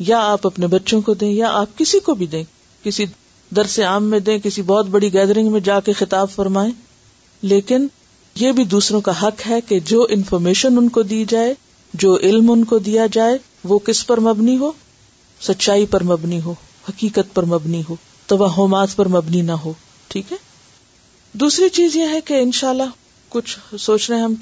یا 0.08 0.20
آپ 0.32 0.46
اپنے 0.48 0.68
بچوں 0.68 1.00
کو 1.10 1.14
دیں 1.24 1.30
یا 1.32 1.48
آپ 1.58 1.78
کسی 1.78 2.00
کو 2.06 2.14
بھی 2.22 2.26
دیں 2.28 2.44
کسی 2.84 3.06
درس 3.56 3.78
عام 3.90 4.04
میں 4.14 4.20
دیں 4.30 4.38
کسی 4.44 4.62
بہت 4.72 4.86
بڑی 4.96 5.12
گیدرنگ 5.14 5.52
میں 5.52 5.60
جا 5.68 5.80
کے 5.86 5.94
خطاب 6.00 6.30
فرمائیں 6.36 6.72
لیکن 7.52 7.86
یہ 8.40 8.52
بھی 8.60 8.64
دوسروں 8.74 9.02
کا 9.08 9.12
حق 9.22 9.46
ہے 9.50 9.60
کہ 9.68 9.80
جو 9.92 10.06
انفارمیشن 10.18 10.78
ان 10.78 10.90
کو 10.98 11.02
دی 11.12 11.24
جائے 11.30 11.54
جو 12.06 12.16
علم 12.30 12.52
ان 12.52 12.64
کو 12.74 12.80
دیا 12.90 13.06
جائے 13.18 13.38
وہ 13.72 13.78
کس 13.90 14.06
پر 14.08 14.20
مبنی 14.30 14.58
ہو 14.58 14.72
سچائی 15.50 15.86
پر 15.92 16.04
مبنی 16.14 16.40
ہو 16.46 16.54
حقیقت 16.90 17.34
پر 17.36 17.46
مبنی 17.54 17.82
ہو 17.90 17.96
توہمات 18.34 18.96
پر 18.96 19.08
مبنی 19.18 19.42
نہ 19.52 19.60
ہو 19.66 19.74
ٹھیک 20.14 20.32
ہے 20.32 20.38
دوسری 21.46 21.70
چیز 21.80 21.96
یہ 21.96 22.10
ہے 22.14 22.22
کہ 22.32 22.42
انشاءاللہ 22.48 22.90
کچھ 23.32 23.76
سوچ 23.80 24.10
رہے 24.10 24.18
ہیں 24.18 24.24
ہم 24.24 24.34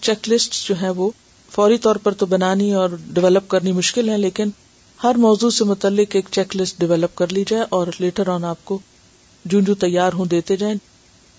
چیک 0.00 0.28
لسٹ 0.28 0.54
جو 0.68 0.74
ہے 0.80 0.88
وہ 1.00 1.10
فوری 1.52 1.76
طور 1.82 1.96
پر 2.04 2.14
تو 2.20 2.26
بنانی 2.26 2.72
اور 2.80 2.96
ڈیولپ 3.18 3.48
کرنی 3.48 3.72
مشکل 3.72 4.08
ہے 4.08 4.16
لیکن 4.18 4.48
ہر 5.02 5.16
موضوع 5.24 5.50
سے 5.58 5.64
متعلق 5.64 6.14
ایک 6.16 6.28
چیک 6.36 6.56
لسٹ 6.56 6.78
ڈیولپ 6.80 7.14
کر 7.16 7.32
لی 7.32 7.44
جائے 7.46 7.64
اور 7.78 7.86
لیٹر 8.00 8.28
آن 8.34 8.44
آپ 8.44 8.64
کو 8.70 8.78
جوں 9.52 9.60
تیار 9.80 10.12
ہوں 10.20 10.26
دیتے 10.34 10.56
جائیں 10.56 10.74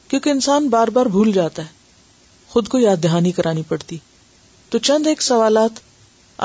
کیونکہ 0.08 0.30
انسان 0.30 0.68
بار 0.76 0.88
بار 0.98 1.06
بھول 1.18 1.32
جاتا 1.40 1.62
ہے 1.66 1.74
خود 2.50 2.68
کو 2.74 2.80
یاد 2.80 3.04
دہانی 3.04 3.32
کرانی 3.40 3.62
پڑتی 3.68 3.98
تو 4.72 4.78
چند 4.90 5.08
ایک 5.08 5.22
سوالات 5.22 5.80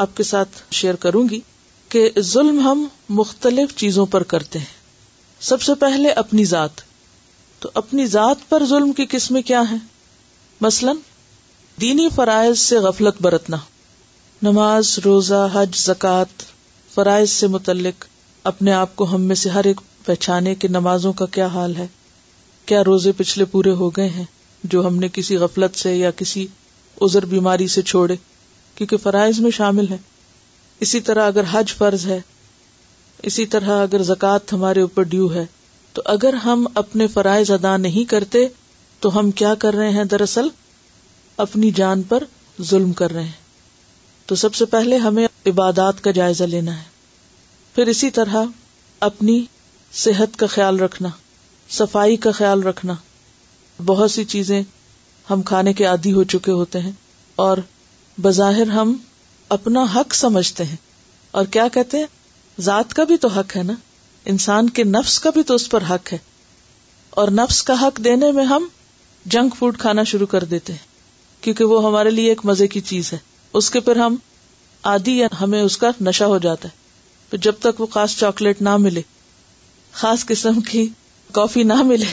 آپ 0.05 0.17
کے 0.17 0.23
ساتھ 0.23 0.63
شیئر 0.81 0.95
کروں 1.05 1.29
گی 1.29 1.41
کہ 1.95 2.09
ظلم 2.33 2.59
ہم 2.67 2.87
مختلف 3.21 3.75
چیزوں 3.77 4.07
پر 4.15 4.23
کرتے 4.35 4.59
ہیں 4.59 4.79
سب 5.51 5.63
سے 5.63 5.75
پہلے 5.85 6.11
اپنی 6.25 6.45
ذات 6.55 6.81
تو 7.61 7.69
اپنی 7.83 8.07
ذات 8.17 8.49
پر 8.51 8.65
ظلم 8.69 8.93
کی 8.99 9.07
قسمیں 9.11 9.43
کیا 9.53 9.63
ہیں 9.71 9.79
مثلاً 10.61 10.95
دینی 11.81 12.09
فرائض 12.15 12.59
سے 12.59 12.79
غفلت 12.87 13.21
برتنا 13.23 13.57
نماز 14.43 14.89
روزہ 15.05 15.47
حج 15.53 15.77
زکوٰۃ 15.83 16.43
فرائض 16.95 17.31
سے 17.31 17.47
متعلق 17.55 18.05
اپنے 18.51 18.73
آپ 18.73 18.95
کو 18.97 19.05
ہم 19.15 19.23
میں 19.31 19.35
سے 19.43 19.51
ہر 19.51 19.65
ایک 19.71 19.81
پہچانے 20.05 20.55
کے 20.65 20.69
نمازوں 20.77 21.13
کا 21.21 21.27
کیا 21.37 21.47
حال 21.55 21.77
ہے 21.77 21.87
کیا 22.67 22.83
روزے 22.85 23.13
پچھلے 23.17 23.45
پورے 23.55 23.71
ہو 23.81 23.89
گئے 23.97 24.09
ہیں 24.17 24.25
جو 24.75 24.87
ہم 24.87 24.97
نے 25.01 25.09
کسی 25.13 25.37
غفلت 25.45 25.79
سے 25.79 25.95
یا 25.95 26.11
کسی 26.17 26.47
ازر 27.07 27.27
بیماری 27.27 27.69
سے 27.77 27.83
چھوڑے 27.93 28.17
کیونکہ 28.75 28.97
فرائض 29.03 29.41
میں 29.41 29.51
شامل 29.61 29.89
ہے 29.91 29.97
اسی 30.87 31.01
طرح 31.09 31.27
اگر 31.27 31.45
حج 31.51 31.75
فرض 31.79 32.07
ہے 32.07 32.21
اسی 33.31 33.47
طرح 33.55 33.83
اگر 33.83 34.03
زکوٰۃ 34.13 34.53
ہمارے 34.53 34.81
اوپر 34.81 35.03
ڈیو 35.15 35.33
ہے 35.35 35.47
تو 35.93 36.03
اگر 36.17 36.35
ہم 36.45 36.67
اپنے 36.85 37.07
فرائض 37.15 37.51
ادا 37.51 37.77
نہیں 37.87 38.09
کرتے 38.11 38.47
تو 39.01 39.19
ہم 39.19 39.31
کیا 39.41 39.55
کر 39.59 39.75
رہے 39.75 39.91
ہیں 39.91 40.05
دراصل 40.15 40.49
اپنی 41.45 41.71
جان 41.77 42.03
پر 42.09 42.25
ظلم 42.71 42.93
کر 43.01 43.13
رہے 43.13 43.23
ہیں 43.25 44.29
تو 44.29 44.35
سب 44.41 44.55
سے 44.55 44.65
پہلے 44.75 44.97
ہمیں 45.05 45.27
عبادات 45.47 46.03
کا 46.05 46.11
جائزہ 46.19 46.45
لینا 46.55 46.77
ہے 46.79 46.89
پھر 47.75 47.87
اسی 47.93 48.11
طرح 48.19 48.45
اپنی 49.09 49.45
صحت 50.01 50.37
کا 50.39 50.47
خیال 50.55 50.79
رکھنا 50.81 51.09
صفائی 51.79 52.17
کا 52.27 52.31
خیال 52.41 52.63
رکھنا 52.63 52.95
بہت 53.87 54.11
سی 54.11 54.25
چیزیں 54.35 54.63
ہم 55.31 55.43
کھانے 55.51 55.73
کے 55.81 55.85
عادی 55.87 56.13
ہو 56.13 56.25
چکے 56.35 56.53
ہوتے 56.53 56.81
ہیں 56.81 56.93
اور 57.45 57.59
بظاہر 58.23 58.69
ہم 58.77 58.95
اپنا 59.57 59.85
حق 59.95 60.15
سمجھتے 60.15 60.65
ہیں 60.65 60.77
اور 61.39 61.45
کیا 61.57 61.67
کہتے 61.75 61.99
ہیں 61.99 62.07
ذات 62.67 62.93
کا 62.95 63.05
بھی 63.11 63.17
تو 63.25 63.29
حق 63.39 63.57
ہے 63.57 63.63
نا 63.63 63.73
انسان 64.35 64.69
کے 64.79 64.85
نفس 64.85 65.19
کا 65.21 65.31
بھی 65.35 65.43
تو 65.51 65.55
اس 65.63 65.69
پر 65.71 65.83
حق 65.91 66.13
ہے 66.13 66.19
اور 67.21 67.29
نفس 67.43 67.63
کا 67.71 67.75
حق 67.87 68.05
دینے 68.05 68.31
میں 68.39 68.45
ہم 68.53 68.67
جنک 69.33 69.55
فوڈ 69.59 69.79
کھانا 69.79 70.03
شروع 70.11 70.27
کر 70.27 70.45
دیتے 70.51 70.73
ہیں 70.73 70.89
کیونکہ 71.45 71.65
وہ 71.65 71.85
ہمارے 71.87 72.11
لیے 72.11 72.29
ایک 72.29 72.45
مزے 72.47 72.67
کی 72.69 72.81
چیز 72.91 73.13
ہے 73.13 73.19
اس 73.59 73.71
کے 73.71 73.81
پھر 73.81 73.97
ہم 73.97 74.17
آدھی 74.93 75.17
یا 75.19 75.27
ہمیں 75.41 75.61
اس 75.61 75.77
کا 75.79 75.91
نشا 76.01 76.27
ہو 76.27 76.39
جاتا 76.39 76.69
ہے 76.69 76.77
جب 77.43 77.55
تک 77.61 77.81
وہ 77.81 77.87
خاص 77.91 78.17
چاکلیٹ 78.19 78.61
نہ 78.63 78.77
ملے 78.81 79.03
خاص 80.01 80.25
قسم 80.27 80.61
کی 80.71 80.87
کافی 81.33 81.63
نہ 81.63 81.83
ملے 81.87 82.05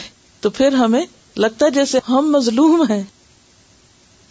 تو 0.42 0.50
پھر 0.50 0.74
ہمیں 0.76 1.06
لگتا 1.38 1.66
ہے 1.66 1.72
جیسے 1.72 2.00
ہم 2.10 2.32
مظلوم 2.32 2.84
ہیں 2.90 3.02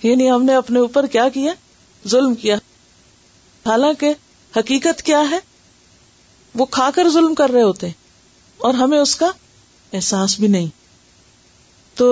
یعنی 0.02 0.30
ہم 0.30 0.42
نے 0.44 0.54
اپنے 0.54 0.78
اوپر 0.80 1.06
کیا 1.12 1.28
کیا 1.34 1.52
ظلم 2.08 2.34
کیا 2.40 2.56
حالانکہ 3.66 4.12
حقیقت 4.56 5.02
کیا 5.02 5.22
ہے 5.30 5.38
وہ 6.58 6.64
کھا 6.76 6.88
کر 6.94 7.08
ظلم 7.12 7.34
کر 7.38 7.50
رہے 7.52 7.62
ہوتے 7.62 7.86
ہیں 7.86 7.94
اور 8.66 8.74
ہمیں 8.74 8.98
اس 8.98 9.16
کا 9.16 9.30
احساس 9.92 10.38
بھی 10.40 10.48
نہیں 10.48 10.66
تو 11.96 12.08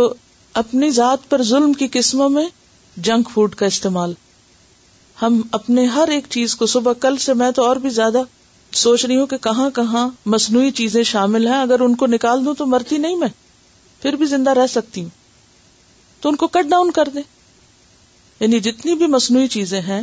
اپنی 0.61 0.91
ذات 0.97 1.29
پر 1.31 1.43
ظلم 1.43 1.73
کی 1.79 1.87
قسموں 1.93 2.29
میں 2.31 2.45
جنک 3.07 3.31
فوڈ 3.35 3.55
کا 3.63 3.67
استعمال 3.67 4.13
ہم 5.23 5.41
اپنے 5.59 5.85
ہر 5.95 6.09
ایک 6.13 6.25
چیز 6.31 6.55
کو 6.57 6.67
صبح 6.73 6.93
کل 7.01 7.17
سے 7.25 7.35
میں 7.41 7.51
تو 7.57 7.65
اور 7.65 7.77
بھی 7.87 7.91
زیادہ 7.97 8.23
سوچ 8.83 9.05
رہی 9.05 9.17
ہوں 9.17 9.27
کہ 9.27 9.37
کہاں 9.43 9.69
کہاں 9.75 10.09
مصنوعی 10.35 10.71
چیزیں 10.81 11.03
شامل 11.13 11.47
ہیں 11.47 11.55
اگر 11.61 11.81
ان 11.81 11.95
کو 11.97 12.07
نکال 12.15 12.45
دوں 12.45 12.55
تو 12.59 12.67
مرتی 12.67 12.99
نہیں 12.99 13.17
میں 13.17 13.29
پھر 14.03 14.17
بھی 14.21 14.27
زندہ 14.27 14.51
رہ 14.61 14.67
سکتی 14.71 15.03
ہوں 15.03 15.09
تو 16.23 16.29
ان 16.29 16.37
کو 16.37 16.47
کٹ 16.57 16.69
ڈاؤن 16.71 16.91
کر 17.01 17.09
دیں 17.15 17.23
یعنی 18.41 18.61
جتنی 18.61 18.95
بھی 19.03 19.07
مصنوعی 19.07 19.47
چیزیں 19.57 19.81
ہیں 19.81 20.03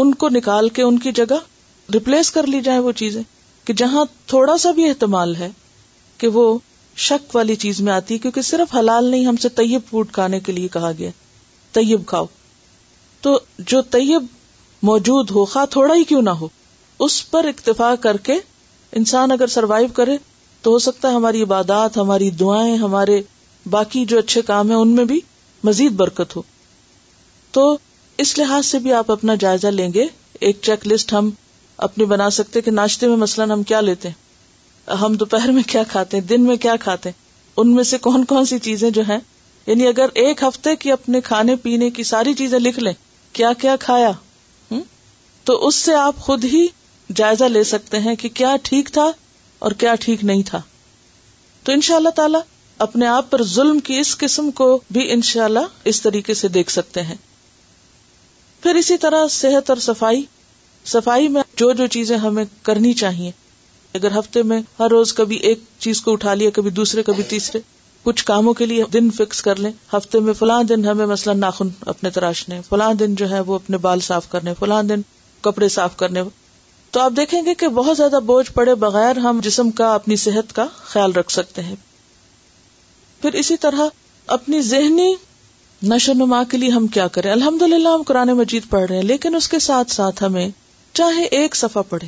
ان 0.00 0.14
کو 0.14 0.28
نکال 0.38 0.68
کے 0.78 0.82
ان 0.82 0.98
کی 1.06 1.12
جگہ 1.22 1.38
ریپلیس 1.94 2.30
کر 2.32 2.46
لی 2.46 2.60
جائیں 2.62 2.78
وہ 2.80 2.92
چیزیں 3.02 3.22
کہ 3.66 3.72
جہاں 3.82 4.04
تھوڑا 4.34 4.56
سا 4.66 4.70
بھی 4.72 4.88
احتمال 4.88 5.34
ہے 5.36 5.48
کہ 6.18 6.28
وہ 6.38 6.56
شک 7.06 7.34
والی 7.36 7.54
چیز 7.62 7.80
میں 7.86 7.92
آتی 7.92 8.14
ہے 8.14 8.18
کیونکہ 8.18 8.42
صرف 8.46 8.74
حلال 8.74 9.04
نہیں 9.10 9.26
ہم 9.26 9.36
سے 9.42 9.48
طیب 9.58 9.80
فوڈ 9.90 10.10
کھانے 10.12 10.40
کے 10.46 10.52
لیے 10.52 10.68
کہا 10.76 10.90
گیا 10.98 11.10
طیب 11.72 12.02
کھاؤ 12.12 12.26
تو 13.22 13.38
جو 13.72 13.80
طیب 13.90 14.24
موجود 14.88 15.30
ہو 15.34 15.44
خواہ 15.52 15.66
تھوڑا 15.72 15.94
ہی 15.94 16.04
کیوں 16.10 16.22
نہ 16.22 16.30
ہو 16.40 16.48
اس 17.06 17.20
پر 17.30 17.44
اکتفا 17.48 17.94
کر 18.00 18.16
کے 18.28 18.34
انسان 19.00 19.32
اگر 19.32 19.46
سروائو 19.56 19.86
کرے 19.96 20.16
تو 20.62 20.70
ہو 20.70 20.78
سکتا 20.90 21.08
ہے 21.10 21.14
ہماری 21.14 21.42
عبادات 21.42 21.96
ہماری 21.96 22.30
دعائیں 22.40 22.76
ہمارے 22.76 23.20
باقی 23.70 24.04
جو 24.12 24.18
اچھے 24.18 24.42
کام 24.52 24.68
ہیں 24.70 24.76
ان 24.76 24.94
میں 24.96 25.04
بھی 25.12 25.20
مزید 25.64 25.92
برکت 26.02 26.36
ہو 26.36 26.42
تو 27.56 27.76
اس 28.22 28.36
لحاظ 28.38 28.66
سے 28.66 28.78
بھی 28.86 28.92
آپ 29.00 29.10
اپنا 29.12 29.34
جائزہ 29.46 29.66
لیں 29.80 29.92
گے 29.94 30.06
ایک 30.46 30.58
چیک 30.62 30.86
لسٹ 30.92 31.12
ہم 31.12 31.30
اپنی 31.88 32.04
بنا 32.14 32.30
سکتے 32.40 32.60
کہ 32.60 32.70
ناشتے 32.80 33.08
میں 33.08 33.16
مثلاً 33.16 33.50
ہم 33.52 33.62
کیا 33.72 33.80
لیتے 33.88 34.08
ہیں 34.08 34.26
ہم 35.00 35.12
دوپہر 35.20 35.50
میں 35.52 35.62
کیا 35.68 35.82
کھاتے 35.88 36.16
ہیں 36.16 36.24
دن 36.24 36.42
میں 36.44 36.56
کیا 36.62 36.74
کھاتے 36.80 37.08
ہیں 37.08 37.26
ان 37.60 37.74
میں 37.74 37.84
سے 37.84 37.98
کون 38.00 38.24
کون 38.32 38.44
سی 38.46 38.58
چیزیں 38.66 38.88
جو 38.98 39.02
ہیں 39.08 39.18
یعنی 39.66 39.86
اگر 39.86 40.08
ایک 40.24 40.42
ہفتے 40.42 40.74
کی 40.82 40.92
اپنے 40.92 41.20
کھانے 41.24 41.56
پینے 41.62 41.90
کی 41.96 42.02
ساری 42.10 42.34
چیزیں 42.34 42.58
لکھ 42.58 42.78
لیں 42.80 42.92
کیا 43.38 43.52
کیا 43.60 43.74
کھایا 43.80 44.10
تو 45.44 45.66
اس 45.66 45.74
سے 45.74 45.94
آپ 45.94 46.16
خود 46.20 46.44
ہی 46.52 46.66
جائزہ 47.16 47.44
لے 47.44 47.62
سکتے 47.64 47.98
ہیں 48.04 48.14
کہ 48.20 48.28
کیا 48.34 48.54
ٹھیک 48.62 48.90
تھا 48.92 49.10
اور 49.66 49.72
کیا 49.80 49.94
ٹھیک 50.00 50.24
نہیں 50.24 50.42
تھا 50.46 50.60
تو 51.64 51.72
ان 51.72 51.80
شاء 51.86 51.96
اللہ 51.96 52.08
تعالی 52.16 52.38
اپنے 52.86 53.06
آپ 53.06 53.30
پر 53.30 53.42
ظلم 53.52 53.78
کی 53.86 53.98
اس 53.98 54.16
قسم 54.18 54.50
کو 54.60 54.66
بھی 54.92 55.10
ان 55.12 55.22
شاء 55.28 55.44
اللہ 55.44 55.84
اس 55.92 56.00
طریقے 56.02 56.34
سے 56.40 56.48
دیکھ 56.56 56.70
سکتے 56.72 57.02
ہیں 57.02 57.14
پھر 58.62 58.74
اسی 58.74 58.96
طرح 59.06 59.26
صحت 59.30 59.70
اور 59.70 59.78
صفائی 59.88 60.22
صفائی 60.92 61.28
میں 61.28 61.42
جو 61.56 61.72
جو 61.78 61.86
چیزیں 61.96 62.16
ہمیں 62.18 62.44
کرنی 62.64 62.92
چاہیے 63.02 63.30
اگر 63.94 64.16
ہفتے 64.18 64.42
میں 64.50 64.60
ہر 64.78 64.88
روز 64.90 65.12
کبھی 65.14 65.36
ایک 65.50 65.60
چیز 65.84 66.00
کو 66.02 66.12
اٹھا 66.12 66.32
لیا 66.34 66.50
کبھی 66.54 66.70
دوسرے 66.78 67.02
کبھی 67.02 67.22
تیسرے 67.28 67.60
کچھ 68.04 68.24
کاموں 68.24 68.52
کے 68.54 68.66
لیے 68.66 68.84
دن 68.92 69.10
فکس 69.16 69.40
کر 69.42 69.58
لیں 69.58 69.70
ہفتے 69.92 70.20
میں 70.26 70.32
فلاں 70.38 70.62
دن 70.64 70.84
ہمیں 70.88 71.06
مثلا 71.06 71.32
ناخن 71.36 71.68
اپنے 71.92 72.10
تراشنے 72.10 72.60
فلاں 72.68 72.92
دن 72.94 73.14
جو 73.22 73.30
ہے 73.30 73.40
وہ 73.46 73.54
اپنے 73.54 73.76
بال 73.86 74.00
صاف 74.08 74.28
کرنے 74.30 74.54
فلاں 74.58 74.82
دن 74.82 75.00
کپڑے 75.46 75.68
صاف 75.76 75.96
کرنے 75.96 76.22
تو 76.90 77.00
آپ 77.00 77.12
دیکھیں 77.16 77.40
گے 77.44 77.54
کہ 77.62 77.68
بہت 77.78 77.96
زیادہ 77.96 78.20
بوجھ 78.26 78.50
پڑے 78.54 78.74
بغیر 78.84 79.18
ہم 79.24 79.40
جسم 79.44 79.70
کا 79.80 79.92
اپنی 79.94 80.16
صحت 80.26 80.52
کا 80.56 80.66
خیال 80.76 81.12
رکھ 81.16 81.32
سکتے 81.32 81.62
ہیں 81.62 81.74
پھر 83.22 83.32
اسی 83.40 83.56
طرح 83.60 83.88
اپنی 84.36 84.60
ذہنی 84.62 85.12
نشو 85.88 86.12
نما 86.16 86.42
کے 86.50 86.56
لیے 86.58 86.70
ہم 86.70 86.86
کیا 86.94 87.06
کریں 87.16 87.30
الحمد 87.32 87.62
للہ 87.62 87.88
ہم 87.94 88.02
قرآن 88.06 88.28
مجید 88.36 88.68
پڑھ 88.70 88.86
رہے 88.88 88.96
ہیں 88.96 89.02
لیکن 89.04 89.34
اس 89.34 89.48
کے 89.48 89.58
ساتھ 89.66 89.90
ساتھ 89.94 90.22
ہمیں 90.24 90.48
چاہے 90.92 91.24
ایک 91.40 91.56
صفحہ 91.56 91.82
پڑھے 91.88 92.06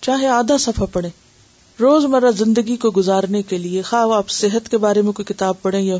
چاہے 0.00 0.26
آدھا 0.32 0.56
صفحہ 0.60 0.86
پڑھے 0.92 1.08
روز 1.80 2.04
مرہ 2.10 2.30
زندگی 2.36 2.76
کو 2.82 2.90
گزارنے 2.96 3.42
کے 3.48 3.58
لیے 3.58 3.82
خواہ 3.88 4.16
آپ 4.16 4.30
صحت 4.30 4.68
کے 4.70 4.76
بارے 4.84 5.02
میں 5.02 5.12
کوئی 5.12 5.32
کتاب 5.32 5.60
پڑھیں 5.62 5.80
یا 5.80 5.96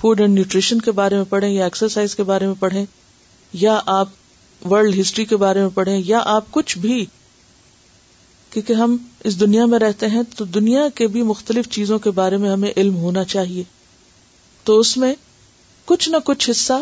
فوڈ 0.00 0.20
اینڈ 0.20 0.34
نیوٹریشن 0.34 0.80
کے 0.80 0.90
بارے 1.00 1.16
میں 1.16 1.24
پڑھیں 1.28 1.48
یا 1.50 1.64
ایکسرسائز 1.64 2.14
کے 2.16 2.22
بارے 2.32 2.46
میں 2.46 2.54
پڑھیں 2.58 2.84
یا 3.62 3.80
آپ 3.96 4.08
ورلڈ 4.70 4.98
ہسٹری 5.00 5.24
کے 5.32 5.36
بارے 5.44 5.60
میں 5.60 5.68
پڑھیں 5.74 6.00
یا 6.06 6.20
آپ 6.34 6.50
کچھ 6.50 6.76
بھی 6.78 7.04
کیونکہ 8.50 8.72
ہم 8.82 8.96
اس 9.28 9.38
دنیا 9.40 9.64
میں 9.72 9.78
رہتے 9.78 10.06
ہیں 10.08 10.22
تو 10.36 10.44
دنیا 10.58 10.86
کے 10.94 11.06
بھی 11.14 11.22
مختلف 11.32 11.68
چیزوں 11.76 11.98
کے 12.04 12.10
بارے 12.20 12.36
میں 12.44 12.50
ہمیں 12.50 12.70
علم 12.76 12.96
ہونا 13.00 13.24
چاہیے 13.34 13.62
تو 14.64 14.78
اس 14.80 14.96
میں 14.96 15.14
کچھ 15.86 16.08
نہ 16.10 16.16
کچھ 16.24 16.48
حصہ 16.50 16.80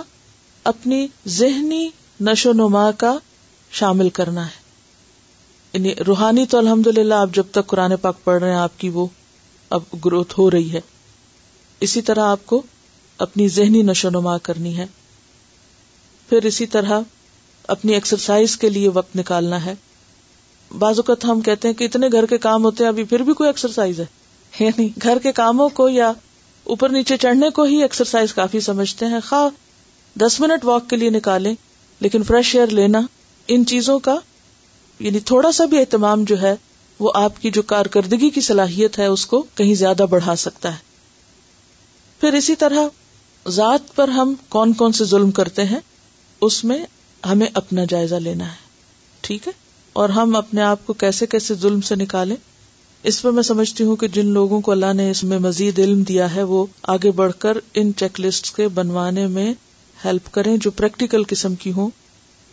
اپنی 0.70 1.06
ذہنی 1.38 1.88
نشو 2.28 2.52
نما 2.58 2.90
کا 2.98 3.16
شامل 3.80 4.08
کرنا 4.18 4.46
ہے 4.46 4.64
یعنی 5.72 5.94
روحانی 6.06 6.44
تو 6.50 6.56
الحمد 6.58 6.86
للہ 6.96 7.14
آپ 7.26 7.34
جب 7.34 7.44
تک 7.52 7.66
قرآن 7.66 7.96
پاک 8.00 8.22
پڑھ 8.24 8.42
رہے 8.42 8.50
ہیں 8.50 8.56
آپ 8.58 8.78
کی 8.80 8.88
وہ 8.94 9.06
اب 9.76 9.82
گروتھ 10.04 10.38
ہو 10.38 10.50
رہی 10.50 10.72
ہے 10.72 10.80
اسی 11.86 12.02
طرح 12.02 12.28
آپ 12.30 12.44
کو 12.46 12.60
اپنی 13.24 13.48
ذہنی 13.48 13.82
نشو 13.82 14.10
نما 14.10 14.36
کرنی 14.42 14.76
ہے 14.76 14.86
پھر 16.28 16.44
اسی 16.44 16.66
طرح 16.76 17.00
اپنی 17.74 17.92
ایکسرسائز 17.94 18.56
کے 18.58 18.68
لیے 18.70 18.88
وقت 18.94 19.16
نکالنا 19.16 19.64
ہے 19.64 19.74
بعض 20.78 20.98
اوقات 20.98 21.24
ہم 21.24 21.40
کہتے 21.48 21.68
ہیں 21.68 21.74
کہ 21.74 21.84
اتنے 21.84 22.08
گھر 22.12 22.26
کے 22.26 22.38
کام 22.46 22.64
ہوتے 22.64 22.84
ہیں 22.84 22.88
ابھی 22.88 23.04
پھر 23.10 23.22
بھی 23.22 23.32
کوئی 23.40 23.48
ایکسرسائز 23.48 24.00
ہے 24.00 24.04
یعنی 24.64 24.88
گھر 25.02 25.18
کے 25.22 25.32
کاموں 25.32 25.68
کو 25.74 25.88
یا 25.88 26.12
اوپر 26.74 26.88
نیچے 26.92 27.16
چڑھنے 27.24 27.50
کو 27.58 27.62
ہی 27.62 27.80
ایکسرسائز 27.82 28.34
کافی 28.34 28.60
سمجھتے 28.60 29.06
ہیں 29.06 29.20
خا 29.24 29.46
دس 30.26 30.40
منٹ 30.40 30.64
واک 30.64 30.88
کے 30.90 30.96
لیے 30.96 31.10
نکالیں 31.10 31.54
لیکن 32.00 32.22
فریش 32.30 32.54
ایئر 32.56 32.68
لینا 32.78 33.00
ان 33.56 33.64
چیزوں 33.66 33.98
کا 34.08 34.16
یعنی 35.04 35.20
تھوڑا 35.30 35.50
سا 35.52 35.64
بھی 35.72 35.78
اہتمام 35.78 36.24
جو 36.28 36.40
ہے 36.40 36.54
وہ 37.00 37.10
آپ 37.14 37.40
کی 37.40 37.50
جو 37.54 37.62
کارکردگی 37.72 38.30
کی 38.36 38.40
صلاحیت 38.40 38.98
ہے 38.98 39.06
اس 39.06 39.24
کو 39.26 39.44
کہیں 39.54 39.74
زیادہ 39.82 40.04
بڑھا 40.10 40.36
سکتا 40.44 40.72
ہے 40.72 40.84
پھر 42.20 42.32
اسی 42.34 42.54
طرح 42.58 42.86
ذات 43.56 43.94
پر 43.96 44.08
ہم 44.08 44.34
کون 44.48 44.72
کون 44.74 44.92
سے 45.00 45.04
ظلم 45.04 45.30
کرتے 45.40 45.64
ہیں 45.72 45.78
اس 46.48 46.62
میں 46.64 46.78
ہمیں 47.28 47.46
اپنا 47.54 47.84
جائزہ 47.88 48.14
لینا 48.28 48.44
ہے 48.52 48.64
ٹھیک 49.26 49.46
ہے 49.48 49.52
اور 50.02 50.08
ہم 50.16 50.34
اپنے 50.36 50.62
آپ 50.62 50.86
کو 50.86 50.92
کیسے 51.02 51.26
کیسے 51.34 51.54
ظلم 51.60 51.80
سے 51.90 51.94
نکالیں 51.96 52.36
اس 53.10 53.20
پر 53.22 53.30
میں 53.30 53.42
سمجھتی 53.42 53.84
ہوں 53.84 53.96
کہ 53.96 54.08
جن 54.14 54.26
لوگوں 54.32 54.60
کو 54.68 54.72
اللہ 54.72 54.92
نے 54.96 55.10
اس 55.10 55.22
میں 55.24 55.38
مزید 55.38 55.78
علم 55.78 56.02
دیا 56.08 56.34
ہے 56.34 56.42
وہ 56.52 56.64
آگے 56.94 57.10
بڑھ 57.20 57.32
کر 57.38 57.58
ان 57.80 57.90
چیک 57.98 58.20
لسٹ 58.20 58.54
کے 58.56 58.68
بنوانے 58.78 59.26
میں 59.36 59.52
ہیلپ 60.04 60.30
کریں 60.34 60.56
جو 60.66 60.70
پریکٹیکل 60.80 61.22
قسم 61.28 61.54
کی 61.64 61.72
ہوں 61.72 61.90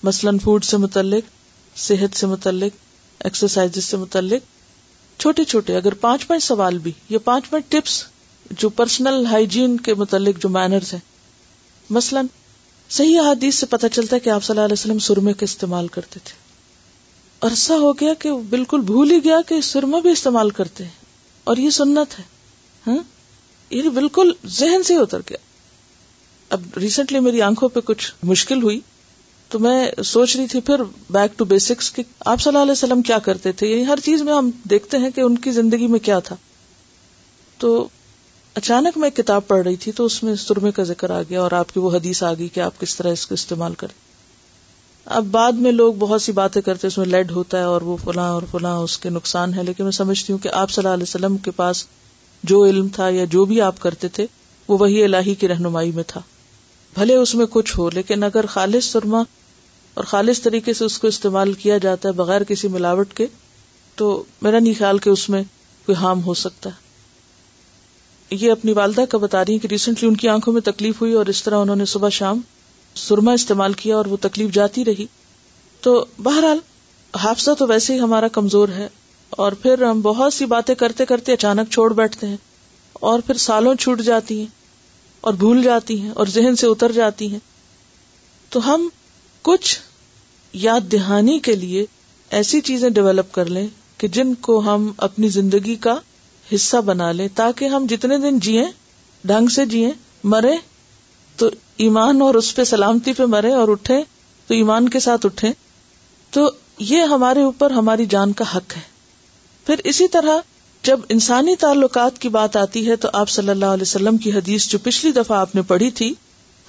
مثلاً 0.04 0.38
فوڈ 0.44 0.64
سے 0.64 0.78
متعلق 0.78 1.32
صحت 1.82 2.18
سے 2.18 2.28
متعلق 2.28 2.84
ایکسرسائز 3.26 3.84
سے 3.84 3.98
متعلق 3.98 4.52
چھوٹے 5.22 5.44
چھوٹے 5.44 5.76
اگر 5.78 5.94
پانچ 6.02 6.28
پانچ 6.28 6.44
سوال 6.44 6.78
بھی 6.84 6.92
یا 7.10 7.20
پانچ 7.24 7.50
پانچ 7.50 7.66
ٹپس 7.70 8.04
جو 8.62 8.70
پرسنل 8.80 9.26
ہائیجین 9.32 9.78
کے 9.88 9.94
متعلق 9.96 10.42
جو 10.44 10.50
مینرز 10.50 10.94
ہیں 10.94 11.00
مثلا 11.94 12.22
صحیح 12.98 13.20
احادیث 13.20 13.56
سے 13.60 13.66
پتہ 13.70 13.88
چلتا 13.92 14.16
ہے 14.16 14.20
کہ 14.22 14.30
آپ 14.30 14.44
صلی 14.44 14.54
اللہ 14.54 14.66
علیہ 14.66 14.80
وسلم 14.82 15.00
سرمے 15.08 15.34
کا 15.34 15.44
استعمال 15.44 15.88
کرتے 15.98 16.20
تھے 16.24 16.42
عرصہ 17.48 17.74
ہو 17.82 17.92
گیا 18.00 18.14
کہ 18.20 18.32
بالکل 18.50 18.82
بھول 18.92 19.12
ہی 19.12 19.24
گیا 19.24 19.40
کہ 19.48 19.60
سرما 19.70 20.00
بھی 20.00 20.12
استعمال 20.12 20.50
کرتے 20.60 20.84
ہیں 20.84 20.92
اور 21.52 21.58
یہ 21.58 21.70
سنت 21.78 22.18
ہے 22.20 22.24
ہاں 22.88 22.98
یہ 23.70 23.90
بالکل 23.94 24.32
ذہن 24.60 24.84
سے 24.88 24.96
اتر 24.98 25.22
گیا 25.30 25.38
اب 26.56 26.78
ریسنٹلی 26.78 27.20
میری 27.28 27.42
آنکھوں 27.42 27.70
پہ 27.70 27.80
کچھ 27.86 28.12
مشکل 28.24 28.62
ہوئی 28.64 28.80
تو 29.50 29.60
میں 29.60 29.88
سوچ 30.06 30.36
رہی 30.36 30.48
تھی 30.48 30.60
پھر 30.68 30.82
بیک 31.14 31.38
ٹو 31.40 31.46
بیسکس 31.46 31.92
آپ 32.00 32.42
صلی 32.42 32.50
اللہ 32.50 32.62
علیہ 32.64 32.72
وسلم 32.72 33.02
کیا 33.10 33.18
کرتے 33.26 33.52
تھے 33.60 33.68
یعنی 33.68 33.86
ہر 33.88 34.00
چیز 34.04 34.22
میں 34.30 34.34
ہم 34.34 34.50
دیکھتے 34.70 34.98
ہیں 34.98 35.10
کہ 35.16 35.22
ان 35.22 35.38
کی 35.46 35.52
زندگی 35.52 35.88
میں 35.88 36.00
کیا 36.06 36.20
تھا 36.30 36.36
تو 37.60 37.88
اچانک 38.56 38.98
میں 38.98 39.10
کتاب 39.16 39.48
پڑھ 39.48 39.62
رہی 39.64 39.76
تھی 39.84 39.92
تو 40.00 40.06
اس 40.06 40.22
میں 40.24 40.36
سرمے 40.46 40.72
کا 40.72 40.84
ذکر 40.84 41.10
آ 41.10 41.22
گیا 41.30 41.42
اور 41.42 41.52
آپ 41.60 41.74
کی 41.74 41.80
وہ 41.80 41.92
حدیث 41.96 42.22
آ 42.24 42.34
گئی 42.40 42.48
کہ 42.54 42.60
آپ 42.60 42.80
کس 42.82 42.96
طرح 42.96 43.12
اس 43.12 43.26
کا 43.28 43.34
استعمال 43.34 43.74
کریں 43.78 43.94
اب 45.18 45.24
بعد 45.32 45.52
میں 45.64 45.72
لوگ 45.72 45.94
بہت 46.00 46.22
سی 46.22 46.32
باتیں 46.32 46.62
کرتے 46.66 46.88
اس 46.88 46.98
میں 46.98 47.06
لیڈ 47.06 47.32
ہوتا 47.32 47.58
ہے 47.58 47.64
اور 47.72 47.82
وہ 47.92 47.96
فلاں 48.04 48.30
اور 48.34 48.44
فلاں 48.52 48.76
اس 48.82 48.98
کے 49.06 49.10
نقصان 49.10 49.54
ہے 49.54 49.64
لیکن 49.64 49.84
میں 49.84 49.92
سمجھتی 50.02 50.32
ہوں 50.34 50.40
کہ 50.44 50.50
آپ 50.60 50.72
صلی 50.72 50.84
اللہ 50.84 50.94
علیہ 50.94 51.10
وسلم 51.10 51.38
کے 51.48 51.52
پاس 51.56 51.84
جو 52.52 52.64
علم 52.66 52.88
تھا 52.96 53.10
یا 53.14 53.26
جو 53.32 53.44
بھی 53.46 53.60
آپ 53.62 53.80
کرتے 53.80 54.08
تھے 54.20 54.26
وہ 54.68 54.78
وہی 54.78 55.04
الہی 55.04 55.34
کی 55.40 55.48
رہنمائی 55.48 55.92
میں 55.96 56.04
تھا 56.08 56.22
بھلے 56.96 57.16
اس 57.16 57.34
میں 57.36 57.46
کچھ 57.50 57.78
ہو 57.78 57.90
لیکن 57.94 58.24
اگر 58.24 58.46
خالص 58.56 58.92
سرما 58.92 59.22
اور 60.00 60.04
خالص 60.12 60.42
طریقے 60.42 60.74
سے 60.74 60.86
اس 60.86 60.98
کو 61.00 61.08
استعمال 61.08 61.54
کیا 61.64 61.78
جاتا 61.88 62.10
ہے 62.10 62.14
بغیر 62.14 62.44
کسی 62.48 62.68
ملاوٹ 62.76 63.14
کے 63.20 63.28
تو 63.96 64.08
میرا 64.42 64.60
نہیں 64.60 64.74
خیال 64.78 64.98
کہ 65.06 65.10
اس 65.10 65.28
میں 65.30 65.42
کوئی 65.86 65.96
ہارم 66.02 66.24
ہو 66.24 66.34
سکتا 66.44 66.70
ہے 66.70 66.82
یہ 68.36 68.52
اپنی 68.52 68.72
والدہ 68.74 69.02
کا 69.10 69.18
بتا 69.24 69.44
رہی 69.46 69.58
کہ 69.60 69.68
ریسنٹلی 69.72 70.08
ان 70.08 70.16
کی 70.22 70.30
آنکھوں 70.30 70.54
میں 70.54 70.62
تکلیف 70.70 71.02
ہوئی 71.02 71.14
اور 71.22 71.26
اس 71.34 71.44
طرح 71.44 71.62
انہوں 71.62 71.76
نے 71.76 71.86
صبح 71.94 72.10
شام 72.20 72.40
سرما 73.08 73.32
استعمال 73.40 73.74
کیا 73.82 73.96
اور 73.96 74.06
وہ 74.14 74.18
تکلیف 74.22 74.52
جاتی 74.54 74.86
رہی 74.86 75.06
تو 75.82 75.94
بہرحال 76.24 76.60
حافظہ 77.24 77.52
تو 77.60 77.68
ویسے 77.68 77.94
ہی 77.94 78.00
ہمارا 78.00 78.28
کمزور 78.38 78.68
ہے 78.76 78.88
اور 79.44 79.52
پھر 79.62 79.84
ہم 79.84 80.02
بہت 80.02 80.34
سی 80.34 80.46
باتیں 80.56 80.74
کرتے 80.76 81.06
کرتے 81.06 81.34
اچانک 81.34 81.72
چھوڑ 81.72 81.92
بیٹھتے 82.00 82.28
ہیں 82.28 82.38
اور 83.12 83.20
پھر 83.28 83.38
سالوں 83.48 83.76
چھوٹ 83.80 84.02
جاتی 84.12 84.40
ہیں 84.40 84.46
اور 85.30 85.34
بھول 85.42 85.62
جاتی 85.64 86.00
ہیں 86.02 86.10
اور 86.22 86.28
ذہن 86.36 86.56
سے 86.62 86.68
اتر 86.68 86.92
جاتی 86.96 87.32
ہیں 87.32 87.38
تو 88.54 88.60
ہم 88.74 88.88
کچھ 89.50 89.70
یاد 90.64 90.92
دہانی 90.92 91.38
کے 91.46 91.56
لیے 91.62 91.86
ایسی 92.40 92.60
چیزیں 92.70 92.90
ڈیولپ 92.98 93.32
کر 93.34 93.50
لیں 93.58 93.66
کہ 94.00 94.08
جن 94.18 94.34
کو 94.48 94.58
ہم 94.66 94.92
اپنی 95.08 95.28
زندگی 95.36 95.76
کا 95.86 95.96
حصہ 96.54 96.78
بنا 96.92 97.12
لیں 97.20 97.28
تاکہ 97.36 97.76
ہم 97.76 97.86
جتنے 97.90 98.18
دن 98.28 98.40
جیئیں 98.48 98.66
ڈھنگ 99.32 99.48
سے 99.56 99.66
جیئیں 99.74 99.92
مرے 100.34 100.56
تو 101.38 101.50
ایمان 101.86 102.22
اور 102.22 102.36
اس 102.42 102.54
پہ 102.56 102.64
سلامتی 102.74 103.14
پہ 103.18 103.26
مرے 103.36 103.52
اور 103.60 103.68
اٹھے 103.76 104.02
تو 104.48 104.54
ایمان 104.54 104.90
کے 104.96 105.00
ساتھ 105.08 105.26
اٹھے 105.26 105.52
تو 106.32 106.50
یہ 106.92 107.12
ہمارے 107.16 107.44
اوپر 107.52 107.72
ہماری 107.82 108.06
جان 108.16 108.34
کا 108.42 108.46
حق 108.56 108.76
ہے 108.78 108.82
پھر 109.66 109.82
اسی 109.92 110.08
طرح 110.18 110.40
جب 110.88 111.00
انسانی 111.14 111.56
تعلقات 111.60 112.18
کی 112.24 112.30
بات 112.36 112.56
آتی 112.62 112.80
ہے 112.90 112.96
تو 113.04 113.10
آپ 113.18 113.30
صلی 113.34 113.50
اللہ 113.50 113.66
علیہ 113.76 113.82
وسلم 113.82 114.16
کی 114.24 114.32
حدیث 114.34 114.68
جو 114.72 114.78
پچھلی 114.84 115.12
دفعہ 115.20 115.38
آپ 115.40 115.54
نے 115.56 115.62
پڑھی 115.68 115.90
تھی 116.00 116.08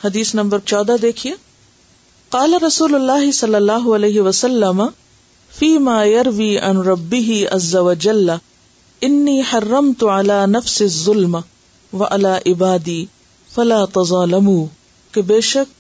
حدیث 0.04 0.34
نمبر 0.38 0.58
چودہ 0.72 0.94
دیکھیے 1.02 1.32
کالا 2.34 2.56
رسول 2.66 2.94
اللہ 2.94 3.30
صلی 3.38 3.54
اللہ 3.60 3.88
علیہ 3.96 4.20
وسلم 4.26 4.82
فی 5.58 5.70
ما 5.88 6.00
ان 6.02 6.76
ربی 6.90 7.42
انی 9.00 9.40
حرم 9.52 9.92
تو 9.98 10.86
ظلم 11.00 11.36
عبادی 12.08 13.04
فلا 13.54 13.84
ق 13.94 14.12
کہ 15.14 15.22
بے 15.32 15.40
شک 15.48 15.72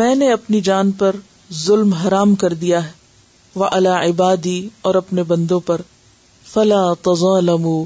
میں 0.00 0.14
نے 0.14 0.32
اپنی 0.32 0.60
جان 0.72 0.90
پر 0.98 1.16
ظلم 1.62 1.92
حرام 2.02 2.34
کر 2.44 2.52
دیا 2.66 2.84
ہے 2.88 3.58
وہ 3.62 3.68
اللہ 3.70 4.04
عبادی 4.10 4.58
اور 4.88 4.94
اپنے 5.04 5.22
بندوں 5.30 5.60
پر 5.70 5.80
فلا 6.52 6.82
تظالموا 7.02 7.84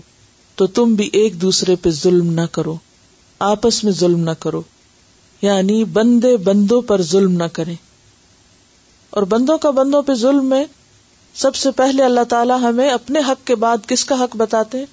تو 0.58 0.66
تم 0.78 0.94
بھی 1.00 1.08
ایک 1.20 1.40
دوسرے 1.40 1.74
پہ 1.82 1.90
ظلم 2.02 2.30
نہ 2.40 2.46
کرو 2.52 2.74
آپس 3.46 3.82
میں 3.84 3.92
ظلم 3.98 4.20
نہ 4.28 4.30
کرو 4.40 4.60
یعنی 5.42 5.82
بندے 5.98 6.36
بندوں 6.46 6.80
پر 6.90 7.02
ظلم 7.12 7.32
نہ 7.42 7.48
کرے 7.58 7.74
اور 9.18 9.22
بندوں 9.32 9.56
کا 9.64 9.70
بندوں 9.80 10.02
پہ 10.02 10.14
ظلم 10.20 10.46
میں 10.50 10.64
سب 11.42 11.54
سے 11.64 11.70
پہلے 11.80 12.02
اللہ 12.04 12.24
تعالیٰ 12.28 12.60
ہمیں 12.62 12.88
اپنے 12.90 13.20
حق 13.28 13.46
کے 13.46 13.54
بعد 13.66 13.86
کس 13.88 14.04
کا 14.12 14.22
حق 14.22 14.36
بتاتے 14.36 14.84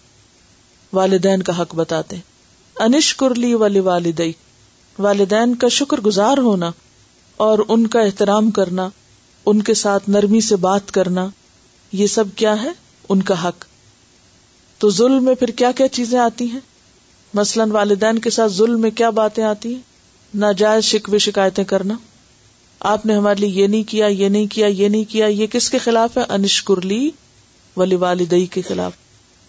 والدین 0.93 1.43
کا 1.49 1.59
حق 1.61 1.75
بتاتے 1.81 2.15
انش 2.87 3.13
کرلی 3.15 3.53
والی 3.63 3.79
والدئی 3.89 4.31
والدین 5.07 5.55
کا 5.63 5.67
شکر 5.79 6.01
گزار 6.05 6.37
ہونا 6.47 6.71
اور 7.47 7.59
ان 7.67 7.87
کا 7.95 8.01
احترام 8.07 8.51
کرنا 8.59 8.89
ان 9.51 9.61
کے 9.69 9.73
ساتھ 9.85 10.09
نرمی 10.15 10.41
سے 10.51 10.55
بات 10.69 10.91
کرنا 10.99 11.27
یہ 12.01 12.07
سب 12.17 12.35
کیا 12.37 12.61
ہے 12.63 12.69
ان 13.09 13.21
کا 13.29 13.43
حق 13.47 13.65
تو 14.79 14.89
ظلم 14.89 15.23
میں 15.25 15.35
پھر 15.39 15.49
کیا 15.61 15.71
کیا 15.75 15.87
چیزیں 15.97 16.19
آتی 16.19 16.45
ہیں 16.51 16.59
مثلاً 17.35 17.71
والدین 17.71 18.19
کے 18.19 18.29
ساتھ 18.29 18.51
ظلم 18.51 18.81
میں 18.81 18.89
کیا 19.01 19.09
باتیں 19.19 19.43
آتی 19.43 19.73
ہیں 19.73 19.81
ناجائز 20.39 20.83
شکایتیں 21.19 21.63
کرنا 21.73 21.93
آپ 22.93 23.05
نے 23.05 23.13
ہمارے 23.15 23.39
لیے 23.39 23.61
یہ 23.61 23.67
نہیں 23.67 23.83
کیا 23.89 24.05
یہ 24.07 24.29
نہیں 24.29 24.45
کیا 24.51 24.67
یہ 24.67 24.89
نہیں 24.89 25.03
کیا 25.11 25.25
یہ 25.27 25.47
کس 25.51 25.69
کے 25.69 25.77
خلاف 25.83 26.17
ہے 26.17 26.23
انشکرلی 26.37 27.09
ولی 27.77 27.95
والدئی 28.03 28.45
کے 28.55 28.61
خلاف 28.67 28.91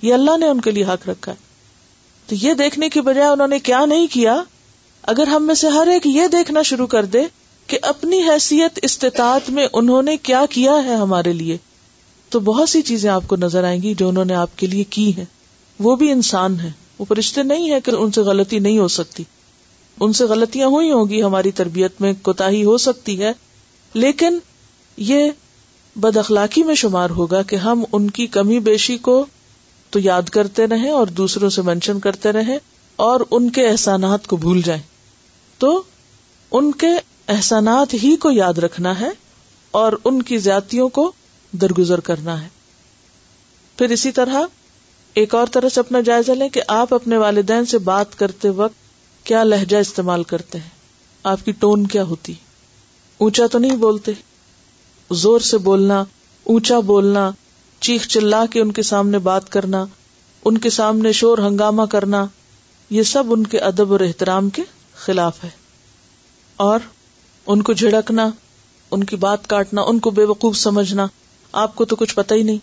یہ 0.04 0.14
اللہ 0.14 0.36
نے 0.38 0.46
ان 0.48 0.60
کے 0.60 0.70
لیے 0.70 0.84
حق 0.84 1.08
رکھا 1.08 1.32
ہے 1.32 1.36
تو 2.26 2.34
یہ 2.40 2.54
دیکھنے 2.54 2.88
کی 2.88 3.00
بجائے 3.08 3.26
انہوں 3.28 3.48
نے 3.48 3.58
کیا 3.70 3.84
نہیں 3.92 4.06
کیا 4.12 4.42
اگر 5.12 5.26
ہم 5.28 5.46
میں 5.46 5.54
سے 5.64 5.68
ہر 5.76 5.86
ایک 5.92 6.06
یہ 6.06 6.26
دیکھنا 6.32 6.62
شروع 6.72 6.86
کر 6.86 7.04
دے 7.14 7.22
کہ 7.66 7.78
اپنی 7.90 8.20
حیثیت 8.28 8.78
استطاعت 8.90 9.50
میں 9.56 9.66
انہوں 9.80 10.02
نے 10.02 10.16
کیا 10.28 10.44
کیا 10.50 10.72
ہے 10.84 10.94
ہمارے 10.96 11.32
لیے 11.32 11.56
تو 12.32 12.40
بہت 12.40 12.68
سی 12.68 12.80
چیزیں 12.88 13.10
آپ 13.10 13.22
کو 13.28 13.36
نظر 13.36 13.64
آئیں 13.70 13.80
گی 13.80 13.92
جو 13.98 14.08
انہوں 14.08 14.24
نے 14.24 14.34
آپ 14.42 14.56
کے 14.58 14.66
لیے 14.66 14.84
کی 14.96 15.10
ہیں 15.16 15.24
وہ 15.86 15.94
بھی 16.02 16.10
انسان 16.10 16.58
ہے 16.60 16.70
وہ 16.98 17.04
فرشتے 17.08 17.42
نہیں 17.48 17.70
ہے 17.70 17.80
کہ 17.84 17.90
ان 17.96 18.12
سے 18.16 18.20
غلطی 18.28 18.58
نہیں 18.66 18.78
ہو 18.78 18.86
سکتی 18.94 19.22
ان 20.06 20.12
سے 20.20 20.24
غلطیاں 20.30 20.66
ہوئی 20.74 20.90
ہوں 20.92 21.08
گی 21.08 21.22
ہماری 21.22 21.50
تربیت 21.60 22.00
میں 22.00 22.12
کوتا 22.28 22.48
ہی 22.56 22.64
ہو 22.64 22.76
سکتی 22.86 23.20
ہے 23.22 23.32
لیکن 24.04 24.38
یہ 25.10 25.30
بد 26.04 26.16
اخلاقی 26.16 26.62
میں 26.70 26.74
شمار 26.84 27.10
ہوگا 27.16 27.42
کہ 27.48 27.56
ہم 27.68 27.82
ان 27.92 28.08
کی 28.18 28.26
کمی 28.38 28.58
بیشی 28.70 28.96
کو 29.08 29.24
تو 29.94 29.98
یاد 30.02 30.28
کرتے 30.36 30.66
رہے 30.66 30.90
اور 31.00 31.06
دوسروں 31.22 31.50
سے 31.56 31.62
مینشن 31.62 32.00
کرتے 32.08 32.32
رہے 32.32 32.56
اور 33.12 33.20
ان 33.30 33.50
کے 33.58 33.66
احسانات 33.68 34.26
کو 34.26 34.36
بھول 34.46 34.62
جائیں 34.64 34.82
تو 35.62 35.80
ان 36.60 36.72
کے 36.84 36.88
احسانات 37.34 37.94
ہی 38.02 38.16
کو 38.24 38.30
یاد 38.30 38.58
رکھنا 38.68 38.98
ہے 39.00 39.10
اور 39.82 39.92
ان 40.04 40.22
کی 40.30 40.38
زیادتیوں 40.46 40.88
کو 41.00 41.10
درگزر 41.60 42.00
کرنا 42.06 42.40
ہے 42.42 42.48
پھر 43.78 43.90
اسی 43.90 44.10
طرح 44.12 44.42
ایک 45.20 45.34
اور 45.34 45.46
طرح 45.52 45.68
سے 45.74 45.80
اپنا 45.80 46.00
جائزہ 46.04 46.32
لیں 46.32 46.48
کہ 46.52 46.62
آپ 46.74 46.94
اپنے 46.94 47.16
والدین 47.18 47.64
سے 47.72 47.78
بات 47.88 48.18
کرتے 48.18 48.48
وقت 48.60 48.80
کیا 49.26 49.42
لہجہ 49.44 49.76
استعمال 49.86 50.22
کرتے 50.32 50.58
ہیں 50.58 50.70
آپ 51.32 51.44
کی 51.44 51.52
ٹون 51.60 51.86
کیا 51.86 52.02
ہوتی 52.04 52.32
اونچا 53.26 53.46
تو 53.52 53.58
نہیں 53.58 53.76
بولتے 53.76 54.12
زور 55.22 55.40
سے 55.48 55.58
بولنا 55.68 56.00
اونچا 56.54 56.78
بولنا 56.86 57.30
چیخ 57.86 58.06
چل 58.08 58.34
کے 58.50 58.60
ان 58.60 58.72
کے 58.72 58.82
سامنے 58.82 59.18
بات 59.28 59.48
کرنا 59.52 59.84
ان 60.50 60.58
کے 60.58 60.70
سامنے 60.70 61.12
شور 61.18 61.38
ہنگامہ 61.38 61.82
کرنا 61.90 62.24
یہ 62.90 63.02
سب 63.10 63.32
ان 63.32 63.46
کے 63.46 63.58
ادب 63.70 63.92
اور 63.92 64.00
احترام 64.04 64.48
کے 64.58 64.62
خلاف 65.04 65.42
ہے 65.44 65.48
اور 66.68 66.80
ان 67.52 67.62
کو 67.68 67.72
جھڑکنا 67.72 68.28
ان 68.94 69.04
کی 69.12 69.16
بات 69.16 69.46
کاٹنا 69.48 69.82
ان 69.92 69.98
کو 70.00 70.10
بے 70.18 70.24
وقوف 70.30 70.56
سمجھنا 70.56 71.06
آپ 71.60 71.74
کو 71.76 71.84
تو 71.84 71.96
کچھ 71.96 72.14
پتا 72.14 72.34
ہی 72.34 72.42
نہیں 72.42 72.58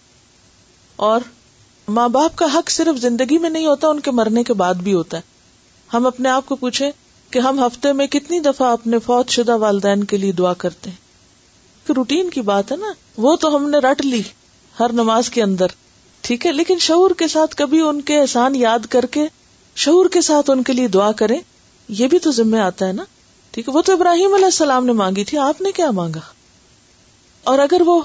اور 1.07 1.21
ماں 1.97 2.07
باپ 2.09 2.35
کا 2.37 2.45
حق 2.57 2.69
صرف 2.71 2.97
زندگی 3.01 3.37
میں 3.39 3.49
نہیں 3.49 3.65
ہوتا 3.65 3.87
ان 3.87 3.99
کے 4.07 4.11
مرنے 4.19 4.43
کے 4.43 4.53
بعد 4.61 4.75
بھی 4.83 4.93
ہوتا 4.93 5.17
ہے 5.17 5.21
ہم 5.93 6.05
اپنے 6.07 6.29
آپ 6.29 6.45
کو 6.45 6.55
پوچھے 6.55 6.89
کہ 7.31 7.39
ہم 7.45 7.59
ہفتے 7.65 7.91
میں 7.93 8.07
کتنی 8.15 8.39
دفعہ 8.39 8.71
اپنے 8.71 8.99
فوت 9.05 9.29
شدہ 9.31 9.57
والدین 9.59 10.03
کے 10.11 10.17
لیے 10.17 10.31
دعا 10.41 10.53
کرتے 10.63 10.89
ہیں 10.89 11.07
روٹین 11.95 12.29
کی 12.29 12.41
بات 12.47 12.71
ہے 12.71 12.75
نا 12.77 12.91
وہ 13.21 13.35
تو 13.41 13.55
ہم 13.55 13.69
نے 13.69 13.77
رٹ 13.89 14.01
لی 14.05 14.21
ہر 14.79 14.91
نماز 14.93 15.29
کے 15.37 15.41
اندر 15.43 15.67
ٹھیک 16.27 16.45
ہے 16.45 16.51
لیکن 16.51 16.79
شعور 16.87 17.11
کے 17.17 17.27
ساتھ 17.27 17.55
کبھی 17.57 17.79
ان 17.81 18.01
کے 18.09 18.19
احسان 18.19 18.55
یاد 18.55 18.85
کر 18.89 19.05
کے 19.11 19.25
شعور 19.83 20.09
کے 20.13 20.21
ساتھ 20.27 20.49
ان 20.51 20.61
کے 20.63 20.73
لیے 20.73 20.87
دعا 20.97 21.11
کرے 21.21 21.37
یہ 22.01 22.07
بھی 22.07 22.19
تو 22.25 22.31
ذمہ 22.31 22.57
آتا 22.65 22.87
ہے 22.87 22.93
نا 22.93 23.03
ٹھیک 23.51 23.69
ہے 23.69 23.73
وہ 23.73 23.81
تو 23.85 23.93
ابراہیم 23.93 24.33
علیہ 24.33 24.45
السلام 24.45 24.85
نے 24.85 24.91
مانگی 25.01 25.23
تھی 25.31 25.37
آپ 25.47 25.61
نے 25.61 25.71
کیا 25.75 25.89
مانگا 26.01 26.19
اور 27.49 27.59
اگر 27.59 27.81
وہ 27.85 28.01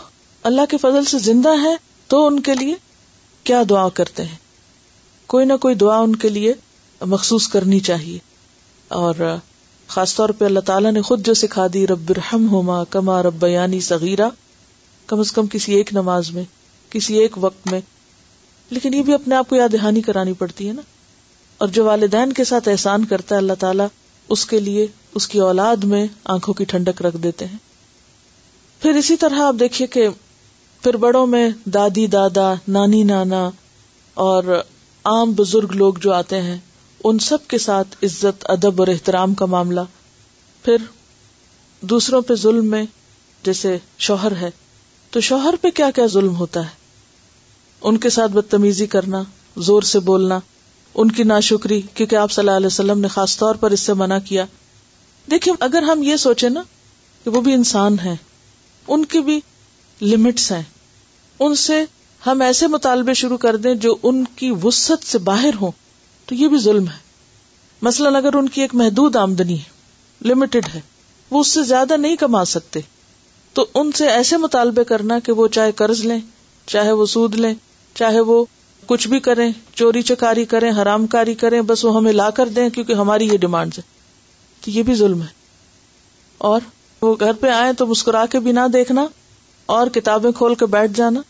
اللہ 0.49 0.65
کے 0.71 0.77
فضل 0.77 1.05
سے 1.11 1.19
زندہ 1.27 1.49
ہے 1.63 1.75
تو 2.09 2.27
ان 2.27 2.39
کے 2.47 2.55
لیے 2.61 2.75
کیا 3.51 3.63
دعا 3.69 3.89
کرتے 3.99 4.25
ہیں 4.25 4.37
کوئی 5.35 5.45
نہ 5.47 5.53
کوئی 5.61 5.75
دعا 5.83 5.99
ان 5.99 6.17
کے 6.25 6.29
لیے 6.29 6.53
مخصوص 7.13 7.47
کرنی 7.49 7.79
چاہیے 7.89 8.19
اور 8.99 9.23
خاص 9.95 10.15
طور 10.17 10.29
پہ 10.39 10.45
اللہ 10.45 10.61
تعالیٰ 10.67 10.91
نے 10.93 11.03
خود 11.09 11.25
جو 11.27 11.35
سکھا 11.43 11.67
دی 11.73 11.87
رب 11.87 12.11
رحم 12.17 12.49
ہوما 12.51 12.83
کما 12.91 13.23
رب 13.23 13.47
یعنی 13.49 13.81
صغیرہ 13.87 14.29
کم 15.07 15.21
از 15.21 15.33
کم 15.33 15.47
کسی 15.53 15.75
ایک 15.75 15.93
نماز 15.95 16.31
میں 16.35 16.45
کسی 16.91 17.17
ایک 17.19 17.39
وقت 17.45 17.67
میں 17.73 17.81
لیکن 18.71 18.95
یہ 18.95 19.03
بھی 19.09 19.15
اپنے 19.15 19.35
آپ 19.37 19.49
کو 19.49 19.57
یاد 19.57 19.73
دہانی 19.73 20.01
کرانی 20.03 20.33
پڑتی 20.39 20.69
ہے 20.69 20.73
نا 20.73 20.83
اور 21.65 21.69
جو 21.79 21.85
والدین 21.85 22.33
کے 22.41 22.45
ساتھ 22.51 22.69
احسان 22.69 23.05
کرتا 23.15 23.35
ہے 23.35 23.39
اللہ 23.41 23.59
تعالیٰ 23.61 23.87
اس 24.37 24.45
کے 24.53 24.61
لیے 24.67 24.87
اس 25.19 25.29
کی 25.29 25.39
اولاد 25.49 25.85
میں 25.95 26.07
آنکھوں 26.37 26.55
کی 26.61 26.65
ٹھنڈک 26.75 27.03
رکھ 27.07 27.17
دیتے 27.29 27.47
ہیں 27.47 27.59
پھر 28.83 28.97
اسی 29.03 29.17
طرح 29.25 29.43
آپ 29.47 29.55
دیکھیے 29.61 29.87
کہ 29.97 30.07
پھر 30.85 30.97
بڑوں 31.03 31.27
میں 31.27 31.49
دادی 31.75 32.07
دادا 32.15 32.53
نانی 32.75 33.03
نانا 33.11 33.41
اور 34.23 34.45
عام 35.13 35.33
بزرگ 35.37 35.73
لوگ 35.83 35.95
جو 36.05 36.13
آتے 36.13 36.41
ہیں 36.43 36.57
ان 37.09 37.19
سب 37.27 37.47
کے 37.49 37.59
ساتھ 37.67 37.95
عزت 38.05 38.45
ادب 38.55 38.81
اور 38.83 38.89
احترام 38.95 39.35
کا 39.41 39.47
معاملہ 39.55 39.81
پھر 40.65 40.83
دوسروں 41.93 42.21
پہ 42.29 42.35
ظلم 42.43 42.67
میں 42.71 42.83
جیسے 43.45 43.77
شوہر 44.09 44.33
ہے 44.41 44.51
تو 45.11 45.21
شوہر 45.31 45.55
پہ 45.63 45.71
کیا 45.77 45.91
کیا 45.95 46.07
ظلم 46.17 46.35
ہوتا 46.43 46.65
ہے 46.67 46.75
ان 47.89 47.99
کے 48.05 48.11
ساتھ 48.19 48.33
بدتمیزی 48.33 48.87
کرنا 48.97 49.23
زور 49.71 49.83
سے 49.93 49.99
بولنا 50.11 50.39
ان 50.95 51.11
کی 51.13 51.23
ناشکری 51.33 51.81
کیونکہ 51.95 52.17
آپ 52.27 52.31
صلی 52.33 52.43
اللہ 52.47 52.57
علیہ 52.57 52.67
وسلم 52.75 52.99
نے 52.99 53.09
خاص 53.17 53.37
طور 53.39 53.55
پر 53.65 53.71
اس 53.79 53.87
سے 53.91 53.95
منع 54.05 54.19
کیا 54.29 54.45
دیکھیے 55.31 55.55
اگر 55.71 55.83
ہم 55.93 56.03
یہ 56.11 56.17
سوچیں 56.29 56.49
نا 56.61 56.63
کہ 57.25 57.31
وہ 57.37 57.41
بھی 57.49 57.55
انسان 57.55 57.99
ہیں 58.05 58.17
ان 58.87 59.05
کے 59.17 59.21
بھی 59.31 59.41
لمٹس 60.15 60.53
ہیں 60.53 60.63
ان 61.41 61.55
سے 61.57 61.83
ہم 62.27 62.41
ایسے 62.43 62.67
مطالبے 62.69 63.15
شروع 63.15 63.37
کر 63.39 63.57
دیں 63.65 63.75
جو 63.85 63.95
ان 64.09 64.25
کی 64.37 64.51
وسط 64.63 65.07
سے 65.07 65.19
باہر 65.29 65.55
ہوں 65.61 65.71
تو 66.27 66.35
یہ 66.35 66.49
بھی 66.49 66.59
ظلم 66.59 66.85
ہے 66.89 67.03
مثلاً 67.83 68.15
اگر 68.17 68.35
ان 68.37 68.49
کی 68.49 68.61
ایک 68.63 68.75
محدود 68.75 69.17
آمدنی 69.17 69.59
ہے 69.61 70.29
لمیٹڈ 70.29 70.69
ہے 70.75 70.81
وہ 71.31 71.41
اس 71.41 71.49
سے 71.55 71.63
زیادہ 71.71 71.97
نہیں 71.97 72.17
کما 72.17 72.45
سکتے 72.45 72.81
تو 73.55 73.67
ان 73.81 73.91
سے 73.99 74.09
ایسے 74.11 74.37
مطالبے 74.39 74.85
کرنا 74.85 75.19
کہ 75.25 75.33
وہ 75.41 75.47
چاہے 75.57 75.73
قرض 75.77 76.01
لیں 76.07 76.19
چاہے 76.67 76.93
وہ 77.01 77.07
سود 77.07 77.35
لیں 77.41 77.53
چاہے 77.95 78.21
وہ 78.31 78.45
کچھ 78.87 79.07
بھی 79.09 79.21
کریں 79.27 79.51
چوری 79.75 80.03
چکاری 80.13 80.45
کریں 80.45 80.71
حرام 80.81 81.07
کاری 81.17 81.35
کریں 81.43 81.61
بس 81.69 81.85
وہ 81.85 81.95
ہمیں 81.97 82.13
لا 82.13 82.29
کر 82.39 82.49
دیں 82.57 82.69
کیونکہ 82.71 82.93
ہماری 83.03 83.29
یہ 83.33 83.37
ڈیمانڈ 83.45 83.79
ہے 83.79 83.83
تو 84.65 84.71
یہ 84.71 84.83
بھی 84.89 84.95
ظلم 84.95 85.23
ہے 85.23 85.27
اور 86.49 86.61
وہ 87.03 87.15
گھر 87.21 87.33
پہ 87.41 87.47
آئے 87.51 87.73
تو 87.79 87.87
مسکرا 87.87 88.25
کے 88.33 88.41
بھی 88.41 88.53
نہ 88.53 88.67
دیکھنا 88.73 89.07
اور 89.75 89.87
کتابیں 89.95 90.31
کھول 90.37 90.55
کے 90.63 90.67
بیٹھ 90.71 90.93
جانا 90.97 91.21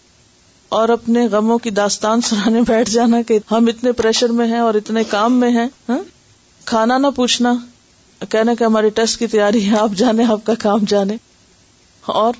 اور 0.78 0.88
اپنے 0.88 1.26
غموں 1.32 1.58
کی 1.64 1.70
داستان 1.70 2.20
سنانے 2.28 2.60
بیٹھ 2.66 2.90
جانا 2.90 3.20
کہ 3.28 3.38
ہم 3.50 3.66
اتنے 3.68 3.92
پریشر 4.00 4.32
میں 4.38 4.46
ہیں 4.52 4.58
اور 4.58 4.74
اتنے 4.74 5.02
کام 5.10 5.38
میں 5.40 5.50
ہیں 5.56 5.66
ہاں؟ 5.88 5.98
کھانا 6.70 6.98
نہ 6.98 7.06
پوچھنا 7.16 7.52
کہنا 8.30 8.54
کہ 8.58 8.64
ہمارے 8.64 8.90
ٹیسٹ 8.96 9.18
کی 9.18 9.26
تیاری 9.34 9.66
ہے 9.70 9.78
آپ 9.78 9.90
جانے 9.96 10.24
آپ 10.32 10.44
کا 10.46 10.54
کام 10.58 10.84
جانے 10.88 11.16
اور 12.22 12.34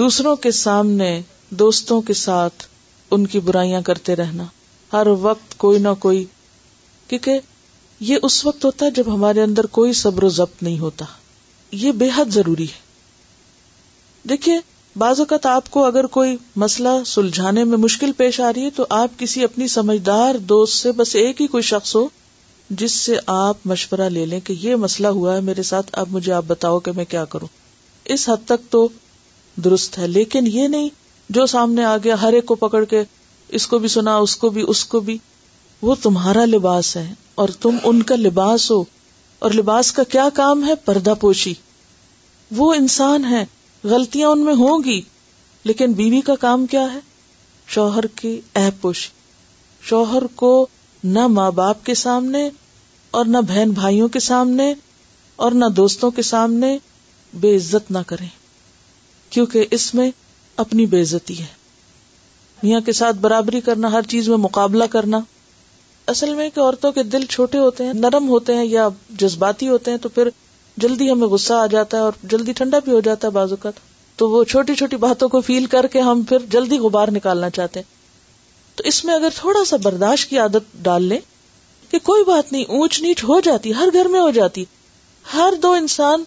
دوسروں 0.00 0.34
کے 0.46 0.50
سامنے 0.58 1.20
دوستوں 1.60 2.00
کے 2.02 2.12
ساتھ 2.22 2.66
ان 3.14 3.26
کی 3.34 3.40
برائیاں 3.46 3.80
کرتے 3.86 4.16
رہنا 4.16 4.44
ہر 4.92 5.06
وقت 5.20 5.56
کوئی 5.58 5.78
نہ 5.78 5.88
کوئی 6.00 6.24
کیونکہ 7.08 7.38
یہ 8.10 8.18
اس 8.22 8.44
وقت 8.44 8.64
ہوتا 8.64 8.86
ہے 8.86 8.90
جب 8.96 9.12
ہمارے 9.14 9.42
اندر 9.42 9.66
کوئی 9.78 9.92
صبر 10.02 10.22
و 10.24 10.28
ضبط 10.38 10.62
نہیں 10.62 10.78
ہوتا 10.78 11.04
یہ 11.82 11.92
بے 12.02 12.08
حد 12.16 12.32
ضروری 12.34 12.64
ہے 12.68 14.28
دیکھیے 14.28 14.58
بعض 14.98 15.20
اوقات 15.20 15.46
آپ 15.46 15.68
کو 15.74 15.84
اگر 15.86 16.06
کوئی 16.14 16.36
مسئلہ 16.62 16.88
سلجھانے 17.06 17.62
میں 17.64 17.76
مشکل 17.78 18.10
پیش 18.16 18.38
آ 18.40 18.50
رہی 18.56 18.64
ہے 18.64 18.70
تو 18.76 18.84
آپ 18.96 19.18
کسی 19.18 19.44
اپنی 19.44 19.68
سمجھدار 19.74 20.34
دوست 20.48 20.74
سے 20.82 20.90
بس 20.96 21.14
ایک 21.16 21.40
ہی 21.42 21.46
کوئی 21.54 21.62
شخص 21.68 21.94
ہو 21.96 22.06
جس 22.80 22.92
سے 23.04 23.16
آپ 23.34 23.66
مشورہ 23.72 24.08
لے 24.16 24.24
لیں 24.26 24.40
کہ 24.46 24.54
یہ 24.62 24.76
مسئلہ 24.82 25.08
ہوا 25.18 25.34
ہے 25.36 25.40
میرے 25.46 25.62
ساتھ 25.68 25.90
اب 25.98 26.08
مجھے 26.12 26.32
آپ 26.32 26.44
بتاؤ 26.46 26.78
کہ 26.88 26.92
میں 26.96 27.04
کیا 27.14 27.24
کروں 27.34 27.48
اس 28.12 28.28
حد 28.28 28.44
تک 28.48 28.70
تو 28.72 28.86
درست 29.64 29.96
ہے 29.98 30.06
لیکن 30.08 30.46
یہ 30.56 30.68
نہیں 30.74 30.88
جو 31.36 31.46
سامنے 31.54 31.84
آ 31.84 31.96
گیا 32.04 32.20
ہر 32.22 32.32
ایک 32.34 32.44
کو 32.46 32.54
پکڑ 32.66 32.84
کے 32.92 33.02
اس 33.58 33.66
کو 33.66 33.78
بھی 33.78 33.88
سنا 33.96 34.16
اس 34.26 34.36
کو 34.44 34.48
بھی 34.50 34.64
اس 34.74 34.84
کو 34.92 35.00
بھی 35.08 35.16
وہ 35.82 35.94
تمہارا 36.02 36.44
لباس 36.44 36.96
ہے 36.96 37.06
اور 37.42 37.48
تم 37.60 37.76
ان 37.90 38.02
کا 38.10 38.16
لباس 38.28 38.70
ہو 38.70 38.82
اور 39.44 39.50
لباس 39.58 39.92
کا 39.92 40.02
کیا 40.14 40.28
کام 40.34 40.66
ہے 40.68 40.74
پردہ 40.84 41.14
پوشی 41.20 41.54
وہ 42.56 42.72
انسان 42.74 43.24
ہے 43.30 43.44
غلطیاں 43.90 44.28
ان 44.30 44.44
میں 44.44 44.54
ہوں 44.54 44.82
گی 44.84 45.00
لیکن 45.64 45.92
بیوی 45.94 46.20
کا 46.26 46.34
کام 46.40 46.66
کیا 46.70 46.86
ہے 46.92 46.98
شوہر 47.74 48.06
کی 48.16 48.40
اہ 48.56 48.68
شوہر 49.88 50.22
کو 50.36 50.50
نہ 51.14 51.26
ماں 51.36 51.50
باپ 51.52 51.84
کے 51.86 51.94
سامنے 52.00 52.48
اور 53.18 53.24
نہ 53.26 53.38
بہن 53.48 53.70
بھائیوں 53.74 54.08
کے 54.16 54.20
سامنے 54.26 54.72
اور 55.44 55.52
نہ 55.52 55.64
دوستوں 55.76 56.10
کے 56.18 56.22
سامنے 56.22 56.76
بے 57.40 57.54
عزت 57.56 57.90
نہ 57.90 57.98
کریں 58.06 58.26
کیونکہ 59.30 59.66
اس 59.78 59.92
میں 59.94 60.10
اپنی 60.64 60.86
بے 60.92 61.00
عزتی 61.02 61.38
ہے 61.38 61.46
میاں 62.62 62.80
کے 62.86 62.92
ساتھ 62.98 63.16
برابری 63.20 63.60
کرنا 63.70 63.92
ہر 63.92 64.02
چیز 64.08 64.28
میں 64.28 64.36
مقابلہ 64.38 64.84
کرنا 64.90 65.20
اصل 66.14 66.34
میں 66.34 66.48
کہ 66.54 66.60
عورتوں 66.60 66.92
کے 66.92 67.02
دل 67.02 67.24
چھوٹے 67.30 67.58
ہوتے 67.58 67.84
ہیں 67.84 67.92
نرم 67.94 68.28
ہوتے 68.28 68.54
ہیں 68.56 68.64
یا 68.64 68.88
جذباتی 69.20 69.68
ہوتے 69.68 69.90
ہیں 69.90 69.98
تو 70.02 70.08
پھر 70.14 70.28
جلدی 70.80 71.08
ہمیں 71.10 71.26
غصہ 71.28 71.54
آ 71.54 71.66
جاتا 71.70 71.96
ہے 71.96 72.02
اور 72.02 72.12
جلدی 72.30 72.52
ٹھنڈا 72.56 72.78
بھی 72.84 72.92
ہو 72.92 73.00
جاتا 73.04 73.26
ہے 73.28 73.32
بازو 73.32 73.56
کا 73.62 73.70
تو 74.16 74.28
وہ 74.30 74.42
چھوٹی 74.44 74.74
چھوٹی 74.74 74.96
باتوں 74.96 75.28
کو 75.28 75.40
فیل 75.48 75.66
کر 75.74 75.86
کے 75.92 76.00
ہم 76.00 76.22
پھر 76.28 76.38
جلدی 76.50 76.78
غبار 76.78 77.08
نکالنا 77.12 77.50
چاہتے 77.58 77.80
ہیں 77.80 78.00
تو 78.76 78.84
اس 78.86 79.04
میں 79.04 79.14
اگر 79.14 79.28
تھوڑا 79.36 79.64
سا 79.64 79.76
برداشت 79.82 80.28
کی 80.30 80.38
عادت 80.38 80.72
ڈال 80.84 81.02
لیں 81.08 81.18
کہ 81.90 81.98
کوئی 82.02 82.24
بات 82.24 82.52
نہیں 82.52 82.64
اونچ 82.78 83.00
نیچ 83.02 83.24
ہو 83.24 83.38
جاتی 83.44 83.74
ہر 83.74 83.88
گھر 83.92 84.08
میں 84.12 84.20
ہو 84.20 84.30
جاتی 84.40 84.64
ہر 85.34 85.54
دو 85.62 85.72
انسان 85.72 86.22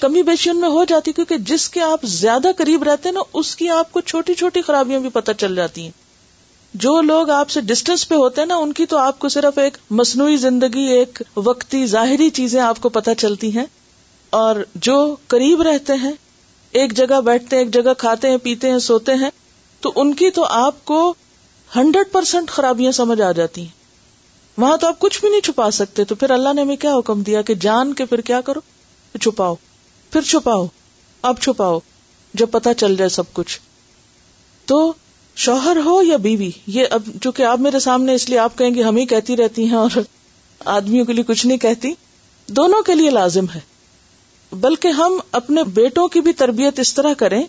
کمی 0.00 0.22
بیشی 0.22 0.50
ان 0.50 0.60
میں 0.60 0.68
ہو 0.68 0.82
جاتی 0.88 1.12
کیونکہ 1.12 1.36
جس 1.50 1.68
کے 1.70 1.82
آپ 1.82 2.00
زیادہ 2.14 2.48
قریب 2.56 2.82
رہتے 2.84 3.08
ہیں 3.08 3.14
نا 3.14 3.20
اس 3.40 3.54
کی 3.56 3.68
آپ 3.76 3.92
کو 3.92 4.00
چھوٹی 4.00 4.34
چھوٹی 4.40 4.62
خرابیاں 4.62 5.00
بھی 5.00 5.08
پتہ 5.12 5.32
چل 5.38 5.54
جاتی 5.56 5.82
ہیں 5.84 6.04
جو 6.84 7.00
لوگ 7.02 7.30
آپ 7.30 7.50
سے 7.50 7.60
ڈسٹینس 7.66 8.08
پہ 8.08 8.14
ہوتے 8.14 8.40
ہیں 8.40 8.46
نا 8.48 8.56
ان 8.64 8.72
کی 8.78 8.86
تو 8.86 8.96
آپ 8.98 9.18
کو 9.18 9.28
صرف 9.34 9.58
ایک 9.58 9.76
مصنوعی 10.00 10.36
زندگی 10.36 10.82
ایک 10.94 11.22
وقتی 11.36 11.86
ظاہری 11.92 12.28
چیزیں 12.38 12.60
آپ 12.60 12.80
کو 12.80 12.88
پتہ 12.98 13.10
چلتی 13.18 13.56
ہیں 13.56 13.64
اور 14.36 14.56
جو 14.86 14.94
قریب 15.32 15.60
رہتے 15.66 15.92
ہیں 16.00 16.10
ایک 16.80 16.92
جگہ 16.96 17.20
بیٹھتے 17.24 17.56
ہیں 17.56 17.62
ایک 17.62 17.72
جگہ 17.74 17.92
کھاتے 17.98 18.30
ہیں 18.30 18.36
پیتے 18.46 18.70
ہیں 18.70 18.78
سوتے 18.86 19.12
ہیں 19.20 19.28
تو 19.84 19.92
ان 20.00 20.12
کی 20.14 20.28
تو 20.38 20.44
آپ 20.56 20.84
کو 20.90 20.98
ہنڈریڈ 21.76 22.06
پرسینٹ 22.12 22.48
خرابیاں 22.56 22.90
سمجھ 22.98 23.20
آ 23.20 23.30
جاتی 23.38 23.60
ہیں 23.62 24.60
وہاں 24.60 24.76
تو 24.82 24.86
آپ 24.88 24.98
کچھ 25.04 25.18
بھی 25.20 25.28
نہیں 25.28 25.40
چھپا 25.48 25.70
سکتے 25.78 26.04
تو 26.10 26.14
پھر 26.22 26.30
اللہ 26.36 26.52
نے 26.56 26.60
ہمیں 26.62 26.76
کیا 26.84 26.94
حکم 26.98 27.22
دیا 27.28 27.42
کہ 27.50 27.54
جان 27.66 27.94
کے 28.00 28.04
پھر 28.10 28.20
کیا 28.30 28.40
کرو 28.48 28.60
چھپاؤ 29.20 29.54
پھر 30.12 30.22
چھپاؤ 30.32 30.66
اب 31.30 31.38
چھپاؤ 31.46 31.78
جب 32.40 32.50
پتا 32.56 32.74
چل 32.82 32.96
جائے 32.96 33.08
سب 33.18 33.32
کچھ 33.38 33.58
تو 34.72 34.80
شوہر 35.46 35.76
ہو 35.84 36.00
یا 36.08 36.16
بیوی 36.28 36.50
یہ 36.76 36.96
اب 36.98 37.08
چونکہ 37.22 37.42
آپ 37.54 37.60
میرے 37.68 37.78
سامنے 37.88 38.14
اس 38.20 38.28
لیے 38.30 38.38
آپ 38.48 38.58
کہیں 38.58 38.74
گے 38.74 38.82
ہم 38.88 38.96
ہی 38.96 39.06
کہتی 39.14 39.36
رہتی 39.42 39.64
ہیں 39.68 39.76
اور 39.86 39.98
آدمیوں 40.76 41.04
کے 41.06 41.12
لیے 41.12 41.24
کچھ 41.32 41.46
نہیں 41.46 41.58
کہتی 41.68 41.92
دونوں 42.60 42.82
کے 42.90 42.94
لیے 42.94 43.10
لازم 43.18 43.44
ہے 43.54 43.60
بلکہ 44.60 44.88
ہم 44.98 45.18
اپنے 45.38 45.62
بیٹوں 45.74 46.06
کی 46.08 46.20
بھی 46.26 46.32
تربیت 46.40 46.78
اس 46.80 46.94
طرح 46.94 47.12
کریں 47.18 47.42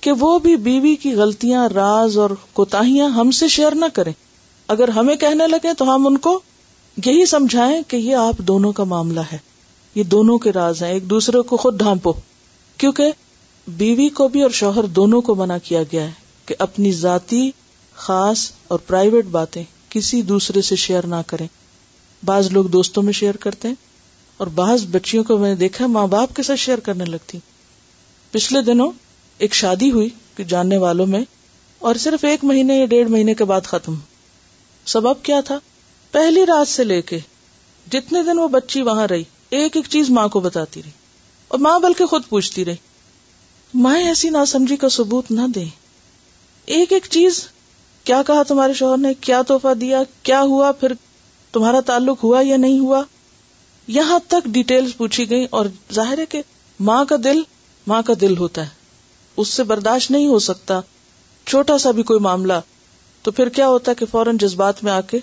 کہ 0.00 0.12
وہ 0.18 0.38
بھی 0.38 0.56
بیوی 0.66 0.94
کی 1.02 1.12
غلطیاں 1.14 1.68
راز 1.74 2.16
اور 2.18 2.30
کوتاحیاں 2.54 3.08
ہم 3.16 3.30
سے 3.38 3.48
شیئر 3.48 3.74
نہ 3.80 3.84
کریں 3.94 4.12
اگر 4.74 4.88
ہمیں 4.96 5.14
کہنے 5.16 5.46
لگے 5.46 5.72
تو 5.78 5.94
ہم 5.94 6.06
ان 6.06 6.16
کو 6.28 6.38
یہی 7.06 7.24
سمجھائیں 7.26 7.80
کہ 7.88 7.96
یہ 7.96 8.14
آپ 8.16 8.38
دونوں 8.48 8.72
کا 8.72 8.84
معاملہ 8.92 9.20
ہے 9.32 9.38
یہ 9.94 10.02
دونوں 10.14 10.38
کے 10.38 10.52
راز 10.52 10.82
ہیں 10.82 10.90
ایک 10.92 11.08
دوسرے 11.10 11.42
کو 11.46 11.56
خود 11.56 11.78
ڈھانپو 11.78 12.12
کیونکہ 12.78 13.12
بیوی 13.78 14.08
کو 14.20 14.28
بھی 14.34 14.42
اور 14.42 14.50
شوہر 14.60 14.86
دونوں 14.98 15.20
کو 15.22 15.34
منع 15.34 15.56
کیا 15.64 15.82
گیا 15.92 16.04
ہے 16.04 16.12
کہ 16.46 16.54
اپنی 16.58 16.92
ذاتی 17.00 17.50
خاص 18.06 18.50
اور 18.68 18.78
پرائیویٹ 18.86 19.24
باتیں 19.30 19.62
کسی 19.90 20.20
دوسرے 20.22 20.62
سے 20.62 20.76
شیئر 20.76 21.06
نہ 21.06 21.16
کریں 21.26 21.46
بعض 22.24 22.50
لوگ 22.52 22.64
دوستوں 22.74 23.02
میں 23.02 23.12
شیئر 23.22 23.36
کرتے 23.46 23.68
ہیں 23.68 23.74
اور 24.38 24.46
بعض 24.58 24.84
بچیوں 24.90 25.22
کو 25.28 25.36
میں 25.38 25.48
نے 25.48 25.54
دیکھا 25.60 25.86
ماں 25.94 26.06
باپ 26.06 26.34
کے 26.36 26.42
ساتھ 26.48 26.58
شیئر 26.60 26.80
کرنے 26.88 27.04
لگتی 27.04 27.38
پچھلے 28.32 28.60
دنوں 28.62 28.92
ایک 29.46 29.54
شادی 29.54 29.90
ہوئی 29.92 30.08
جاننے 30.48 30.76
والوں 30.78 31.06
میں 31.14 31.20
اور 31.88 31.94
صرف 32.02 32.24
ایک 32.24 32.42
مہینے 32.50 32.74
یا 32.78 32.84
ڈیڑھ 32.90 33.08
مہینے 33.10 33.32
کے 33.38 33.44
بعد 33.52 33.66
ختم 33.66 33.94
سبب 34.92 35.22
کیا 35.28 35.40
تھا 35.46 35.58
پہلی 36.10 36.44
رات 36.46 36.68
سے 36.68 36.84
لے 36.84 37.00
کے 37.12 37.18
جتنے 37.92 38.22
دن 38.26 38.38
وہ 38.38 38.46
بچی 38.48 38.82
وہاں 38.88 39.06
رہی 39.10 39.22
ایک 39.58 39.76
ایک 39.76 39.86
چیز 39.90 40.10
ماں 40.18 40.26
کو 40.36 40.40
بتاتی 40.40 40.82
رہی 40.82 40.90
اور 41.48 41.58
ماں 41.66 41.78
بلکہ 41.86 42.06
خود 42.12 42.28
پوچھتی 42.28 42.64
رہی 42.64 43.76
ماں 43.86 43.96
ایسی 44.02 44.30
نہ 44.30 44.44
سمجھی 44.48 44.76
کا 44.84 44.88
ثبوت 44.98 45.30
نہ 45.30 45.46
دے 45.54 45.64
ایک 46.76 46.92
ایک 46.92 47.06
چیز 47.10 47.44
کیا 48.04 48.22
کہا 48.26 48.42
تمہارے 48.48 48.72
شوہر 48.82 48.98
نے 48.98 49.12
کیا 49.20 49.42
دیا 49.80 50.02
کیا 50.22 50.40
ہوا 50.54 50.72
پھر 50.80 50.92
تمہارا 51.52 51.80
تعلق 51.86 52.24
ہوا 52.24 52.40
یا 52.46 52.56
نہیں 52.66 52.78
ہوا 52.78 53.02
یہاں 53.96 54.18
تک 54.28 54.46
ڈیٹیل 54.52 54.90
پوچھی 54.96 55.28
گئی 55.30 55.46
اور 55.58 55.66
ظاہر 55.94 56.18
ہے 56.18 56.24
کہ 56.30 56.40
ماں 56.88 57.04
کا 57.08 57.16
دل 57.24 57.40
ماں 57.88 58.00
کا 58.06 58.12
دل 58.20 58.36
ہوتا 58.38 58.62
ہے 58.62 58.76
اس 59.42 59.48
سے 59.48 59.62
برداشت 59.64 60.10
نہیں 60.10 60.26
ہو 60.28 60.38
سکتا 60.46 60.80
چھوٹا 61.46 61.76
سا 61.84 61.90
بھی 61.98 62.02
کوئی 62.10 62.20
معاملہ 62.20 62.60
تو 63.22 63.30
پھر 63.38 63.48
کیا 63.58 63.68
ہوتا 63.68 63.90
ہے 63.90 63.94
کہ 63.98 64.06
فوراً 64.10 64.36
جذبات 64.40 64.82
میں 64.84 64.92
آ 64.92 65.00
کے 65.10 65.18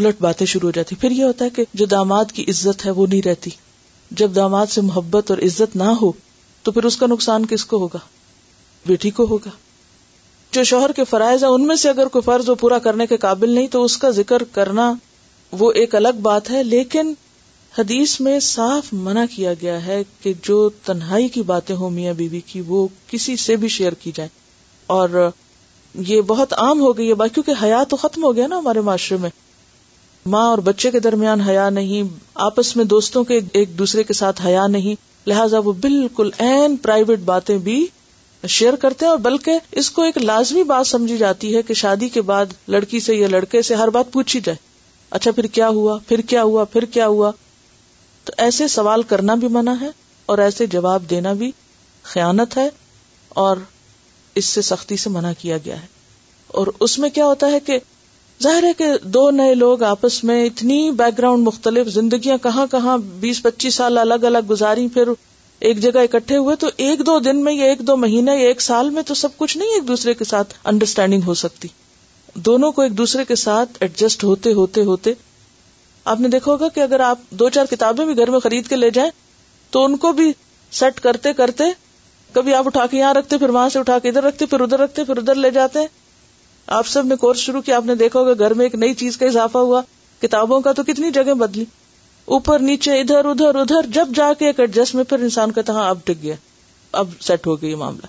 الٹ 0.00 0.20
باتیں 0.22 0.46
شروع 0.46 0.68
ہو 0.68 0.70
جاتی 0.74 0.96
پھر 1.00 1.10
یہ 1.10 1.24
ہوتا 1.24 1.44
ہے 1.44 1.50
کہ 1.56 1.64
جو 1.80 1.86
داماد 1.96 2.32
کی 2.32 2.44
عزت 2.50 2.84
ہے 2.86 2.90
وہ 3.00 3.06
نہیں 3.10 3.22
رہتی 3.26 3.50
جب 4.20 4.34
داماد 4.34 4.66
سے 4.70 4.80
محبت 4.80 5.30
اور 5.30 5.38
عزت 5.46 5.76
نہ 5.76 5.90
ہو 6.00 6.10
تو 6.62 6.72
پھر 6.72 6.84
اس 6.84 6.96
کا 6.96 7.06
نقصان 7.06 7.46
کس 7.50 7.64
کو 7.66 7.78
ہوگا 7.78 7.98
بیٹی 8.86 9.10
کو 9.18 9.26
ہوگا 9.30 9.50
جو 10.52 10.62
شوہر 10.70 10.92
کے 10.92 11.04
فرائض 11.10 11.42
ہیں 11.44 11.50
ان 11.50 11.66
میں 11.66 11.76
سے 11.84 11.88
اگر 11.88 12.06
کوئی 12.16 12.22
فرض 12.22 12.48
وہ 12.48 12.54
پورا 12.60 12.78
کرنے 12.88 13.06
کے 13.06 13.16
قابل 13.26 13.50
نہیں 13.54 13.66
تو 13.76 13.82
اس 13.84 13.96
کا 14.04 14.10
ذکر 14.20 14.42
کرنا 14.52 14.92
وہ 15.58 15.70
ایک 15.82 15.94
الگ 15.94 16.18
بات 16.22 16.50
ہے 16.50 16.62
لیکن 16.64 17.12
حدیث 17.76 18.20
میں 18.20 18.38
صاف 18.44 18.86
منع 19.02 19.24
کیا 19.34 19.52
گیا 19.60 19.84
ہے 19.84 20.00
کہ 20.22 20.32
جو 20.44 20.54
تنہائی 20.84 21.28
کی 21.34 21.42
باتیں 21.50 21.74
ہوں 21.76 21.90
میاں 21.90 22.12
بیوی 22.14 22.28
بی 22.28 22.40
کی 22.46 22.60
وہ 22.66 22.86
کسی 23.10 23.34
سے 23.42 23.56
بھی 23.56 23.68
شیئر 23.76 23.92
کی 24.00 24.10
جائیں 24.14 24.28
اور 24.94 25.10
یہ 26.08 26.20
بہت 26.26 26.52
عام 26.62 26.80
ہو 26.80 26.96
گئی 26.98 27.08
ہے 27.08 27.14
بات 27.20 27.34
کیونکہ 27.34 27.62
حیا 27.62 27.82
تو 27.88 27.96
ختم 27.96 28.24
ہو 28.24 28.34
گیا 28.36 28.46
نا 28.46 28.58
ہمارے 28.58 28.80
معاشرے 28.88 29.18
میں 29.20 29.30
ماں 30.34 30.44
اور 30.46 30.58
بچے 30.68 30.90
کے 30.90 31.00
درمیان 31.00 31.40
حیا 31.48 31.68
نہیں 31.76 32.08
آپس 32.48 32.74
میں 32.76 32.84
دوستوں 32.94 33.22
کے 33.24 33.38
ایک 33.60 33.78
دوسرے 33.78 34.02
کے 34.04 34.12
ساتھ 34.12 34.42
حیا 34.46 34.66
نہیں 34.76 35.08
لہٰذا 35.28 35.58
وہ 35.64 35.72
بالکل 35.80 36.30
این 36.48 36.76
پرائیویٹ 36.86 37.18
باتیں 37.24 37.56
بھی 37.68 37.84
شیئر 38.56 38.76
کرتے 38.82 39.04
ہیں 39.04 39.10
اور 39.10 39.18
بلکہ 39.28 39.58
اس 39.80 39.90
کو 39.90 40.02
ایک 40.02 40.18
لازمی 40.18 40.62
بات 40.74 40.86
سمجھی 40.86 41.16
جاتی 41.18 41.54
ہے 41.56 41.62
کہ 41.68 41.74
شادی 41.84 42.08
کے 42.18 42.22
بعد 42.32 42.52
لڑکی 42.76 43.00
سے 43.08 43.14
یا 43.14 43.28
لڑکے 43.30 43.62
سے 43.70 43.74
ہر 43.82 43.90
بات 43.98 44.12
پوچھی 44.12 44.40
جائے 44.44 44.58
اچھا 45.18 45.30
پھر 45.36 45.46
کیا 45.60 45.68
ہوا 45.78 45.98
پھر 46.08 46.20
کیا 46.28 46.42
ہوا 46.42 46.64
پھر 46.72 46.84
کیا 46.94 47.06
ہوا 47.06 47.32
تو 48.24 48.32
ایسے 48.44 48.66
سوال 48.68 49.02
کرنا 49.12 49.34
بھی 49.42 49.48
منع 49.50 49.72
ہے 49.80 49.88
اور 50.32 50.38
ایسے 50.38 50.66
جواب 50.74 51.08
دینا 51.10 51.32
بھی 51.42 51.50
خیانت 52.12 52.56
ہے 52.56 52.68
اور 53.44 53.56
اس 54.40 54.44
سے 54.44 54.62
سختی 54.62 54.96
سے 55.04 55.10
منع 55.10 55.30
کیا 55.38 55.56
گیا 55.64 55.80
ہے 55.82 55.86
اور 56.60 56.66
اس 56.86 56.98
میں 56.98 57.08
کیا 57.14 57.24
ہوتا 57.26 57.46
ہے 57.52 57.60
کہ 57.66 57.78
ظاہر 58.42 58.64
ہے 58.64 58.72
کہ 58.76 58.84
دو 59.14 59.28
نئے 59.30 59.54
لوگ 59.54 59.82
آپس 59.84 60.22
میں 60.24 60.44
اتنی 60.44 60.90
بیک 60.98 61.16
گراؤنڈ 61.18 61.46
مختلف 61.46 61.86
زندگیاں 61.94 62.36
کہاں 62.42 62.66
کہاں 62.70 62.96
بیس 63.20 63.42
پچیس 63.42 63.74
سال 63.74 63.98
الگ 63.98 64.24
الگ 64.26 64.48
گزاری 64.50 64.86
پھر 64.94 65.08
ایک 65.68 65.80
جگہ 65.82 65.98
اکٹھے 66.08 66.36
ہوئے 66.36 66.56
تو 66.60 66.68
ایک 66.84 67.04
دو 67.06 67.18
دن 67.24 67.42
میں 67.44 67.52
یا 67.52 67.64
ایک 67.70 67.86
دو 67.86 67.96
مہینہ 68.04 68.30
یا 68.30 68.46
ایک 68.48 68.60
سال 68.62 68.90
میں 68.90 69.02
تو 69.06 69.14
سب 69.22 69.36
کچھ 69.38 69.56
نہیں 69.56 69.74
ایک 69.74 69.88
دوسرے 69.88 70.14
کے 70.20 70.24
ساتھ 70.24 70.54
انڈرسٹینڈنگ 70.72 71.22
ہو 71.26 71.34
سکتی 71.44 71.68
دونوں 72.46 72.70
کو 72.72 72.82
ایک 72.82 72.96
دوسرے 72.98 73.24
کے 73.28 73.34
ساتھ 73.44 73.76
ایڈجسٹ 73.80 74.24
ہوتے 74.24 74.52
ہوتے 74.62 74.82
ہوتے 74.84 75.12
آپ 76.04 76.20
نے 76.20 76.28
دیکھا 76.28 76.50
ہوگا 76.50 76.68
کہ 76.74 76.80
اگر 76.80 77.00
آپ 77.00 77.18
دو 77.38 77.48
چار 77.54 77.66
کتابیں 77.70 78.04
بھی 78.06 78.16
گھر 78.16 78.30
میں 78.30 78.38
خرید 78.42 78.68
کے 78.68 78.76
لے 78.76 78.90
جائیں 78.94 79.10
تو 79.70 79.84
ان 79.84 79.96
کو 80.04 80.12
بھی 80.12 80.32
سیٹ 80.78 81.00
کرتے 81.00 81.32
کرتے 81.36 81.64
کبھی 82.32 82.54
آپ 82.54 82.66
اٹھا 82.66 82.86
کے 82.90 82.96
یہاں 82.96 83.12
رکھتے 83.14 83.38
پھر 83.38 83.48
وہاں 83.50 83.68
سے 83.68 83.78
اٹھا 83.78 83.98
کے 83.98 84.08
ادھر 84.08 84.24
رکھتے 84.24 84.46
پھر 84.46 84.60
ادھر 84.60 84.78
رکھتے 84.80 85.04
پھر 85.04 85.16
ادھر 85.18 85.34
لے 85.34 85.50
جاتے 85.50 85.78
ہیں 85.80 85.86
آپ 86.76 86.86
سب 86.86 87.06
نے 87.06 87.16
کورس 87.20 87.38
شروع 87.38 87.60
کیا 87.66 87.76
آپ 87.76 87.86
نے 87.86 87.94
دیکھا 87.94 88.20
ہوگا 88.20 88.46
گھر 88.46 88.54
میں 88.54 88.64
ایک 88.64 88.74
نئی 88.74 88.94
چیز 88.94 89.16
کا 89.18 89.26
اضافہ 89.26 89.58
ہوا 89.58 89.82
کتابوں 90.22 90.60
کا 90.60 90.72
تو 90.76 90.82
کتنی 90.86 91.10
جگہ 91.10 91.34
بدلی 91.38 91.64
اوپر 92.36 92.58
نیچے 92.62 92.98
ادھر 93.00 93.24
ادھر 93.24 93.54
ادھر 93.60 93.86
جب 93.92 94.08
جا 94.14 94.32
کے 94.38 94.46
ایک 94.46 94.60
ایڈجسٹ 94.60 94.94
میں 94.94 95.04
پھر 95.04 95.20
انسان 95.28 95.52
کا 95.52 95.62
ہاں 95.68 95.88
اب 95.90 95.98
ٹک 96.04 96.22
گیا 96.22 96.34
اب 97.00 97.08
سیٹ 97.22 97.46
ہو 97.46 97.56
یہ 97.62 97.76
معاملہ 97.76 98.06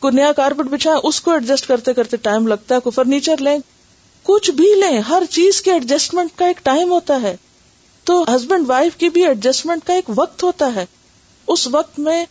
کو 0.00 0.10
نیا 0.10 0.32
کارپیٹ 0.36 0.66
بچھا 0.72 0.90
اس 1.02 1.20
کو 1.20 1.30
ایڈجسٹ 1.32 1.66
کرتے 1.68 1.92
کرتے 1.94 2.16
ٹائم 2.22 2.46
لگتا 2.48 2.74
ہے 2.84 2.90
فرنیچر 2.94 3.40
لیں 3.40 3.58
کچھ 4.28 4.50
بھی 4.56 4.66
لیں 4.78 4.98
ہر 5.08 5.22
چیز 5.30 5.60
کے 5.66 5.72
ایڈجسٹمنٹ 5.72 6.30
کا 6.38 6.46
ایک 6.46 6.56
ٹائم 6.64 6.90
ہوتا 6.92 7.20
ہے 7.22 7.34
تو 8.08 8.14
ہسبینڈ 8.34 8.68
وائف 8.70 8.96
کی 8.96 9.08
بھی 9.14 9.24
ایڈجسٹمنٹ 9.26 9.84
کا 9.86 9.94
ایک 9.98 10.10
وقت 10.16 10.42
ہوتا 10.42 10.70
ہے 10.74 10.84
اس 11.54 11.66
وقت 11.72 11.98
میں 12.08 12.24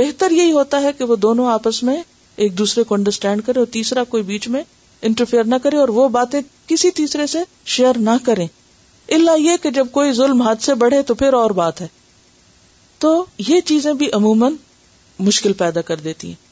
بہتر 0.00 0.30
یہی 0.40 0.52
ہوتا 0.52 0.80
ہے 0.82 0.92
کہ 0.98 1.04
وہ 1.12 1.16
دونوں 1.24 1.46
آپس 1.52 1.82
میں 1.88 1.96
ایک 2.46 2.58
دوسرے 2.58 2.84
کو 2.90 2.94
انڈرسٹینڈ 2.94 3.44
کرے 3.46 3.58
اور 3.58 3.66
تیسرا 3.76 4.04
کوئی 4.12 4.22
بیچ 4.32 4.48
میں 4.56 4.62
انٹرفیئر 5.10 5.44
نہ 5.44 5.54
کرے 5.62 5.76
اور 5.76 5.88
وہ 6.00 6.08
باتیں 6.18 6.40
کسی 6.66 6.90
تیسرے 7.00 7.26
سے 7.34 7.42
شیئر 7.76 7.98
نہ 8.10 8.16
کرے 8.26 8.46
اللہ 9.16 9.38
یہ 9.46 9.56
کہ 9.62 9.70
جب 9.80 9.86
کوئی 9.92 10.12
ظلم 10.20 10.42
ہاتھ 10.48 10.62
سے 10.62 10.74
بڑھے 10.84 11.02
تو 11.10 11.14
پھر 11.22 11.32
اور 11.42 11.50
بات 11.62 11.80
ہے 11.80 11.86
تو 13.06 13.24
یہ 13.48 13.60
چیزیں 13.70 13.92
بھی 14.02 14.10
عموماً 14.20 14.56
مشکل 15.30 15.52
پیدا 15.66 15.80
کر 15.90 16.00
دیتی 16.10 16.28
ہیں 16.28 16.46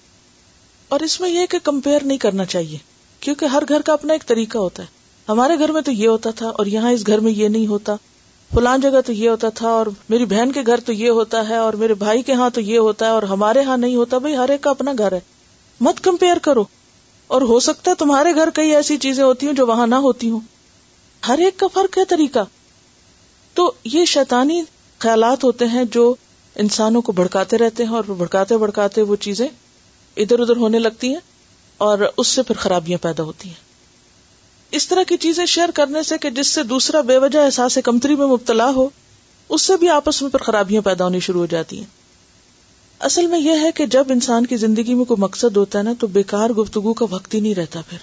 اور 0.95 1.01
اس 1.11 1.21
میں 1.21 1.31
یہ 1.31 1.47
کہ 1.51 1.59
کمپیئر 1.65 2.05
نہیں 2.05 2.19
کرنا 2.27 2.45
چاہیے 2.57 2.79
کیونکہ 3.27 3.45
ہر 3.53 3.63
گھر 3.69 3.83
کا 3.85 3.93
اپنا 3.93 4.13
ایک 4.13 4.25
طریقہ 4.27 4.59
ہوتا 4.65 4.83
ہے 4.83 4.87
ہمارے 5.31 5.55
گھر 5.59 5.69
میں 5.73 5.81
تو 5.87 5.93
یہ 5.93 6.09
ہوتا 6.09 6.31
تھا 6.41 6.49
اور 6.59 6.67
یہاں 6.75 6.91
اس 6.93 7.07
گھر 7.07 7.21
میں 7.21 7.31
یہ 7.33 7.49
نہیں 7.49 7.67
ہوتا 7.67 7.95
فلان 8.55 8.81
جگہ 8.81 9.01
تو 9.07 9.13
یہ 9.13 9.29
ہوتا 9.29 9.49
تھا 9.61 9.69
اور 9.69 9.87
میری 10.09 10.25
بہن 10.33 10.53
کے 10.55 10.61
گھر 10.67 10.81
تو 10.87 10.93
یہ 10.93 11.09
ہوتا 11.21 11.43
ہے 11.49 11.57
اور 11.57 11.73
میرے 11.81 11.95
بھائی 12.05 12.23
کے 12.29 12.33
ہاں 12.43 12.49
تو 12.55 12.61
یہ 12.61 12.79
ہوتا 12.79 13.07
ہے 13.07 13.11
اور 13.11 13.23
ہمارے 13.33 13.63
ہاں 13.71 13.77
نہیں 13.79 13.97
ہوتا 13.97 14.19
بھائی 14.27 14.37
ہر 14.37 14.49
ایک 14.57 14.61
کا 14.63 14.71
اپنا 14.71 14.93
گھر 14.99 15.13
ہے 15.13 15.21
مت 15.89 16.01
کمپیئر 16.05 16.39
کرو 16.43 16.65
اور 17.37 17.43
ہو 17.51 17.59
سکتا 17.69 17.91
ہے 17.91 17.97
تمہارے 18.05 18.35
گھر 18.35 18.51
کئی 18.55 18.75
ایسی 18.77 18.97
چیزیں 19.09 19.23
ہوتی 19.25 19.47
ہوں 19.47 19.55
جو 19.61 19.67
وہاں 19.67 19.87
نہ 19.87 19.95
ہوتی 20.09 20.31
ہوں 20.31 20.41
ہر 21.29 21.39
ایک 21.45 21.59
کا 21.59 21.67
فرق 21.75 21.99
ہے 21.99 22.05
طریقہ 22.09 22.45
تو 23.55 23.71
یہ 23.93 24.05
شیطانی 24.15 24.63
خیالات 24.99 25.45
ہوتے 25.45 25.65
ہیں 25.75 25.85
جو 25.95 26.15
انسانوں 26.65 27.03
کو 27.07 27.13
بھڑکاتے 27.13 27.59
رہتے 27.59 27.85
ہیں 27.85 27.95
اور 27.97 28.05
بھڑکاتے 28.23 28.57
بھڑکاتے 28.59 29.03
وہ 29.11 29.17
چیزیں 29.27 29.47
ادھر 30.17 30.41
ادھر 30.41 30.57
ہونے 30.57 30.79
لگتی 30.79 31.09
ہیں 31.15 31.21
اور 31.85 31.99
اس 32.17 32.27
سے 32.29 32.43
پھر 32.43 32.57
خرابیاں 32.59 32.99
پیدا 33.03 33.23
ہوتی 33.23 33.49
ہیں 33.49 33.65
اس 34.77 34.87
طرح 34.89 35.03
کی 35.09 35.17
چیزیں 35.25 35.45
شیئر 35.47 35.69
کرنے 35.75 36.03
سے 36.03 36.19
کہ 36.19 36.31
جس 36.37 36.47
سے 36.55 36.63
دوسرا 36.73 37.01
بے 37.11 37.17
وجہ 37.19 37.39
احساس 37.45 37.79
کمتری 37.85 38.15
میں 38.17 38.27
مبتلا 38.27 38.69
ہو 38.77 38.89
اس 39.57 39.63
سے 39.67 39.77
بھی 39.81 39.89
آپس 39.91 40.21
میں 40.23 40.31
پھر 40.31 40.43
خرابیاں 40.45 40.83
پیدا 40.83 41.05
ہونی 41.05 41.21
شروع 41.27 41.41
ہو 41.41 41.47
جاتی 41.51 41.79
ہیں 41.79 41.85
اصل 43.09 43.27
میں 43.27 43.39
یہ 43.39 43.61
ہے 43.63 43.71
کہ 43.77 43.87
جب 43.95 44.05
انسان 44.11 44.47
کی 44.47 44.57
زندگی 44.57 44.95
میں 44.95 45.05
کوئی 45.05 45.21
مقصد 45.23 45.57
ہوتا 45.57 45.79
ہے 45.79 45.83
نا 45.85 45.93
تو 46.01 46.07
بیکار 46.17 46.51
گفتگو 46.61 46.93
کا 47.01 47.07
وقت 47.11 47.35
ہی 47.35 47.41
نہیں 47.41 47.55
رہتا 47.55 47.81
پھر 47.89 47.99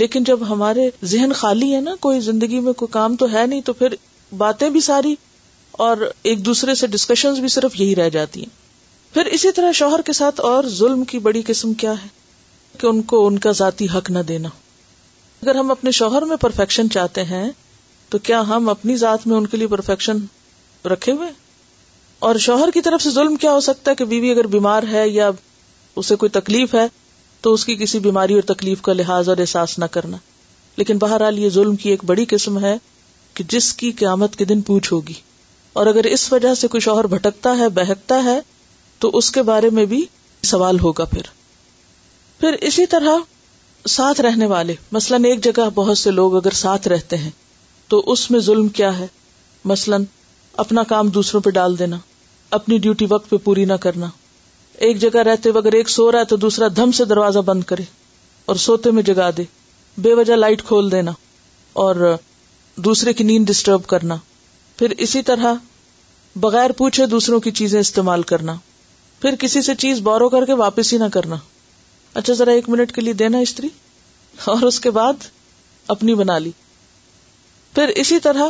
لیکن 0.00 0.24
جب 0.24 0.38
ہمارے 0.48 0.88
ذہن 1.12 1.32
خالی 1.34 1.74
ہے 1.74 1.80
نا 1.80 1.94
کوئی 2.00 2.20
زندگی 2.20 2.60
میں 2.60 2.72
کوئی 2.80 2.92
کام 2.92 3.16
تو 3.16 3.26
ہے 3.32 3.46
نہیں 3.46 3.60
تو 3.64 3.72
پھر 3.72 3.94
باتیں 4.38 4.68
بھی 4.70 4.80
ساری 4.86 5.14
اور 5.86 5.96
ایک 6.28 6.44
دوسرے 6.46 6.74
سے 6.74 6.86
ڈسکشن 6.96 7.40
بھی 7.40 7.48
صرف 7.56 7.80
یہی 7.80 7.94
رہ 7.96 8.08
جاتی 8.18 8.40
ہیں 8.42 9.14
پھر 9.14 9.26
اسی 9.34 9.52
طرح 9.56 9.72
شوہر 9.74 10.02
کے 10.06 10.12
ساتھ 10.12 10.40
اور 10.52 10.64
ظلم 10.78 11.04
کی 11.12 11.18
بڑی 11.28 11.42
قسم 11.46 11.72
کیا 11.84 11.92
ہے 12.02 12.16
کہ 12.80 12.86
ان 12.86 13.02
کو 13.10 13.26
ان 13.26 13.38
کا 13.44 13.50
ذاتی 13.60 13.86
حق 13.94 14.10
نہ 14.16 14.18
دینا 14.28 14.48
اگر 15.42 15.54
ہم 15.54 15.70
اپنے 15.70 15.90
شوہر 15.98 16.22
میں 16.32 16.36
پرفیکشن 16.46 16.90
چاہتے 16.90 17.24
ہیں 17.32 17.48
تو 18.10 18.18
کیا 18.28 18.40
ہم 18.48 18.68
اپنی 18.68 18.96
ذات 18.96 19.26
میں 19.26 19.36
ان 19.36 19.46
کے 19.52 19.56
لیے 19.56 19.66
پرفیکشن 19.76 20.16
رکھے 20.92 21.12
ہوئے 21.12 21.28
اور 22.28 22.36
شوہر 22.46 22.70
کی 22.74 22.80
طرف 22.86 23.02
سے 23.02 23.10
ظلم 23.16 23.36
کیا 23.44 23.52
ہو 23.52 23.60
سکتا 23.66 23.90
ہے 23.90 23.94
ہے 23.94 23.96
کہ 23.96 24.04
بیوی 24.12 24.30
اگر 24.30 24.46
بیمار 24.54 24.82
یا 25.12 25.30
اسے 26.02 26.16
کوئی 26.22 26.30
تکلیف 26.38 26.74
ہے 26.74 26.86
تو 27.42 27.52
اس 27.54 27.64
کی 27.66 27.74
کسی 27.82 27.98
بیماری 28.06 28.34
اور 28.34 28.42
تکلیف 28.54 28.82
کا 28.88 28.92
لحاظ 29.00 29.28
اور 29.28 29.38
احساس 29.44 29.78
نہ 29.78 29.84
کرنا 29.98 30.16
لیکن 30.76 30.98
بہرحال 31.06 31.38
یہ 31.38 31.48
ظلم 31.60 31.76
کی 31.84 31.90
ایک 31.90 32.04
بڑی 32.12 32.24
قسم 32.28 32.58
ہے 32.64 32.76
کہ 33.34 33.44
جس 33.54 33.72
کی 33.82 33.90
قیامت 34.02 34.36
کے 34.36 34.44
دن 34.52 34.60
پوچھ 34.70 34.92
ہوگی 34.92 35.14
اور 35.80 35.86
اگر 35.94 36.04
اس 36.18 36.32
وجہ 36.32 36.54
سے 36.64 36.68
کوئی 36.74 36.80
شوہر 36.90 37.06
بھٹکتا 37.16 37.56
ہے 37.58 37.68
بہکتا 37.80 38.22
ہے 38.24 38.38
تو 39.04 39.10
اس 39.18 39.30
کے 39.36 39.42
بارے 39.52 39.70
میں 39.78 39.84
بھی 39.94 40.04
سوال 40.52 40.80
ہوگا 40.80 41.04
پھر 41.16 41.36
پھر 42.40 42.56
اسی 42.68 42.84
طرح 42.86 43.16
ساتھ 43.88 44.20
رہنے 44.20 44.46
والے 44.46 44.74
مثلاً 44.92 45.24
ایک 45.24 45.42
جگہ 45.44 45.68
بہت 45.74 45.98
سے 45.98 46.10
لوگ 46.10 46.34
اگر 46.36 46.52
ساتھ 46.58 46.86
رہتے 46.88 47.16
ہیں 47.18 47.30
تو 47.88 48.02
اس 48.12 48.30
میں 48.30 48.40
ظلم 48.48 48.68
کیا 48.78 48.98
ہے 48.98 49.06
مثلاً 49.72 50.04
اپنا 50.64 50.82
کام 50.92 51.08
دوسروں 51.16 51.40
پہ 51.42 51.50
ڈال 51.56 51.78
دینا 51.78 51.96
اپنی 52.58 52.78
ڈیوٹی 52.84 53.06
وقت 53.10 53.28
پہ 53.30 53.36
پوری 53.44 53.64
نہ 53.64 53.72
کرنا 53.80 54.08
ایک 54.86 54.98
جگہ 55.00 55.22
رہتے 55.28 55.48
ہوئے 55.50 55.58
اگر 55.58 55.72
ایک 55.76 55.88
سو 55.90 56.10
رہا 56.12 56.18
ہے 56.18 56.24
تو 56.24 56.36
دوسرا 56.46 56.66
دھم 56.76 56.92
سے 57.00 57.04
دروازہ 57.14 57.38
بند 57.46 57.62
کرے 57.72 57.82
اور 58.52 58.56
سوتے 58.66 58.90
میں 58.98 59.02
جگا 59.10 59.28
دے 59.36 59.42
بے 60.02 60.14
وجہ 60.14 60.34
لائٹ 60.36 60.62
کھول 60.66 60.90
دینا 60.92 61.12
اور 61.86 62.16
دوسرے 62.86 63.12
کی 63.12 63.24
نیند 63.24 63.46
ڈسٹرب 63.48 63.86
کرنا 63.94 64.16
پھر 64.78 64.92
اسی 65.08 65.22
طرح 65.32 65.54
بغیر 66.46 66.72
پوچھے 66.78 67.06
دوسروں 67.16 67.40
کی 67.46 67.50
چیزیں 67.62 67.78
استعمال 67.80 68.22
کرنا 68.32 68.54
پھر 69.22 69.34
کسی 69.40 69.62
سے 69.70 69.74
چیز 69.86 70.00
بورو 70.10 70.28
کر 70.36 70.44
کے 70.46 70.54
واپس 70.64 70.92
ہی 70.92 70.98
نہ 70.98 71.04
کرنا 71.12 71.36
اچھا 72.14 72.32
ذرا 72.34 72.50
ایک 72.58 72.68
منٹ 72.68 72.92
کے 72.94 73.00
لیے 73.00 73.12
دینا 73.12 73.38
استری 73.38 73.68
اور 74.52 74.62
اس 74.66 74.78
کے 74.80 74.90
بعد 74.90 75.24
اپنی 75.94 76.14
بنا 76.14 76.38
لی 76.38 76.50
پھر 77.74 77.88
اسی 78.02 78.18
طرح 78.22 78.48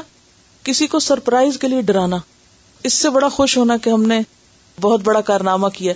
کسی 0.64 0.86
کو 0.86 0.98
سرپرائز 0.98 1.58
کے 1.58 1.68
لیے 1.68 1.80
ڈرانا 1.90 2.16
اس 2.84 2.92
سے 2.94 3.10
بڑا 3.10 3.28
خوش 3.36 3.56
ہونا 3.58 3.76
کہ 3.84 3.90
ہم 3.90 4.02
نے 4.06 4.20
بہت 4.80 5.00
بڑا 5.04 5.20
کارنامہ 5.30 5.68
کیا 5.74 5.92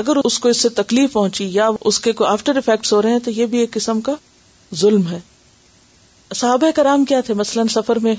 اگر 0.00 0.16
اس 0.24 0.38
کو 0.38 0.48
اس 0.48 0.60
سے 0.62 0.68
تکلیف 0.82 1.12
پہنچی 1.12 1.48
یا 1.54 1.68
اس 1.90 1.98
کے 2.00 2.12
آفٹر 2.26 2.56
افیکٹ 2.56 2.92
ہو 2.92 3.00
رہے 3.02 3.10
ہیں 3.12 3.18
تو 3.24 3.30
یہ 3.30 3.46
بھی 3.54 3.58
ایک 3.58 3.70
قسم 3.72 4.00
کا 4.08 4.14
ظلم 4.80 5.06
ہے 5.10 5.18
صحابہ 6.34 6.70
کرام 6.76 7.04
کیا 7.04 7.20
تھے 7.26 7.34
مثلاً 7.34 7.68
سفر 7.74 7.98
میں 8.02 8.14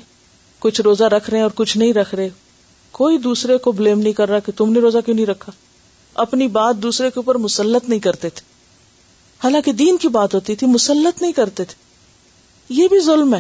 کچھ 0.65 0.82
روزہ 0.86 1.03
رکھ 1.13 1.30
رہے 1.30 1.38
ہیں 1.38 1.43
اور 1.43 1.51
کچھ 1.55 1.78
نہیں 1.78 1.93
رکھ 1.93 2.13
رہے 2.15 2.28
کوئی 2.97 3.17
دوسرے 3.17 3.57
کو 3.67 3.71
بلیم 3.80 3.99
نہیں 3.99 4.13
کر 4.13 4.30
رہا 4.30 4.39
کہ 4.45 4.51
تم 4.57 4.71
نے 4.74 4.80
روزہ 4.80 4.97
کیوں 5.05 5.15
نہیں 5.15 5.26
رکھا 5.26 5.51
اپنی 6.24 6.47
بات 6.57 6.76
دوسرے 6.84 7.09
کے 7.11 7.19
اوپر 7.19 7.38
مسلط 7.47 7.89
نہیں 7.89 7.99
کرتے 7.99 8.30
تھے 8.30 8.51
حالانکہ 9.44 9.72
دین 9.80 9.98
کی 10.02 10.08
بات 10.18 10.34
ہوتی 10.36 10.56
تھی 10.60 10.68
مسلط 10.68 11.22
نہیں 11.22 11.32
کرتے 11.39 11.64
تھے 11.72 11.82
یہ 12.82 12.88
بھی 12.88 13.00
ظلم 13.06 13.34
ہے 13.36 13.39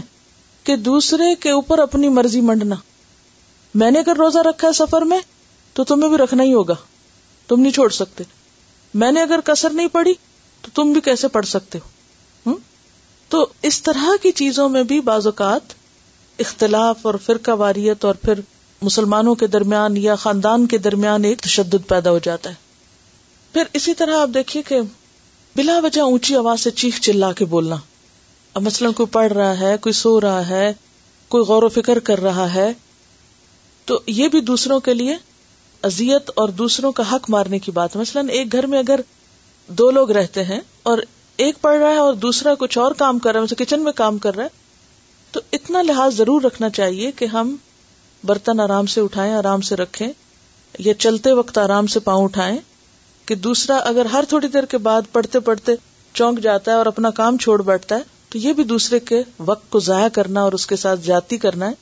کہ 0.67 0.75
دوسرے 0.89 1.33
کے 1.45 1.51
اوپر 1.51 1.79
اپنی 1.79 2.09
مرضی 2.17 2.41
منڈنا 2.49 2.75
میں 3.81 3.91
نے 3.91 3.99
اگر 3.99 4.17
روزہ 4.19 4.39
رکھا 4.47 4.67
ہے 4.67 4.73
سفر 4.81 5.01
میں 5.11 5.19
تو 5.73 5.83
تمہیں 5.91 6.09
بھی 6.09 6.17
رکھنا 6.17 6.43
ہی 6.43 6.53
ہوگا 6.53 6.73
تم 7.47 7.59
نہیں 7.59 7.71
چھوڑ 7.73 7.89
سکتے 7.99 8.23
میں 9.03 9.11
نے 9.11 9.21
اگر 9.21 9.39
کسر 9.45 9.69
نہیں 9.73 9.87
پڑی 9.91 10.13
تو 10.61 10.71
تم 10.81 10.91
بھی 10.93 11.01
کیسے 11.05 11.27
پڑھ 11.37 11.45
سکتے 11.45 11.77
ہو 11.85 12.53
تو 13.29 13.45
اس 13.67 13.81
طرح 13.83 14.09
کی 14.21 14.31
چیزوں 14.41 14.67
میں 14.69 14.83
بھی 14.89 14.99
بعض 15.09 15.25
اوقات 15.27 15.73
اختلاف 16.45 17.05
اور 17.07 17.15
فرقہ 17.25 17.51
واریت 17.61 18.05
اور 18.05 18.15
پھر 18.25 18.39
مسلمانوں 18.81 19.33
کے 19.41 19.47
درمیان 19.47 19.97
یا 19.97 20.15
خاندان 20.25 20.65
کے 20.73 20.77
درمیان 20.89 21.23
ایک 21.25 21.41
تشدد 21.41 21.87
پیدا 21.89 22.11
ہو 22.11 22.19
جاتا 22.23 22.49
ہے 22.49 22.55
پھر 23.53 23.75
اسی 23.79 23.93
طرح 24.03 24.21
آپ 24.21 24.29
دیکھیے 24.33 24.61
کہ 24.67 24.79
بلا 25.55 25.77
وجہ 25.83 26.01
اونچی 26.01 26.35
آواز 26.35 26.61
سے 26.63 26.69
چیخ 26.81 26.99
چلا 27.05 27.31
کے 27.39 27.45
بولنا 27.49 27.75
اب 28.53 28.61
مثلاً 28.65 28.91
کوئی 28.97 29.07
پڑھ 29.13 29.31
رہا 29.33 29.59
ہے 29.59 29.75
کوئی 29.81 29.93
سو 29.93 30.19
رہا 30.21 30.47
ہے 30.47 30.71
کوئی 31.35 31.43
غور 31.47 31.63
و 31.63 31.67
فکر 31.75 31.99
کر 32.09 32.19
رہا 32.21 32.53
ہے 32.53 32.71
تو 33.85 33.99
یہ 34.19 34.27
بھی 34.35 34.41
دوسروں 34.47 34.79
کے 34.87 34.93
لیے 34.93 35.15
ازیت 35.89 36.31
اور 36.41 36.49
دوسروں 36.63 36.91
کا 36.99 37.03
حق 37.11 37.29
مارنے 37.35 37.59
کی 37.65 37.71
بات 37.71 37.95
مثلاً 37.97 38.29
ایک 38.37 38.51
گھر 38.53 38.65
میں 38.73 38.79
اگر 38.79 38.99
دو 39.79 39.89
لوگ 39.91 40.11
رہتے 40.17 40.43
ہیں 40.43 40.59
اور 40.91 40.97
ایک 41.45 41.61
پڑھ 41.61 41.77
رہا 41.81 41.89
ہے 41.91 41.97
اور 42.07 42.13
دوسرا 42.25 42.53
کچھ 42.59 42.77
اور 42.77 42.91
کام 42.97 43.19
کر 43.19 43.31
رہا 43.33 43.39
ہے 43.39 43.43
مثلا 43.43 43.63
کچن 43.63 43.83
میں 43.83 43.91
کام 43.95 44.17
کر 44.25 44.35
رہا 44.35 44.43
ہے 44.43 44.61
تو 45.31 45.39
اتنا 45.57 45.81
لحاظ 45.81 46.15
ضرور 46.17 46.41
رکھنا 46.41 46.69
چاہیے 46.79 47.11
کہ 47.19 47.25
ہم 47.35 47.55
برتن 48.27 48.59
آرام 48.59 48.85
سے 48.95 49.01
اٹھائیں 49.01 49.33
آرام 49.33 49.61
سے 49.69 49.75
رکھیں 49.75 50.07
یا 50.89 50.93
چلتے 50.93 51.31
وقت 51.41 51.57
آرام 51.57 51.87
سے 51.95 51.99
پاؤں 52.09 52.23
اٹھائیں 52.23 52.57
دوسرا 53.41 53.77
اگر 53.85 54.05
ہر 54.13 54.23
تھوڑی 54.29 54.47
دیر 54.53 54.65
کے 54.69 54.77
بعد 54.87 55.01
پڑھتے 55.11 55.39
پڑھتے 55.49 55.75
چونک 56.13 56.39
جاتا 56.43 56.71
ہے 56.71 56.75
اور 56.77 56.85
اپنا 56.85 57.09
کام 57.15 57.37
چھوڑ 57.41 57.61
بیٹھتا 57.61 57.95
ہے 57.97 58.11
تو 58.29 58.37
یہ 58.37 58.53
بھی 58.53 58.63
دوسرے 58.63 58.99
کے 58.99 59.21
وقت 59.45 59.69
کو 59.71 59.79
ضائع 59.87 60.07
کرنا 60.13 60.41
اور 60.41 60.53
اس 60.53 60.65
کے 60.67 60.75
ساتھ 60.75 60.99
جاتی 61.03 61.37
کرنا 61.37 61.69
ہے 61.69 61.81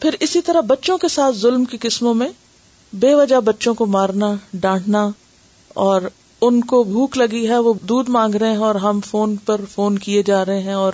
پھر 0.00 0.14
اسی 0.26 0.40
طرح 0.44 0.60
بچوں 0.66 0.96
کے 0.98 1.08
ساتھ 1.08 1.36
ظلم 1.36 1.64
کی 1.72 1.76
قسموں 1.80 2.14
میں 2.14 2.28
بے 3.00 3.14
وجہ 3.14 3.40
بچوں 3.44 3.74
کو 3.74 3.86
مارنا 3.96 4.32
ڈانٹنا 4.60 5.08
اور 5.86 6.02
ان 6.48 6.60
کو 6.72 6.82
بھوک 6.84 7.16
لگی 7.18 7.48
ہے 7.48 7.58
وہ 7.58 7.72
دودھ 7.88 8.10
مانگ 8.10 8.34
رہے 8.40 8.50
ہیں 8.50 8.56
اور 8.64 8.74
ہم 8.84 9.00
فون 9.06 9.34
پر 9.46 9.60
فون 9.74 9.98
کیے 9.98 10.22
جا 10.26 10.44
رہے 10.44 10.60
ہیں 10.62 10.74
اور 10.74 10.92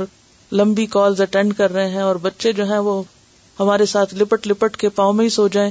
لمبی 0.53 0.87
کالز 0.95 1.21
اٹینڈ 1.21 1.55
کر 1.57 1.73
رہے 1.73 1.89
ہیں 1.91 2.01
اور 2.03 2.17
بچے 2.23 2.53
جو 2.53 2.65
ہیں 2.71 2.79
وہ 2.89 3.03
ہمارے 3.61 3.87
ساتھ 3.87 4.15
لپٹ 4.15 4.47
لپٹ 4.49 4.77
کے 4.77 4.89
پاؤں 4.99 5.13
میں 5.13 5.25
ہی 5.25 5.29
سو 5.31 5.47
جائیں 5.57 5.71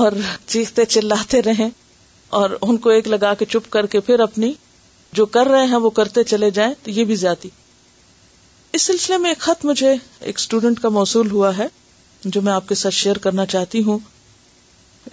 اور 0.00 0.12
چیختے 0.46 0.84
چلاتے 0.84 1.42
رہیں 1.42 1.68
اور 2.38 2.50
ان 2.62 2.76
کو 2.84 2.88
ایک 2.90 3.08
لگا 3.12 3.32
کے 3.38 3.44
چپ 3.54 3.68
کر 3.72 3.86
کے 3.94 4.00
پھر 4.04 4.20
اپنی 4.20 4.52
جو 5.18 5.24
کر 5.34 5.46
رہے 5.50 5.64
ہیں 5.72 5.76
وہ 5.86 5.90
کرتے 5.98 6.22
چلے 6.30 6.50
جائیں 6.58 6.72
تو 6.82 6.90
یہ 6.98 7.04
بھی 7.10 7.14
زیادتی 7.22 7.48
اس 8.78 8.82
سلسلے 8.82 9.16
میں 9.24 9.30
ایک 9.30 9.38
خط 9.48 9.64
مجھے 9.70 9.90
ایک 9.92 10.38
اسٹوڈینٹ 10.38 10.80
کا 10.82 10.88
موصول 10.98 11.30
ہوا 11.30 11.56
ہے 11.58 11.66
جو 12.24 12.42
میں 12.48 12.52
آپ 12.52 12.68
کے 12.68 12.74
ساتھ 12.84 12.94
شیئر 13.00 13.18
کرنا 13.28 13.46
چاہتی 13.56 13.82
ہوں 13.88 13.98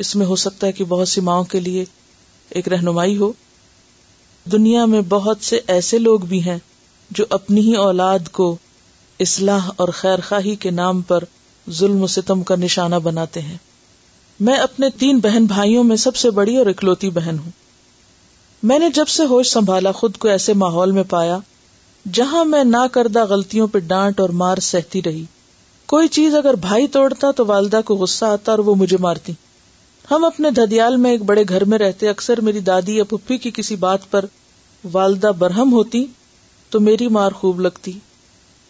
اس 0.03 0.15
میں 0.15 0.25
ہو 0.25 0.35
سکتا 0.45 0.67
ہے 0.67 0.71
کہ 0.79 0.85
بہت 0.95 1.07
سی 1.09 1.21
ماؤں 1.31 1.43
کے 1.55 1.59
لیے 1.67 1.83
ایک 2.59 2.67
رہنمائی 2.75 3.17
ہو 3.17 3.31
دنیا 4.51 4.85
میں 4.95 5.01
بہت 5.15 5.43
سے 5.49 5.59
ایسے 5.77 5.97
لوگ 6.09 6.19
بھی 6.33 6.41
ہیں 6.49 6.57
جو 7.19 7.25
اپنی 7.39 7.61
ہی 7.69 7.75
اولاد 7.87 8.29
کو 8.39 8.55
اصلاح 9.27 9.69
اور 9.83 9.89
خیر 10.03 10.19
خاہی 10.29 10.55
کے 10.65 10.71
نام 10.83 11.01
پر 11.11 11.23
ظلم 11.81 12.03
و 12.03 12.07
ستم 12.15 12.43
کا 12.51 12.55
نشانہ 12.65 12.95
بناتے 13.09 13.41
ہیں 13.49 13.57
میں 14.47 14.55
اپنے 14.57 14.89
تین 14.99 15.17
بہن 15.23 15.45
بھائیوں 15.45 15.83
میں 15.83 15.95
سب 16.03 16.15
سے 16.15 16.29
بڑی 16.31 16.55
اور 16.57 16.65
اکلوتی 16.65 17.09
بہن 17.13 17.37
ہوں 17.45 17.51
میں 18.69 18.77
نے 18.79 18.89
جب 18.93 19.07
سے 19.07 19.23
ہوش 19.29 19.47
سنبھالا 19.51 19.91
خود 19.99 20.17
کو 20.23 20.27
ایسے 20.27 20.53
ماحول 20.61 20.91
میں 20.91 21.03
پایا 21.09 21.37
جہاں 22.13 22.43
میں 22.45 22.63
نہ 22.63 22.85
کردہ 22.91 23.23
غلطیوں 23.29 23.67
پہ 23.71 23.79
ڈانٹ 23.87 24.19
اور 24.19 24.29
مار 24.41 24.57
سہتی 24.67 25.01
رہی 25.05 25.23
کوئی 25.93 26.07
چیز 26.17 26.35
اگر 26.35 26.53
بھائی 26.67 26.87
توڑتا 26.95 27.31
تو 27.35 27.45
والدہ 27.47 27.79
کو 27.85 27.95
غصہ 27.97 28.25
آتا 28.25 28.51
اور 28.51 28.59
وہ 28.69 28.75
مجھے 28.79 28.97
مارتی 29.01 29.33
ہم 30.11 30.25
اپنے 30.25 30.51
دھدیال 30.55 30.95
میں 30.97 31.11
ایک 31.11 31.23
بڑے 31.31 31.43
گھر 31.49 31.63
میں 31.71 31.77
رہتے 31.79 32.09
اکثر 32.09 32.41
میری 32.41 32.59
دادی 32.71 32.95
یا 32.97 33.03
پپھی 33.09 33.37
کی 33.37 33.51
کسی 33.55 33.75
بات 33.85 34.09
پر 34.11 34.25
والدہ 34.91 35.31
برہم 35.39 35.73
ہوتی 35.73 36.05
تو 36.69 36.79
میری 36.79 37.07
مار 37.17 37.31
خوب 37.41 37.59
لگتی 37.61 37.91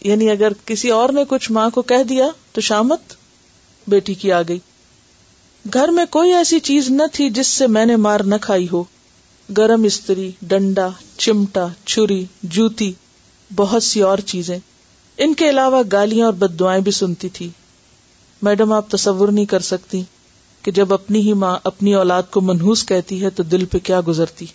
یعنی 0.05 0.30
اگر 0.32 0.53
کسی 0.65 0.89
اور 0.97 1.09
نے 1.13 1.24
کچھ 1.30 1.51
ماں 1.51 1.70
کو 1.74 1.82
کہہ 1.91 2.03
دیا 2.09 2.28
تو 2.53 2.61
شامت 2.72 3.13
بیٹی 3.89 4.13
کی 4.24 4.32
آ 4.32 4.41
گئی 4.49 4.59
گھر 5.74 5.89
میں 5.93 6.05
کوئی 6.10 6.34
ایسی 6.34 6.60
چیز 6.68 6.89
نہ 6.91 7.03
تھی 7.14 7.30
جس 7.38 7.47
سے 7.57 7.66
میں 7.68 7.86
نے 7.86 7.95
مار 8.05 8.20
نہ 8.26 8.36
کھائی 8.41 8.68
ہو 8.72 8.84
گرم 9.57 9.84
استری 9.84 10.30
ڈنڈا 10.47 10.88
چمٹا 11.18 11.66
چھری 11.86 12.24
جوتی 12.55 12.91
بہت 13.55 13.84
سی 13.84 14.01
اور 14.10 14.18
چیزیں 14.26 14.57
ان 15.24 15.34
کے 15.41 15.49
علاوہ 15.49 15.82
گالیاں 15.91 16.26
اور 16.26 16.34
بد 16.39 16.60
دعائیں 16.60 16.82
بھی 16.84 16.91
سنتی 16.99 17.30
تھی 17.38 17.49
میڈم 18.43 18.74
آپ 18.74 18.89
تصور 18.91 19.30
نہیں 19.32 19.45
کر 19.53 19.60
سکتی 19.70 20.01
کہ 20.64 20.72
جب 20.78 20.93
اپنی 20.93 21.20
ہی 21.28 21.34
ماں 21.43 21.55
اپنی 21.72 21.93
اولاد 21.95 22.24
کو 22.32 22.41
منہوس 22.41 22.86
کہتی 22.86 23.24
ہے 23.24 23.30
تو 23.39 23.43
دل 23.43 23.66
پہ 23.72 23.80
کیا 23.89 23.99
گزرتی 24.07 24.45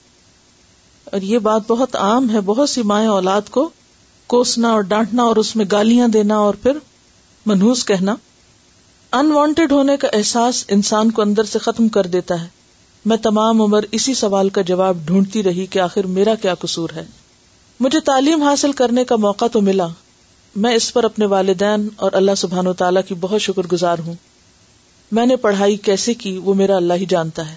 اور 1.12 1.22
یہ 1.32 1.38
بات 1.48 1.62
بہت 1.66 1.96
عام 1.96 2.30
ہے 2.34 2.40
بہت 2.44 2.70
سی 2.70 2.82
مائیں 2.92 3.07
اولاد 3.09 3.48
کو 3.50 3.68
کوسنا 4.34 4.68
اور 4.72 4.80
ڈانٹنا 4.94 5.22
اور 5.22 5.36
اس 5.36 5.55
میں 5.57 5.64
گالیاں 5.72 6.09
دینا 6.09 6.36
اور 6.44 6.55
پھر 6.62 6.78
منہوس 7.46 7.84
کہنا 7.84 8.14
انوانٹیڈ 9.18 9.72
ہونے 9.72 9.96
کا 10.02 10.08
احساس 10.16 10.64
انسان 10.74 11.10
کو 11.16 11.22
اندر 11.22 11.44
سے 11.48 11.58
ختم 11.64 11.88
کر 11.96 12.06
دیتا 12.12 12.40
ہے 12.42 12.46
میں 13.10 13.16
تمام 13.22 13.60
عمر 13.62 13.84
اسی 13.98 14.12
سوال 14.20 14.48
کا 14.56 14.62
جواب 14.70 14.98
ڈھونڈتی 15.06 15.42
رہی 15.42 15.66
کہ 15.74 15.78
آخر 15.78 16.06
میرا 16.16 16.34
کیا 16.42 16.54
قصور 16.62 16.90
ہے 16.96 17.04
مجھے 17.86 18.00
تعلیم 18.08 18.42
حاصل 18.42 18.72
کرنے 18.80 19.04
کا 19.10 19.16
موقع 19.26 19.44
تو 19.52 19.60
ملا 19.68 19.86
میں 20.64 20.72
اس 20.74 20.92
پر 20.94 21.04
اپنے 21.04 21.26
والدین 21.34 21.88
اور 22.06 22.12
اللہ 22.22 22.34
سبحان 22.42 22.66
و 22.66 22.72
تعالیٰ 22.82 23.02
کی 23.08 23.14
بہت 23.20 23.40
شکر 23.42 23.66
گزار 23.72 23.98
ہوں 24.06 24.14
میں 25.18 25.26
نے 25.26 25.36
پڑھائی 25.46 25.76
کیسے 25.88 26.14
کی 26.24 26.36
وہ 26.48 26.54
میرا 26.62 26.76
اللہ 26.76 26.94
ہی 27.00 27.06
جانتا 27.08 27.48
ہے 27.50 27.54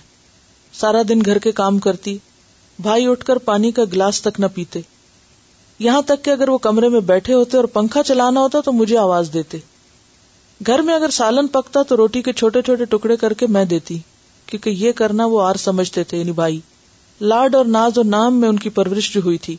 سارا 0.79 1.01
دن 1.09 1.21
گھر 1.25 1.37
کے 1.47 1.51
کام 1.61 1.79
کرتی 1.87 2.17
بھائی 2.89 3.07
اٹھ 3.11 3.25
کر 3.25 3.37
پانی 3.49 3.71
کا 3.79 3.83
گلاس 3.93 4.21
تک 4.21 4.39
نہ 4.39 4.45
پیتے 4.55 4.79
یہاں 5.87 6.01
تک 6.11 6.23
کہ 6.25 6.29
اگر 6.31 6.49
وہ 6.49 6.57
کمرے 6.69 6.89
میں 6.89 6.99
بیٹھے 7.13 7.33
ہوتے 7.33 7.57
اور 7.57 7.65
پنکھا 7.79 8.03
چلانا 8.13 8.41
ہوتا 8.41 8.61
تو 8.65 8.71
مجھے 8.81 8.97
آواز 9.09 9.29
دیتے 9.33 9.57
گھر 10.65 10.79
میں 10.81 10.93
اگر 10.93 11.09
سالن 11.13 11.47
پکتا 11.53 11.81
تو 11.89 11.97
روٹی 11.97 12.21
کے 12.23 12.33
چھوٹے 12.33 12.61
چھوٹے 12.65 12.85
ٹکڑے 12.89 13.15
کر 13.17 13.33
کے 13.41 13.47
میں 13.55 13.63
دیتی 13.73 13.97
کیونکہ 14.45 14.69
یہ 14.69 14.91
کرنا 15.01 15.25
وہ 15.33 15.41
آر 15.47 15.55
سمجھتے 15.59 16.03
تھے 16.11 16.17
یعنی 16.17 16.31
بھائی 16.39 16.59
لاڈ 17.21 17.55
اور 17.55 17.65
ناز 17.65 17.97
اور 17.97 18.05
نام 18.05 18.39
میں 18.39 18.49
ان 18.49 18.59
کی 18.59 18.69
پرورش 18.77 19.13
جو 19.13 19.21
ہوئی 19.25 19.37
تھی 19.41 19.55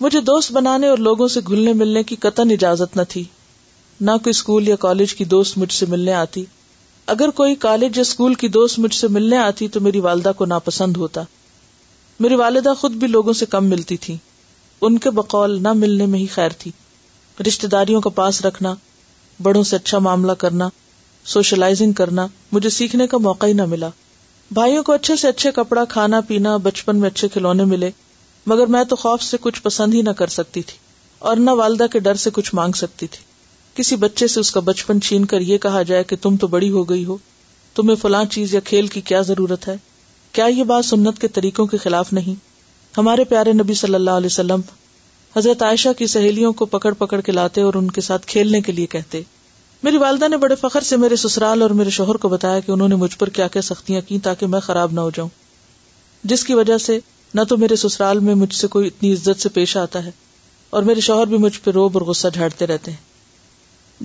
مجھے 0.00 0.20
دوست 0.20 0.52
بنانے 0.52 0.88
اور 0.88 0.98
لوگوں 0.98 1.28
سے 1.28 1.40
گھلنے 1.48 1.72
ملنے 1.82 2.02
کی 2.02 2.16
قطن 2.20 2.50
اجازت 2.50 2.96
نہ 2.96 3.02
تھی 3.08 3.22
نہ 4.00 4.10
کوئی 4.24 4.30
اسکول 4.30 4.68
یا 4.68 4.76
کالج 4.84 5.14
کی 5.14 5.24
دوست 5.34 5.58
مجھ 5.58 5.72
سے 5.72 5.86
ملنے 5.88 6.12
آتی 6.14 6.44
اگر 7.14 7.30
کوئی 7.40 7.54
کالج 7.66 7.96
یا 7.96 8.00
اسکول 8.06 8.34
کی 8.42 8.48
دوست 8.56 8.78
مجھ 8.78 8.94
سے 8.94 9.08
ملنے 9.18 9.36
آتی 9.38 9.68
تو 9.76 9.80
میری 9.80 10.00
والدہ 10.00 10.32
کو 10.36 10.44
ناپسند 10.46 10.96
ہوتا 10.96 11.22
میری 12.20 12.34
والدہ 12.36 12.72
خود 12.78 12.92
بھی 12.96 13.06
لوگوں 13.08 13.32
سے 13.42 13.46
کم 13.50 13.68
ملتی 13.68 13.96
تھی 14.06 14.16
ان 14.86 14.98
کے 14.98 15.10
بقول 15.20 15.62
نہ 15.62 15.72
ملنے 15.82 16.06
میں 16.14 16.18
ہی 16.20 16.26
خیر 16.34 16.50
تھی 16.58 16.70
رشتے 17.46 17.66
داریوں 17.66 18.00
کا 18.00 18.10
پاس 18.14 18.44
رکھنا 18.46 18.74
بڑوں 19.42 19.62
سے 19.64 19.76
اچھا 19.76 19.98
معاملہ 20.06 20.32
کرنا 20.38 20.68
سوشلائزنگ 21.32 21.92
کرنا 22.00 22.26
مجھے 22.52 22.70
سیکھنے 22.70 23.06
کا 23.14 23.18
موقع 23.26 23.46
ہی 23.46 23.52
نہ 23.60 23.64
ملا 23.72 23.88
بھائیوں 24.58 24.82
کو 24.84 24.92
اچھے 24.92 25.16
سے 25.16 25.28
اچھے 25.28 25.50
کپڑا 25.56 25.84
کھانا 25.88 26.20
پینا 26.28 26.56
بچپن 26.62 26.96
میں 27.00 27.08
اچھے 27.08 27.28
کھلونے 27.32 27.64
ملے 27.72 27.90
مگر 28.52 28.66
میں 28.74 28.82
تو 28.88 28.96
خوف 29.02 29.22
سے 29.22 29.36
کچھ 29.40 29.60
پسند 29.62 29.94
ہی 29.94 30.02
نہ 30.02 30.10
کر 30.20 30.28
سکتی 30.38 30.62
تھی 30.68 30.76
اور 31.30 31.36
نہ 31.36 31.50
والدہ 31.58 31.86
کے 31.92 31.98
ڈر 32.06 32.14
سے 32.26 32.30
کچھ 32.34 32.54
مانگ 32.54 32.72
سکتی 32.82 33.06
تھی 33.10 33.22
کسی 33.74 33.96
بچے 33.96 34.26
سے 34.28 34.40
اس 34.40 34.50
کا 34.50 34.60
بچپن 34.64 35.00
چھین 35.00 35.24
کر 35.32 35.40
یہ 35.50 35.58
کہا 35.58 35.82
جائے 35.90 36.04
کہ 36.12 36.16
تم 36.22 36.36
تو 36.40 36.46
بڑی 36.54 36.70
ہو 36.70 36.82
گئی 36.88 37.04
ہو 37.04 37.16
تمہیں 37.74 37.96
فلاں 38.00 38.24
چیز 38.30 38.54
یا 38.54 38.60
کھیل 38.64 38.86
کی 38.96 39.00
کیا 39.10 39.20
ضرورت 39.28 39.68
ہے 39.68 39.76
کیا 40.32 40.44
یہ 40.56 40.64
بات 40.72 40.84
سنت 40.84 41.18
کے 41.20 41.28
طریقوں 41.38 41.66
کے 41.66 41.76
خلاف 41.84 42.12
نہیں 42.12 42.34
ہمارے 42.98 43.24
پیارے 43.34 43.52
نبی 43.52 43.74
صلی 43.84 43.94
اللہ 43.94 44.18
علیہ 44.20 44.26
وسلم 44.32 44.60
حضرت 45.36 45.62
عائشہ 45.62 45.88
کی 45.98 46.06
سہیلیوں 46.12 46.52
کو 46.52 46.64
پکڑ 46.72 46.92
پکڑ 46.98 47.20
کے 47.26 47.32
لاتے 47.32 47.60
اور 47.62 47.74
ان 47.74 47.90
کے 47.90 48.00
ساتھ 48.00 48.26
کھیلنے 48.28 48.60
کے 48.62 48.72
لیے 48.72 48.86
کہتے 48.94 49.20
میری 49.82 49.96
والدہ 49.98 50.28
نے 50.28 50.36
بڑے 50.36 50.54
فخر 50.60 50.80
سے 50.88 50.96
میرے 51.04 51.16
سسرال 51.16 51.62
اور 51.62 51.70
میرے 51.78 51.90
شوہر 51.90 52.16
کو 52.24 52.28
بتایا 52.28 52.58
کہ 52.66 52.70
انہوں 52.72 52.88
نے 52.88 52.94
مجھ 53.04 53.16
پر 53.18 53.28
کیا 53.38 53.46
کیا 53.54 53.62
سختیاں 53.68 54.00
کی 54.08 54.18
تاکہ 54.26 54.46
میں 54.46 54.60
خراب 54.66 54.92
نہ 54.92 55.00
ہو 55.00 55.10
جاؤں 55.14 55.28
جس 56.32 56.44
کی 56.44 56.54
وجہ 56.54 56.76
سے 56.78 56.98
نہ 57.34 57.40
تو 57.48 57.56
میرے 57.58 57.76
سسرال 57.76 58.18
میں 58.26 58.34
مجھ 58.42 58.52
سے 58.54 58.66
کوئی 58.74 58.86
اتنی 58.86 59.12
عزت 59.12 59.40
سے 59.42 59.48
پیش 59.54 59.76
آتا 59.76 60.04
ہے 60.04 60.10
اور 60.76 60.82
میرے 60.90 61.00
شوہر 61.08 61.26
بھی 61.28 61.38
مجھ 61.44 61.58
پہ 61.64 61.70
روب 61.74 61.96
اور 61.98 62.06
غصہ 62.06 62.28
جھاڑتے 62.34 62.66
رہتے 62.66 62.90
ہیں 62.90 63.10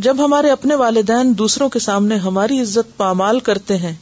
جب 0.06 0.26
ہمارے 0.26 0.50
اپنے 0.52 0.76
والدین 0.76 1.38
دوسروں 1.38 1.70
کے 1.76 1.80
سامنے 1.80 2.16
ہماری 2.26 2.62
عزت 2.62 2.98
پامال 2.98 3.40
کرتے 3.50 3.78
ہیں 3.86 3.94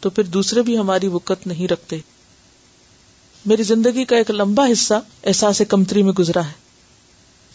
تو 0.00 0.10
پھر 0.10 0.24
دوسرے 0.38 0.62
بھی 0.68 0.78
ہماری 0.78 1.08
وقت 1.18 1.46
نہیں 1.46 1.68
رکھتے 1.72 1.98
میری 3.48 3.62
زندگی 3.68 4.04
کا 4.10 4.16
ایک 4.16 4.30
لمبا 4.30 4.66
حصہ 4.72 4.94
احساس 5.30 5.62
کمتری 5.68 6.02
میں 6.02 6.12
گزرا 6.18 6.44
ہے 6.46 6.60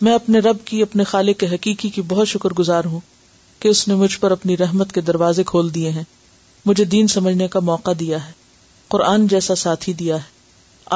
میں 0.01 0.13
اپنے 0.13 0.39
رب 0.39 0.57
کی 0.65 0.81
اپنے 0.81 1.03
خالق 1.11 1.39
کے 1.39 1.47
حقیقی 1.53 1.89
کی 1.93 2.01
بہت 2.09 2.27
شکر 2.27 2.53
گزار 2.59 2.85
ہوں 2.91 2.99
کہ 3.59 3.67
اس 3.67 3.87
نے 3.87 3.95
مجھ 3.95 4.17
پر 4.19 4.31
اپنی 4.31 4.57
رحمت 4.57 4.91
کے 4.93 5.01
دروازے 5.01 5.43
کھول 5.47 5.73
دیے 5.75 5.89
ہیں 5.91 6.03
مجھے 6.65 6.83
دین 6.95 7.07
سمجھنے 7.13 7.47
کا 7.55 7.59
موقع 7.69 7.91
دیا 7.99 8.25
ہے 8.25 8.31
قرآن 8.87 9.27
جیسا 9.27 9.55
ساتھی 9.61 9.93
دیا 10.01 10.15
ہے 10.15 10.35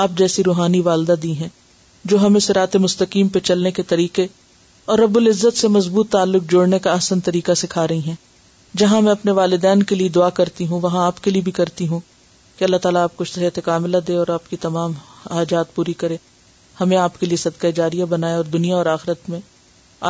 آپ 0.01 0.11
جیسی 0.17 0.43
روحانی 0.43 0.79
والدہ 0.81 1.13
دی 1.23 1.33
ہیں 1.37 1.47
جو 2.11 2.25
ہمیں 2.25 2.39
سرات 2.39 2.75
مستقیم 2.85 3.27
پہ 3.33 3.39
چلنے 3.49 3.71
کے 3.71 3.83
طریقے 3.87 4.27
اور 4.91 4.99
رب 4.99 5.15
العزت 5.17 5.57
سے 5.57 5.67
مضبوط 5.67 6.09
تعلق 6.11 6.49
جوڑنے 6.51 6.79
کا 6.85 6.93
آسن 6.93 7.19
طریقہ 7.25 7.53
سکھا 7.57 7.87
رہی 7.87 7.99
ہیں 8.07 8.15
جہاں 8.77 9.01
میں 9.01 9.11
اپنے 9.11 9.31
والدین 9.39 9.83
کے 9.91 9.95
لیے 9.95 10.09
دعا 10.17 10.29
کرتی 10.41 10.67
ہوں 10.67 10.79
وہاں 10.81 11.05
آپ 11.05 11.23
کے 11.23 11.31
لیے 11.31 11.41
بھی 11.41 11.51
کرتی 11.61 11.87
ہوں 11.87 11.99
کہ 12.57 12.63
اللہ 12.65 12.77
تعالیٰ 12.81 13.03
آپ 13.03 13.15
کو 13.17 13.23
صحت 13.33 13.59
کاملہ 13.63 13.97
دے 14.07 14.15
اور 14.17 14.27
آپ 14.33 14.49
کی 14.49 14.57
تمام 14.67 14.91
حاجات 15.29 15.75
پوری 15.75 15.93
کرے 16.03 16.17
ہمیں 16.81 16.97
آپ 16.97 17.19
کے 17.19 17.25
لیے 17.25 17.37
صدقہ 17.37 17.67
جاریہ 17.75 18.05
بنائے 18.11 18.33
اور 18.35 18.43
دنیا 18.53 18.75
اور 18.75 18.85
آخرت 18.97 19.29
میں 19.29 19.39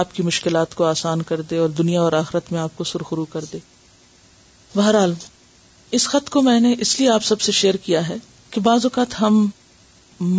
آپ 0.01 0.13
کی 0.15 0.23
مشکلات 0.23 0.75
کو 0.75 0.83
آسان 0.85 1.21
کر 1.31 1.41
دے 1.49 1.57
اور 1.57 1.69
دنیا 1.77 2.01
اور 2.01 2.13
آخرت 2.19 2.51
میں 2.51 2.59
آپ 2.59 2.75
کو 2.77 2.83
سرخرو 2.91 3.25
کر 3.31 3.45
دے 3.53 3.57
بہرحال 4.75 5.13
اس 5.97 6.07
خط 6.09 6.29
کو 6.33 6.41
میں 6.41 6.59
نے 6.59 6.73
اس 6.85 6.99
لیے 6.99 7.09
آپ 7.09 7.23
سب 7.23 7.41
سے 7.41 7.51
شیئر 7.51 7.75
کیا 7.87 8.07
ہے 8.09 8.15
کہ 8.51 8.61
بعض 8.67 8.85
اوقات 8.85 9.19
ہم 9.21 9.45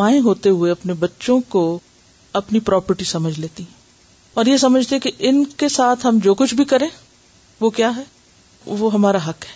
مائیں 0.00 0.20
ہوتے 0.24 0.50
ہوئے 0.58 0.70
اپنے 0.72 0.92
بچوں 1.02 1.38
کو 1.54 1.64
اپنی 2.40 2.60
پراپرٹی 2.70 3.04
سمجھ 3.04 3.38
لیتی 3.40 3.62
ہیں 3.62 3.80
اور 4.40 4.46
یہ 4.46 4.56
سمجھتے 4.56 4.98
کہ 5.06 5.10
ان 5.28 5.44
کے 5.62 5.68
ساتھ 5.68 6.06
ہم 6.06 6.18
جو 6.24 6.34
کچھ 6.34 6.54
بھی 6.60 6.64
کریں 6.72 6.88
وہ 7.60 7.70
کیا 7.80 7.90
ہے 7.96 8.02
وہ 8.82 8.92
ہمارا 8.92 9.18
حق 9.28 9.44
ہے 9.44 9.52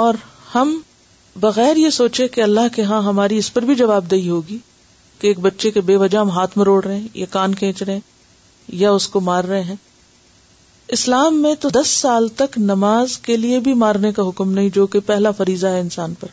اور 0.00 0.14
ہم 0.54 0.78
بغیر 1.40 1.76
یہ 1.76 1.90
سوچے 2.00 2.28
کہ 2.36 2.40
اللہ 2.42 2.74
کے 2.74 2.82
ہاں 2.84 3.02
ہماری 3.02 3.38
اس 3.38 3.52
پر 3.52 3.62
بھی 3.70 3.74
جواب 3.82 4.10
دہی 4.10 4.28
ہوگی 4.28 4.58
کہ 5.20 5.26
ایک 5.26 5.38
بچے 5.40 5.70
کے 5.70 5.80
بے 5.88 5.96
وجہ 6.02 6.18
ہم 6.18 6.30
ہاتھ 6.34 6.56
میں 6.58 6.64
روڑ 6.64 6.82
رہے 6.84 6.96
ہیں 6.98 7.08
یا 7.14 7.26
کان 7.30 7.54
کھینچ 7.54 7.82
رہے 7.82 7.92
ہیں 7.92 8.76
یا 8.82 8.90
اس 8.98 9.08
کو 9.16 9.20
مار 9.30 9.44
رہے 9.50 9.62
ہیں 9.62 9.74
اسلام 10.96 11.40
میں 11.42 11.54
تو 11.60 11.68
دس 11.80 11.88
سال 12.02 12.28
تک 12.36 12.56
نماز 12.70 13.16
کے 13.26 13.36
لیے 13.36 13.58
بھی 13.66 13.74
مارنے 13.82 14.12
کا 14.12 14.28
حکم 14.28 14.52
نہیں 14.52 14.68
جو 14.78 14.86
کہ 14.94 15.00
پہلا 15.06 15.30
فریضہ 15.40 15.66
ہے 15.74 15.80
انسان 15.80 16.14
پر 16.20 16.28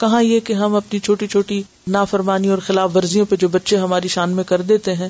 کہاں 0.00 0.22
یہ 0.22 0.40
کہ 0.46 0.52
ہم 0.52 0.74
اپنی 0.74 0.98
چھوٹی 1.08 1.26
چھوٹی 1.34 1.62
نافرمانی 1.96 2.48
اور 2.50 2.58
خلاف 2.66 2.90
ورزیوں 2.96 3.26
پہ 3.28 3.36
جو 3.44 3.48
بچے 3.48 3.76
ہماری 3.84 4.08
شان 4.16 4.30
میں 4.40 4.44
کر 4.48 4.62
دیتے 4.72 4.94
ہیں 4.94 5.08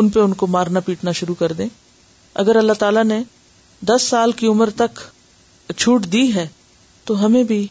ان 0.00 0.08
پہ 0.16 0.20
ان 0.20 0.34
کو 0.42 0.46
مارنا 0.56 0.80
پیٹنا 0.88 1.12
شروع 1.20 1.34
کر 1.38 1.52
دیں 1.60 1.68
اگر 2.44 2.56
اللہ 2.56 2.72
تعالی 2.82 3.02
نے 3.06 3.22
دس 3.92 4.02
سال 4.08 4.32
کی 4.42 4.46
عمر 4.46 4.70
تک 4.82 4.98
چھوٹ 5.76 6.06
دی 6.12 6.32
ہے 6.34 6.46
تو 7.04 7.24
ہمیں 7.24 7.42
بھی 7.54 7.66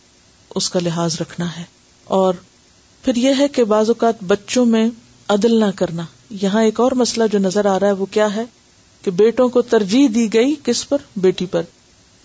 اس 0.59 0.69
کا 0.69 0.79
لحاظ 0.83 1.21
رکھنا 1.21 1.55
ہے 1.57 1.63
اور 2.17 2.33
پھر 3.03 3.15
یہ 3.15 3.33
ہے 3.39 3.47
کہ 3.55 3.63
بعض 3.71 3.89
اوقات 3.89 4.23
بچوں 4.27 4.65
میں 4.65 4.87
عدل 5.33 5.59
نہ 5.59 5.65
کرنا 5.75 6.03
یہاں 6.41 6.63
ایک 6.63 6.79
اور 6.79 6.91
مسئلہ 7.01 7.23
جو 7.31 7.39
نظر 7.39 7.65
آ 7.65 7.77
رہا 7.79 7.87
ہے 7.87 7.91
وہ 8.01 8.05
کیا 8.11 8.27
ہے 8.35 8.43
کہ 9.03 9.11
بیٹوں 9.21 9.47
کو 9.49 9.61
ترجیح 9.75 10.07
دی 10.13 10.27
گئی 10.33 10.53
کس 10.63 10.87
پر 10.89 11.01
بیٹی 11.25 11.45
پر 11.51 11.61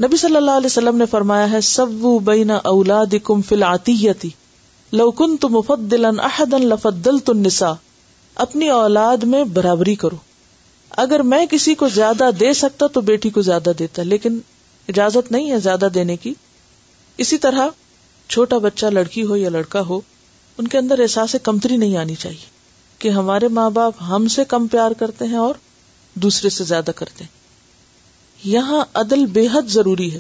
نبی 0.03 0.16
صلی 0.16 0.37
اللہ 0.37 0.57
علیہ 0.61 0.66
وسلم 0.66 0.97
نے 0.99 1.07
فرمایا 1.11 1.51
ہے 1.51 1.61
سب 1.70 1.91
بینا 2.25 2.57
اولاد 2.70 3.14
کم 3.25 3.43
فل 3.49 3.62
آتی 3.66 3.97
لوکن 4.93 5.37
تو 5.41 5.49
عہد 5.61 5.95
ان 6.55 6.66
لفت 6.68 7.05
دل 7.05 7.18
تنسا 7.27 7.72
اپنی 8.45 8.68
اولاد 8.70 9.22
میں 9.33 9.43
برابری 9.59 9.95
کرو 10.05 10.16
اگر 11.03 11.20
میں 11.33 11.45
کسی 11.51 11.75
کو 11.83 11.89
زیادہ 11.95 12.29
دے 12.41 12.53
سکتا 12.55 12.87
تو 12.97 13.01
بیٹی 13.11 13.31
کو 13.37 13.43
زیادہ 13.51 13.72
دیتا 13.79 14.03
لیکن 14.03 14.39
اجازت 14.89 15.31
نہیں 15.33 15.51
ہے 15.51 15.59
زیادہ 15.61 15.89
دینے 15.95 16.16
کی 16.25 16.33
اسی 17.25 17.39
طرح 17.47 17.68
چھوٹا 18.29 18.59
بچہ 18.68 18.87
لڑکی 18.99 19.22
ہو 19.31 19.37
یا 19.37 19.51
لڑکا 19.51 19.81
ہو 19.89 20.01
ان 20.59 20.69
کے 20.73 20.79
اندر 20.79 20.99
احساس 21.03 21.35
کمتری 21.43 21.77
نہیں 21.77 21.97
آنی 21.97 22.15
چاہیے 22.25 22.53
کہ 22.99 23.09
ہمارے 23.11 23.49
ماں 23.59 23.69
باپ 23.79 24.03
ہم 24.09 24.27
سے 24.35 24.45
کم 24.49 24.67
پیار 24.75 24.91
کرتے 24.99 25.25
ہیں 25.27 25.37
اور 25.39 25.55
دوسرے 26.27 26.51
سے 26.57 26.65
زیادہ 26.65 26.91
کرتے 26.97 27.25
ہیں 27.25 28.51
یہاں 28.53 28.85
عدل 29.01 29.25
بے 29.35 29.47
حد 29.53 29.69
ضروری 29.71 30.13
ہے 30.15 30.19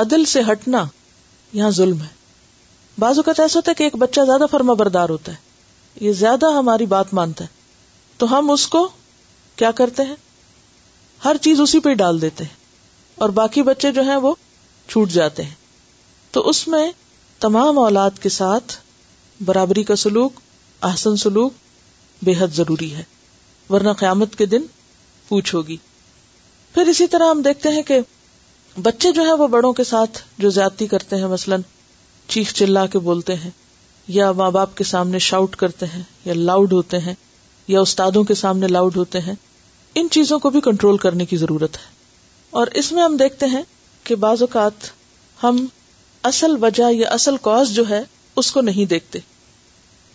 عدل 0.00 0.24
سے 0.32 0.40
ہٹنا 0.50 0.84
یہاں 1.52 1.70
ظلم 1.78 2.00
ہے 2.00 2.18
بعض 2.98 3.18
اوقات 3.18 3.40
ایسا 3.40 3.58
ہوتا 3.58 3.70
ہے 3.70 3.74
کہ 3.74 3.84
ایک 3.84 3.96
بچہ 3.98 4.20
زیادہ 4.26 4.44
فرما 4.50 4.72
بردار 4.82 5.08
ہوتا 5.10 5.32
ہے 5.32 5.48
یہ 6.06 6.12
زیادہ 6.22 6.52
ہماری 6.56 6.86
بات 6.86 7.14
مانتا 7.14 7.44
ہے 7.44 7.58
تو 8.18 8.26
ہم 8.38 8.50
اس 8.50 8.66
کو 8.74 8.88
کیا 9.56 9.70
کرتے 9.80 10.02
ہیں 10.08 10.14
ہر 11.24 11.36
چیز 11.42 11.60
اسی 11.60 11.80
پہ 11.86 11.94
ڈال 12.02 12.20
دیتے 12.22 12.44
ہیں 12.44 12.58
اور 13.24 13.28
باقی 13.38 13.62
بچے 13.62 13.92
جو 13.92 14.02
ہیں 14.02 14.16
وہ 14.26 14.34
چھوٹ 14.88 15.10
جاتے 15.12 15.42
ہیں 15.44 15.54
تو 16.32 16.48
اس 16.48 16.66
میں 16.68 16.90
تمام 17.40 17.78
اولاد 17.78 18.18
کے 18.22 18.28
ساتھ 18.28 18.72
برابری 19.44 19.82
کا 19.84 19.94
سلوک 19.96 20.40
آسن 20.86 21.16
سلوک 21.16 22.24
بے 22.24 22.32
حد 22.38 22.54
ضروری 22.54 22.92
ہے 22.94 23.02
ورنہ 23.68 23.92
قیامت 23.98 24.34
کے 24.36 24.46
دن 24.46 24.62
پوچھو 25.28 25.60
گی 25.68 25.76
پھر 26.74 26.88
اسی 26.88 27.06
طرح 27.12 27.30
ہم 27.30 27.40
دیکھتے 27.42 27.68
ہیں 27.74 27.82
کہ 27.90 27.98
بچے 28.82 29.12
جو 29.12 29.22
ہے 29.26 29.32
وہ 29.42 29.46
بڑوں 29.54 29.72
کے 29.78 29.84
ساتھ 29.84 30.18
جو 30.38 30.50
زیادتی 30.56 30.86
کرتے 30.86 31.16
ہیں 31.16 31.26
مثلاً 31.28 31.60
چیخ 32.34 32.52
چل 32.54 32.78
کے 32.92 32.98
بولتے 33.08 33.34
ہیں 33.44 33.50
یا 34.18 34.30
ماں 34.40 34.50
باپ 34.50 34.76
کے 34.76 34.84
سامنے 34.84 35.18
شاؤٹ 35.28 35.56
کرتے 35.56 35.86
ہیں 35.94 36.02
یا 36.24 36.34
لاؤڈ 36.36 36.72
ہوتے 36.72 36.98
ہیں 37.06 37.14
یا 37.68 37.80
استادوں 37.80 38.24
کے 38.30 38.34
سامنے 38.42 38.68
لاؤڈ 38.68 38.96
ہوتے 38.96 39.20
ہیں 39.26 39.34
ان 40.00 40.08
چیزوں 40.12 40.38
کو 40.38 40.50
بھی 40.50 40.60
کنٹرول 40.64 40.96
کرنے 41.06 41.26
کی 41.26 41.36
ضرورت 41.36 41.76
ہے 41.76 41.98
اور 42.58 42.66
اس 42.82 42.92
میں 42.92 43.02
ہم 43.02 43.16
دیکھتے 43.16 43.46
ہیں 43.56 43.62
کہ 44.04 44.14
بعض 44.26 44.42
اوقات 44.42 44.88
ہم 45.42 45.64
اصل 46.30 46.56
وجہ 46.64 46.92
یا 46.92 47.08
اصل 47.14 47.36
کوز 47.48 47.70
جو 47.74 47.88
ہے 47.88 48.02
اس 48.40 48.50
کو 48.52 48.60
نہیں 48.60 48.88
دیکھتے 48.90 49.18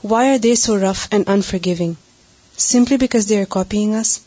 Why 0.00 0.28
are 0.28 0.38
they 0.38 0.54
so 0.54 0.76
rough 0.76 1.08
and 1.10 1.26
unforgiving? 1.26 1.96
Simply 2.56 2.96
because 2.96 3.26
they 3.26 3.38
are 3.38 3.46
copying 3.46 3.96
us? 3.96 4.20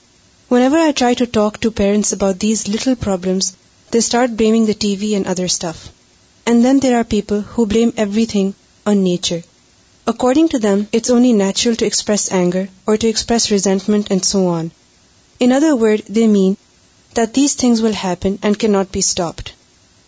Whenever 0.50 0.78
I 0.78 0.92
try 0.92 1.14
to 1.14 1.26
talk 1.26 1.62
to 1.62 1.72
parents 1.72 2.12
about 2.12 2.40
these 2.40 2.68
little 2.68 2.98
problems, 2.98 3.54
they 3.90 4.02
start 4.02 4.36
blaming 4.36 4.66
the 4.66 4.76
TV 4.76 5.16
and 5.16 5.26
other 5.26 5.48
stuff. 5.48 5.90
And 6.46 6.66
then 6.66 6.82
there 6.82 7.00
are 7.00 7.06
people 7.06 7.40
who 7.40 7.66
blame 7.66 7.94
everything 7.96 8.54
on 8.86 9.04
nature. 9.04 9.44
According 10.06 10.50
to 10.50 10.60
them, 10.60 10.88
it's 10.92 11.10
only 11.10 11.32
natural 11.32 11.78
to 11.78 11.86
express 11.86 12.34
anger 12.34 12.68
or 12.86 12.98
to 12.98 13.08
express 13.08 13.50
resentment 13.50 14.08
and 14.10 14.26
so 14.26 14.48
on. 14.48 14.72
In 15.40 15.54
other 15.54 15.76
words, 15.76 16.04
they 16.10 16.28
mean 16.28 16.58
that 17.14 17.34
these 17.34 17.54
things 17.54 17.82
will 17.82 17.94
happen 17.94 18.40
and 18.42 18.60
cannot 18.60 18.92
be 18.92 19.02
stopped. 19.02 19.54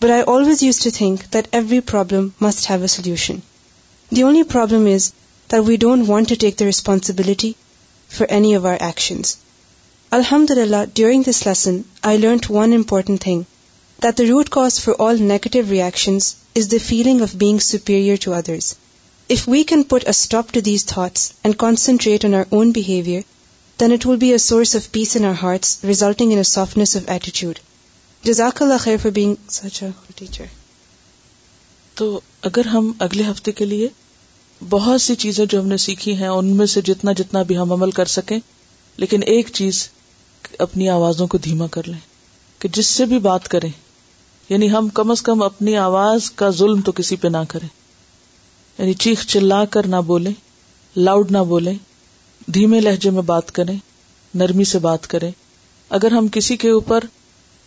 But 0.02 0.12
I 0.12 0.24
always 0.24 0.62
used 0.62 0.82
to 0.82 0.91
think 0.91 1.32
that 1.32 1.48
every 1.54 1.80
problem 1.80 2.34
must 2.38 2.66
have 2.66 2.82
a 2.82 2.89
solution. 2.89 3.41
The 4.10 4.24
only 4.24 4.44
problem 4.44 4.88
is 4.88 5.12
ویٹانسبلٹی 5.66 7.52
source 24.38 24.76
of 24.76 24.91
peace 24.91 25.16
انارٹل 25.20 25.70
بہت 34.70 35.01
سی 35.01 35.16
چیزیں 35.24 35.45
جو 35.49 35.59
ہم 35.59 35.68
نے 35.68 35.78
سیکھی 35.86 36.14
ہیں 36.18 36.28
ان 36.28 36.45
میں 36.57 36.66
سے 36.74 36.82
جتنا 36.86 37.11
جتنا 37.18 37.41
بھی 37.47 37.57
ہم 37.57 37.72
عمل 37.74 37.91
کر 37.99 38.05
سکیں 38.14 38.38
لیکن 38.97 39.24
ایک 39.34 39.47
چیز 39.53 39.88
اپنی 40.66 40.89
آوازوں 40.89 41.28
کو 41.28 41.38
دھیما 41.45 41.68
کر 41.72 41.88
لیں 41.88 41.99
کہ 42.61 42.70
جس 42.74 42.88
سے 42.88 43.05
بھی 43.05 43.20
بات 43.20 43.47
کریں 43.49 43.70
یعنی 44.49 44.72
ہم 44.72 44.88
کم 44.99 45.11
از 45.11 45.22
کم 45.28 45.41
اپنی 45.43 45.76
آواز 45.78 46.30
کا 46.41 46.49
ظلم 46.59 46.82
تو 46.86 46.91
کسی 46.95 47.16
پہ 47.24 47.28
نہ 47.28 47.38
کریں 47.49 47.68
یعنی 48.78 48.93
چیخ 49.05 49.26
چلا 49.34 49.64
کر 49.76 49.88
نہ 49.88 49.95
بولیں 50.07 50.32
لاؤڈ 50.95 51.32
نہ 51.32 51.38
بولیں 51.47 51.74
دھیمے 52.53 52.80
لہجے 52.82 53.09
میں 53.18 53.22
بات 53.26 53.51
کریں 53.59 53.76
نرمی 54.41 54.64
سے 54.74 54.80
بات 54.88 55.07
کریں 55.07 55.32
اگر 55.97 56.11
ہم 56.11 56.28
کسی 56.34 56.57
کے 56.57 56.70
اوپر 56.70 57.03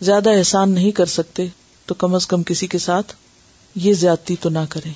زیادہ 0.08 0.30
احسان 0.38 0.70
نہیں 0.74 0.90
کر 0.96 1.06
سکتے 1.20 1.46
تو 1.86 1.94
کم 1.94 2.14
از 2.14 2.26
کم 2.26 2.42
کسی 2.46 2.66
کے 2.66 2.78
ساتھ 2.88 3.12
یہ 3.86 3.92
زیادتی 4.04 4.36
تو 4.40 4.48
نہ 4.50 4.58
کریں 4.68 4.92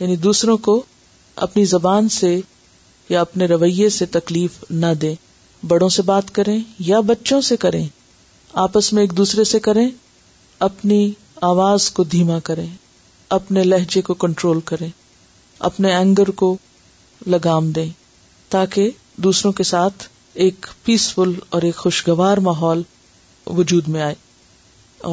یعنی 0.00 0.16
دوسروں 0.16 0.56
کو 0.66 0.82
اپنی 1.46 1.64
زبان 1.64 2.08
سے 2.18 2.38
یا 3.08 3.20
اپنے 3.20 3.46
رویے 3.46 3.88
سے 3.96 4.06
تکلیف 4.16 4.64
نہ 4.70 4.92
دے 5.02 5.14
بڑوں 5.68 5.88
سے 5.96 6.02
بات 6.02 6.30
کریں 6.34 6.58
یا 6.86 7.00
بچوں 7.06 7.40
سے 7.48 7.56
کریں 7.64 7.84
آپس 8.62 8.92
میں 8.92 9.02
ایک 9.02 9.16
دوسرے 9.16 9.44
سے 9.50 9.60
کریں 9.60 9.88
اپنی 10.68 11.10
آواز 11.50 11.90
کو 11.90 12.04
دھیما 12.12 12.38
کریں 12.44 12.66
اپنے 13.36 13.62
لہجے 13.64 14.02
کو 14.08 14.14
کنٹرول 14.24 14.60
کریں 14.64 14.88
اپنے 15.68 15.94
اینگر 15.94 16.30
کو 16.42 16.56
لگام 17.26 17.70
دیں 17.72 17.88
تاکہ 18.50 18.90
دوسروں 19.24 19.52
کے 19.52 19.62
ساتھ 19.62 20.08
ایک 20.44 20.66
پیسفل 20.84 21.32
اور 21.56 21.62
ایک 21.62 21.76
خوشگوار 21.76 22.36
ماحول 22.48 22.82
وجود 23.56 23.88
میں 23.94 24.02
آئے 24.02 24.14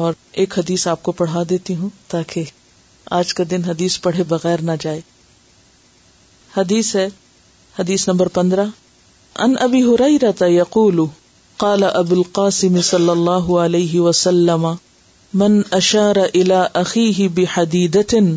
اور 0.02 0.12
ایک 0.40 0.58
حدیث 0.58 0.86
آپ 0.88 1.02
کو 1.02 1.12
پڑھا 1.12 1.42
دیتی 1.50 1.76
ہوں 1.76 1.88
تاکہ 2.08 2.44
آج 3.18 3.32
کا 3.34 3.44
دن 3.50 3.64
حدیث 3.66 4.00
پڑھے 4.02 4.22
بغیر 4.28 4.60
نہ 4.68 4.72
جائے 4.80 5.00
حدیث 6.56 6.94
ہے 6.96 7.06
حدیث 7.78 8.06
نمبر 8.08 8.28
پندرہ 8.36 8.64
ان 9.44 9.54
ابھی 9.66 9.82
ہو 9.82 11.06
القاسم 11.64 12.80
صلی 12.90 13.10
اللہ 13.10 13.50
علیہ 13.64 14.00
وسلم 14.00 14.66
من 15.42 15.60
اشار 15.78 16.16
الى 16.26 17.86
دن 17.98 18.30
و 18.32 18.36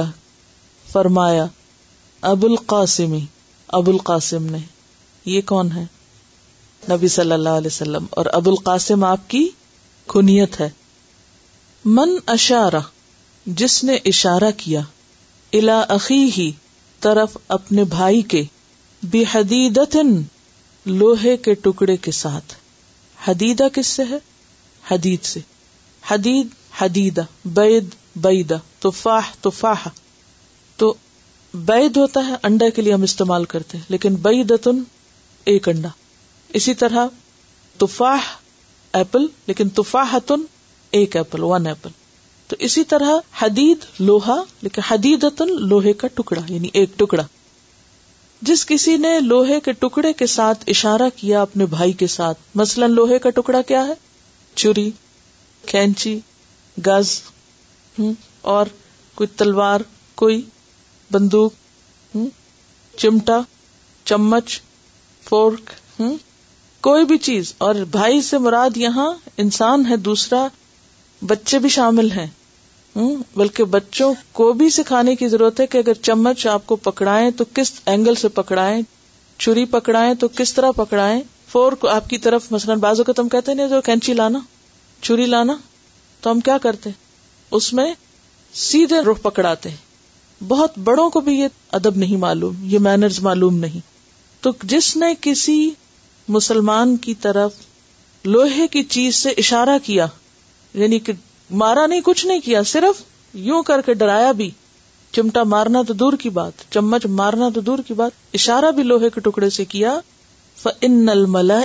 فرمایا 0.91 1.45
ابو 2.29 2.47
القاسمی 2.47 3.19
ابو 3.79 3.91
القاسم 3.91 4.45
نے 4.55 4.57
یہ 5.33 5.41
کون 5.51 5.71
ہے 5.71 5.85
نبی 6.91 7.07
صلی 7.17 7.31
اللہ 7.31 7.57
علیہ 7.61 7.73
وسلم 7.73 8.05
اور 8.21 8.25
ابو 8.39 8.49
القاسم 8.51 9.03
آپ 9.11 9.29
کی 9.29 9.47
کنیت 10.13 10.59
ہے 10.61 10.69
من 11.99 12.17
اشارہ 12.37 12.79
جس 13.61 13.83
نے 13.83 13.97
اشارہ 14.13 14.51
کیا 14.63 14.81
الا 15.61 15.81
عقی 15.97 16.23
ہی 16.37 16.51
طرف 17.05 17.37
اپنے 17.59 17.83
بھائی 17.95 18.21
کے 18.35 18.43
بے 19.11 19.23
حدید 19.33 19.79
لوہے 20.85 21.37
کے 21.47 21.53
ٹکڑے 21.67 21.97
کے 22.07 22.11
ساتھ 22.23 22.55
حدیدا 23.27 23.67
کس 23.73 23.87
سے 23.97 24.03
ہے 24.09 24.17
حدید 24.91 25.23
سے 25.25 25.39
حدید 26.11 26.47
حدیدا 26.81 27.21
بید 27.59 27.95
بیدا 28.23 28.55
توفاہ 28.85 29.31
تو 30.77 30.91
بید 31.69 31.97
ہوتا 31.97 32.25
ہے 32.27 32.35
انڈا 32.47 32.69
کے 32.75 32.81
لیے 32.81 32.93
ہم 32.93 33.01
استعمال 33.03 33.45
کرتے 33.53 33.77
ہیں 33.77 33.85
لیکن 33.89 34.15
بیدتن 34.27 34.81
ایک 35.53 35.67
انڈا 35.69 35.89
اسی 36.59 36.73
طرح 36.81 37.05
تفاح 37.81 38.27
ایپل 38.99 39.25
لیکن 39.47 39.69
توفاہتن 39.79 40.41
ایک 40.97 41.15
ایپل 41.17 41.43
ون 41.51 41.67
ایپل 41.67 41.91
تو 42.47 42.55
اسی 42.67 42.83
طرح 42.93 43.13
حدید 43.43 43.85
لوہا 44.07 44.35
لیکن 44.61 44.81
حدید 44.91 45.25
لوہے 45.49 45.93
کا 46.03 46.07
ٹکڑا 46.15 46.41
یعنی 46.47 46.69
ایک 46.81 46.99
ٹکڑا 46.99 47.23
جس 48.47 48.65
کسی 48.67 48.95
نے 49.01 49.09
لوہے 49.25 49.59
کے 49.65 49.71
ٹکڑے 49.81 50.11
کے 50.21 50.25
ساتھ 50.27 50.63
اشارہ 50.69 51.07
کیا 51.15 51.41
اپنے 51.41 51.65
بھائی 51.75 51.91
کے 51.99 52.07
ساتھ 52.13 52.39
مثلاً 52.61 52.91
لوہے 52.91 53.19
کا 53.25 53.29
ٹکڑا 53.35 53.61
کیا 53.67 53.85
ہے 53.87 53.93
چوری 54.63 54.89
کھینچی 55.71 56.17
گز 56.87 57.11
اور 58.53 58.65
کوئی 59.15 59.27
تلوار 59.37 59.81
کوئی 60.23 60.41
بندوق 61.11 61.53
چمٹا 63.01 63.39
چمچ 64.11 64.59
فورک 65.29 65.71
کوئی 66.87 67.05
بھی 67.11 67.17
چیز 67.29 67.53
اور 67.67 67.75
بھائی 67.91 68.21
سے 68.31 68.37
مراد 68.47 68.77
یہاں 68.77 69.11
انسان 69.45 69.85
ہے 69.89 69.97
دوسرا 70.09 70.45
بچے 71.27 71.59
بھی 71.65 71.69
شامل 71.79 72.11
ہیں 72.15 72.27
بلکہ 72.95 73.63
بچوں 73.69 74.13
کو 74.37 74.51
بھی 74.57 74.69
سکھانے 74.69 75.15
کی 75.15 75.27
ضرورت 75.27 75.59
ہے 75.59 75.65
کہ 75.67 75.77
اگر 75.77 75.93
چمچ 76.07 76.45
آپ 76.47 76.65
کو 76.67 76.75
پکڑائے 76.83 77.31
تو 77.37 77.45
کس 77.53 77.71
اینگل 77.85 78.15
سے 78.21 78.27
پکڑائے 78.33 78.81
چھری 79.39 79.63
پکڑائے 79.71 80.13
تو 80.19 80.27
کس 80.35 80.53
طرح 80.53 80.71
پکڑائے 80.77 81.21
آپ 81.91 82.07
کی 82.09 82.17
طرف 82.17 82.51
مثلاً 82.51 82.79
بازو 82.79 83.03
کا 83.03 83.13
تم 83.15 83.27
کہتے 83.29 83.51
جو 83.69 83.79
کینچی 83.85 84.13
لانا 84.13 84.39
چھری 85.01 85.25
لانا 85.25 85.55
تو 86.21 86.31
ہم 86.31 86.39
کیا 86.45 86.57
کرتے 86.61 86.89
اس 87.59 87.71
میں 87.79 87.91
سیدھے 88.61 89.01
روح 89.05 89.17
پکڑاتے 89.21 89.69
بہت 90.47 90.77
بڑوں 90.83 91.09
کو 91.09 91.19
بھی 91.27 91.39
یہ 91.39 91.47
ادب 91.79 91.97
نہیں 92.03 92.17
معلوم 92.19 92.55
یہ 92.71 92.79
مینرز 92.87 93.19
معلوم 93.23 93.57
نہیں 93.65 93.79
تو 94.43 94.51
جس 94.73 94.95
نے 94.97 95.13
کسی 95.21 95.57
مسلمان 96.37 96.95
کی 97.05 97.13
طرف 97.21 97.59
لوہے 98.25 98.67
کی 98.71 98.83
چیز 98.95 99.15
سے 99.15 99.33
اشارہ 99.37 99.77
کیا 99.85 100.07
یعنی 100.73 100.99
کہ 101.07 101.13
مارا 101.61 101.85
نہیں 101.85 102.01
کچھ 102.01 102.25
نہیں 102.25 102.39
کیا 102.41 102.61
صرف 102.71 103.01
یوں 103.45 103.61
کر 103.63 103.81
کے 103.85 103.93
ڈرایا 104.01 104.31
بھی 104.41 104.49
چمٹا 105.13 105.43
مارنا 105.53 105.81
تو 105.87 105.93
دور 105.93 106.13
کی 106.21 106.29
بات 106.37 106.71
چمچ 106.71 107.05
مارنا 107.19 107.49
تو 107.55 107.61
دور 107.61 107.79
کی 107.87 107.93
بات 107.93 108.11
اشارہ 108.39 108.71
بھی 108.75 108.83
لوہے 108.83 109.09
کے 109.15 109.21
ٹکڑے 109.29 109.49
سے 109.57 109.65
کیا 109.73 109.97
نل 110.87 111.25
ملا 111.29 111.59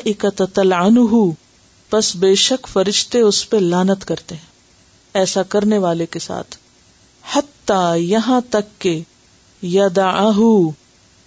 بس 1.93 2.15
بے 2.23 2.35
شک 2.45 2.67
فرشتے 2.69 3.21
اس 3.21 3.49
پہ 3.51 3.57
لانت 3.57 4.05
کرتے 4.05 4.35
ہیں 4.35 4.47
ایسا 5.21 5.43
کرنے 5.55 5.79
والے 5.85 6.07
کے 6.11 6.19
ساتھ 6.19 6.57
حتی 7.33 8.03
یہاں 8.11 8.41
تک 8.51 8.81
کہ 8.81 9.01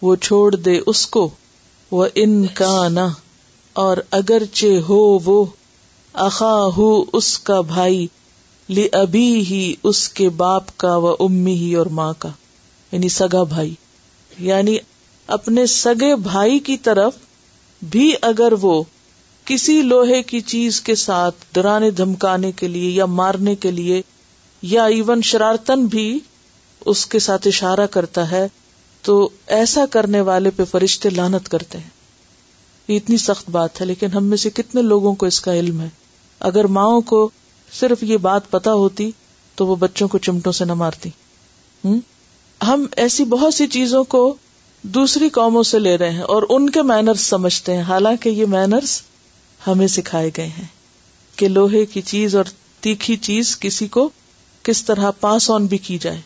وہ 0.02 0.16
چھوڑ 0.22 0.56
دے 0.56 0.78
اس 0.86 1.06
کو 1.16 1.28
وہ 1.92 2.06
ان 2.24 2.46
کا 2.60 2.88
نا 2.94 3.08
اور 3.86 3.98
اگرچہ 4.20 4.80
ہو 4.90 5.44
اخا 6.28 6.56
ہو 6.78 6.94
اس 7.18 7.38
کا 7.50 7.62
بھائی 7.74 8.06
لی 8.78 8.88
ابھی 8.98 9.24
ہی 9.48 9.62
اس 9.90 10.08
کے 10.18 10.28
باپ 10.42 10.78
کا 10.82 10.96
و 10.98 11.10
امی 11.24 11.54
ہی 11.62 11.74
اور 11.80 11.86
ماں 12.00 12.12
کا 12.20 12.30
یعنی 12.92 13.08
سگا 13.16 13.42
بھائی 13.54 13.74
یعنی 14.50 14.78
اپنے 15.38 15.66
سگے 15.74 16.16
بھائی 16.28 16.60
کی 16.70 16.76
طرف 16.88 17.16
بھی 17.96 18.12
اگر 18.30 18.54
وہ 18.62 18.82
کسی 19.50 19.82
لوہے 19.82 20.22
کی 20.30 20.40
چیز 20.54 20.80
کے 20.90 20.96
ساتھ 21.04 21.46
ڈرانے 21.54 21.90
دھمکانے 22.00 22.52
کے 22.62 22.68
لیے 22.68 22.90
یا 23.00 23.06
مارنے 23.18 23.56
کے 23.66 23.72
لیے 23.82 24.02
یا 24.76 24.84
ایون 24.98 25.22
شرارتن 25.32 25.86
بھی 25.96 26.08
اس 26.94 27.06
کے 27.14 27.20
ساتھ 27.28 27.48
اشارہ 27.48 27.88
کرتا 27.96 28.30
ہے 28.32 28.48
تو 29.08 29.18
ایسا 29.60 29.86
کرنے 29.92 30.22
والے 30.32 30.50
پہ 30.60 30.66
فرشتے 30.72 31.10
لانت 31.10 31.50
کرتے 31.56 31.78
ہیں 31.78 31.90
یہ 32.88 32.96
اتنی 32.98 33.18
سخت 33.28 33.50
بات 33.58 33.82
ہے 33.82 33.86
لیکن 33.86 34.14
ہم 34.14 34.26
میں 34.34 34.38
سے 34.46 34.50
کتنے 34.62 34.82
لوگوں 34.82 35.14
کو 35.16 35.26
اس 35.34 35.40
کا 35.42 35.56
علم 35.64 35.82
ہے 35.82 35.88
اگر 36.52 36.66
ماؤں 36.80 37.02
کو 37.14 37.30
صرف 37.80 38.02
یہ 38.04 38.18
بات 38.22 38.50
پتا 38.52 38.74
ہوتی 38.84 39.10
تو 39.56 39.66
وہ 39.68 39.76
بچوں 39.80 40.08
کو 40.08 40.18
چمٹوں 40.28 40.52
سے 40.52 40.66
نہ 40.66 40.74
مارتی 40.84 41.10
ہم 42.68 42.86
ایسی 43.04 43.24
بہت 43.34 43.54
سی 43.54 43.68
چیزوں 43.76 44.04
کو 44.14 44.24
دوسری 44.98 45.30
قوموں 45.40 45.62
سے 45.70 45.80
لے 45.80 45.96
رہے 45.98 46.10
ہیں 46.14 46.22
اور 46.34 46.44
ان 46.56 46.70
کے 46.78 46.82
مینرس 46.92 47.22
سمجھتے 47.30 47.76
ہیں 47.76 47.84
حالانکہ 47.88 48.30
یہ 48.30 48.46
مینرس 48.56 49.02
ہمیں 49.68 49.88
سکھائے 49.96 50.30
گئے 50.38 50.48
ہیں 50.58 50.66
کہ 51.38 51.48
لوہے 51.48 51.86
کی 51.94 52.02
چیز 52.12 52.36
اور 52.36 52.46
تیکھی 52.82 53.16
چیز 53.28 53.58
کسی 53.60 53.88
کو 53.98 54.10
کس 54.70 54.84
طرح 54.86 55.12
پاس 55.20 55.50
آن 55.52 55.66
بھی 55.74 55.78
کی 55.88 55.98
جائے 56.02 56.20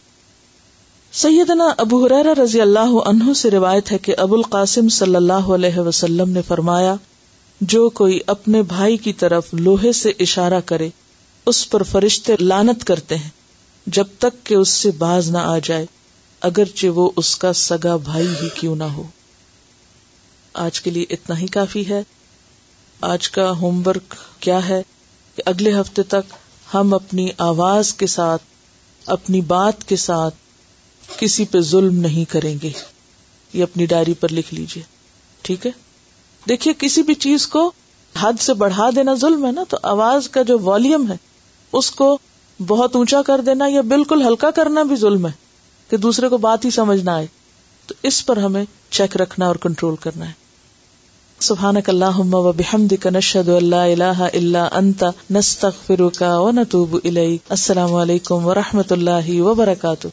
سیدنا 1.22 1.68
ابو 1.86 2.04
حرارا 2.06 2.34
رضی 2.44 2.62
اللہ 2.62 2.94
عنہ 3.10 3.34
سے 3.42 3.52
روایت 3.52 3.92
ہے 3.92 3.98
کہ 4.08 4.16
ابو 4.26 4.36
القاسم 4.36 4.88
صلی 5.00 5.16
اللہ 5.16 5.52
علیہ 5.58 5.80
وسلم 5.88 6.30
نے 6.30 6.42
فرمایا 6.48 6.96
جو 7.76 7.88
کوئی 8.00 8.20
اپنے 8.36 8.62
بھائی 8.74 8.98
کی 9.08 9.14
طرف 9.24 9.54
لوہے 9.54 9.92
سے 10.02 10.12
اشارہ 10.28 10.60
کرے 10.66 10.90
اس 11.52 11.58
پر 11.70 11.84
فرشتے 11.90 12.36
لانت 12.40 12.84
کرتے 12.88 13.16
ہیں 13.18 13.30
جب 13.96 14.08
تک 14.20 14.46
کہ 14.46 14.54
اس 14.56 14.70
سے 14.84 14.92
باز 14.98 15.30
نہ 15.32 15.38
آ 15.48 15.58
جائے 15.64 15.86
اگرچہ 16.48 16.88
وہ 17.00 17.10
اس 17.22 17.36
کا 17.44 17.52
سگا 17.60 17.96
بھائی 18.06 18.28
ہی 18.42 18.48
کیوں 18.60 18.76
نہ 18.76 18.84
ہو 18.96 19.04
آج 20.64 20.80
کے 20.82 20.92
لیے 20.92 21.06
اتنا 21.16 21.38
ہی 21.40 21.48
کافی 21.58 21.84
ہے 21.90 22.02
آج 23.12 23.30
کا 23.38 23.50
ہوم 23.60 23.82
ورک 23.86 24.16
کیا 24.46 24.58
ہے 24.68 24.82
کہ 25.36 25.44
اگلے 25.52 25.74
ہفتے 25.80 26.04
تک 26.16 26.34
ہم 26.74 26.94
اپنی 26.94 27.28
آواز 27.50 27.94
کے 28.02 28.08
ساتھ 28.16 28.44
اپنی 29.18 29.42
بات 29.54 29.88
کے 29.88 29.96
ساتھ 30.06 30.36
کسی 31.18 31.46
پہ 31.52 31.60
ظلم 31.74 32.00
نہیں 32.06 32.30
کریں 32.32 32.56
گے 32.64 32.72
یہ 33.54 33.64
اپنی 33.64 33.86
ڈائری 33.94 34.14
پر 34.20 34.32
لکھ 34.34 34.54
لیجیے 34.54 34.84
ٹھیک 35.48 35.66
ہے 35.66 35.72
دیکھیے 36.50 36.74
کسی 36.80 37.04
بھی 37.04 37.14
چیز 37.28 37.48
کو 37.48 37.72
حد 38.20 38.42
سے 38.42 38.54
بڑھا 38.64 38.90
دینا 38.96 39.14
ظلم 39.22 39.46
ہے 39.46 39.52
نا 39.52 39.64
تو 39.70 39.78
آواز 39.96 40.30
کا 40.30 40.42
جو 40.54 40.58
والیم 40.64 41.12
ہے 41.12 41.16
اس 41.80 41.88
کو 41.92 42.06
بہت 42.68 42.94
اونچا 42.96 43.22
کر 43.28 43.42
دینا 43.46 43.66
یا 43.70 43.82
بالکل 43.94 44.22
ہلکا 44.26 44.50
کرنا 44.60 44.84
بھی 44.92 44.96
ظلم 45.02 45.26
ہے 45.28 45.32
کہ 45.90 45.98
دوسرے 46.06 46.28
کو 46.30 46.38
بات 46.46 46.64
ہی 46.66 46.70
سمجھ 46.76 47.02
نہ 47.06 47.10
آئے 47.22 47.26
تو 47.88 47.92
اس 48.10 48.16
پر 48.26 48.38
ہمیں 48.46 48.64
چیک 48.98 49.14
رکھنا 49.22 49.44
اور 49.48 49.56
کنٹرول 49.68 49.96
کرنا 50.08 50.26
ہے 50.30 50.36
سبحان 51.50 51.78
اللہ 51.88 52.18
اللہ 54.24 54.64
انتا 54.80 55.70
فروقہ 55.86 56.34
السلام 57.14 57.92
علیکم 58.06 58.38
و 58.46 58.48
رحمت 58.62 58.90
اللہ 59.00 59.28
وبرکاتہ 59.48 60.10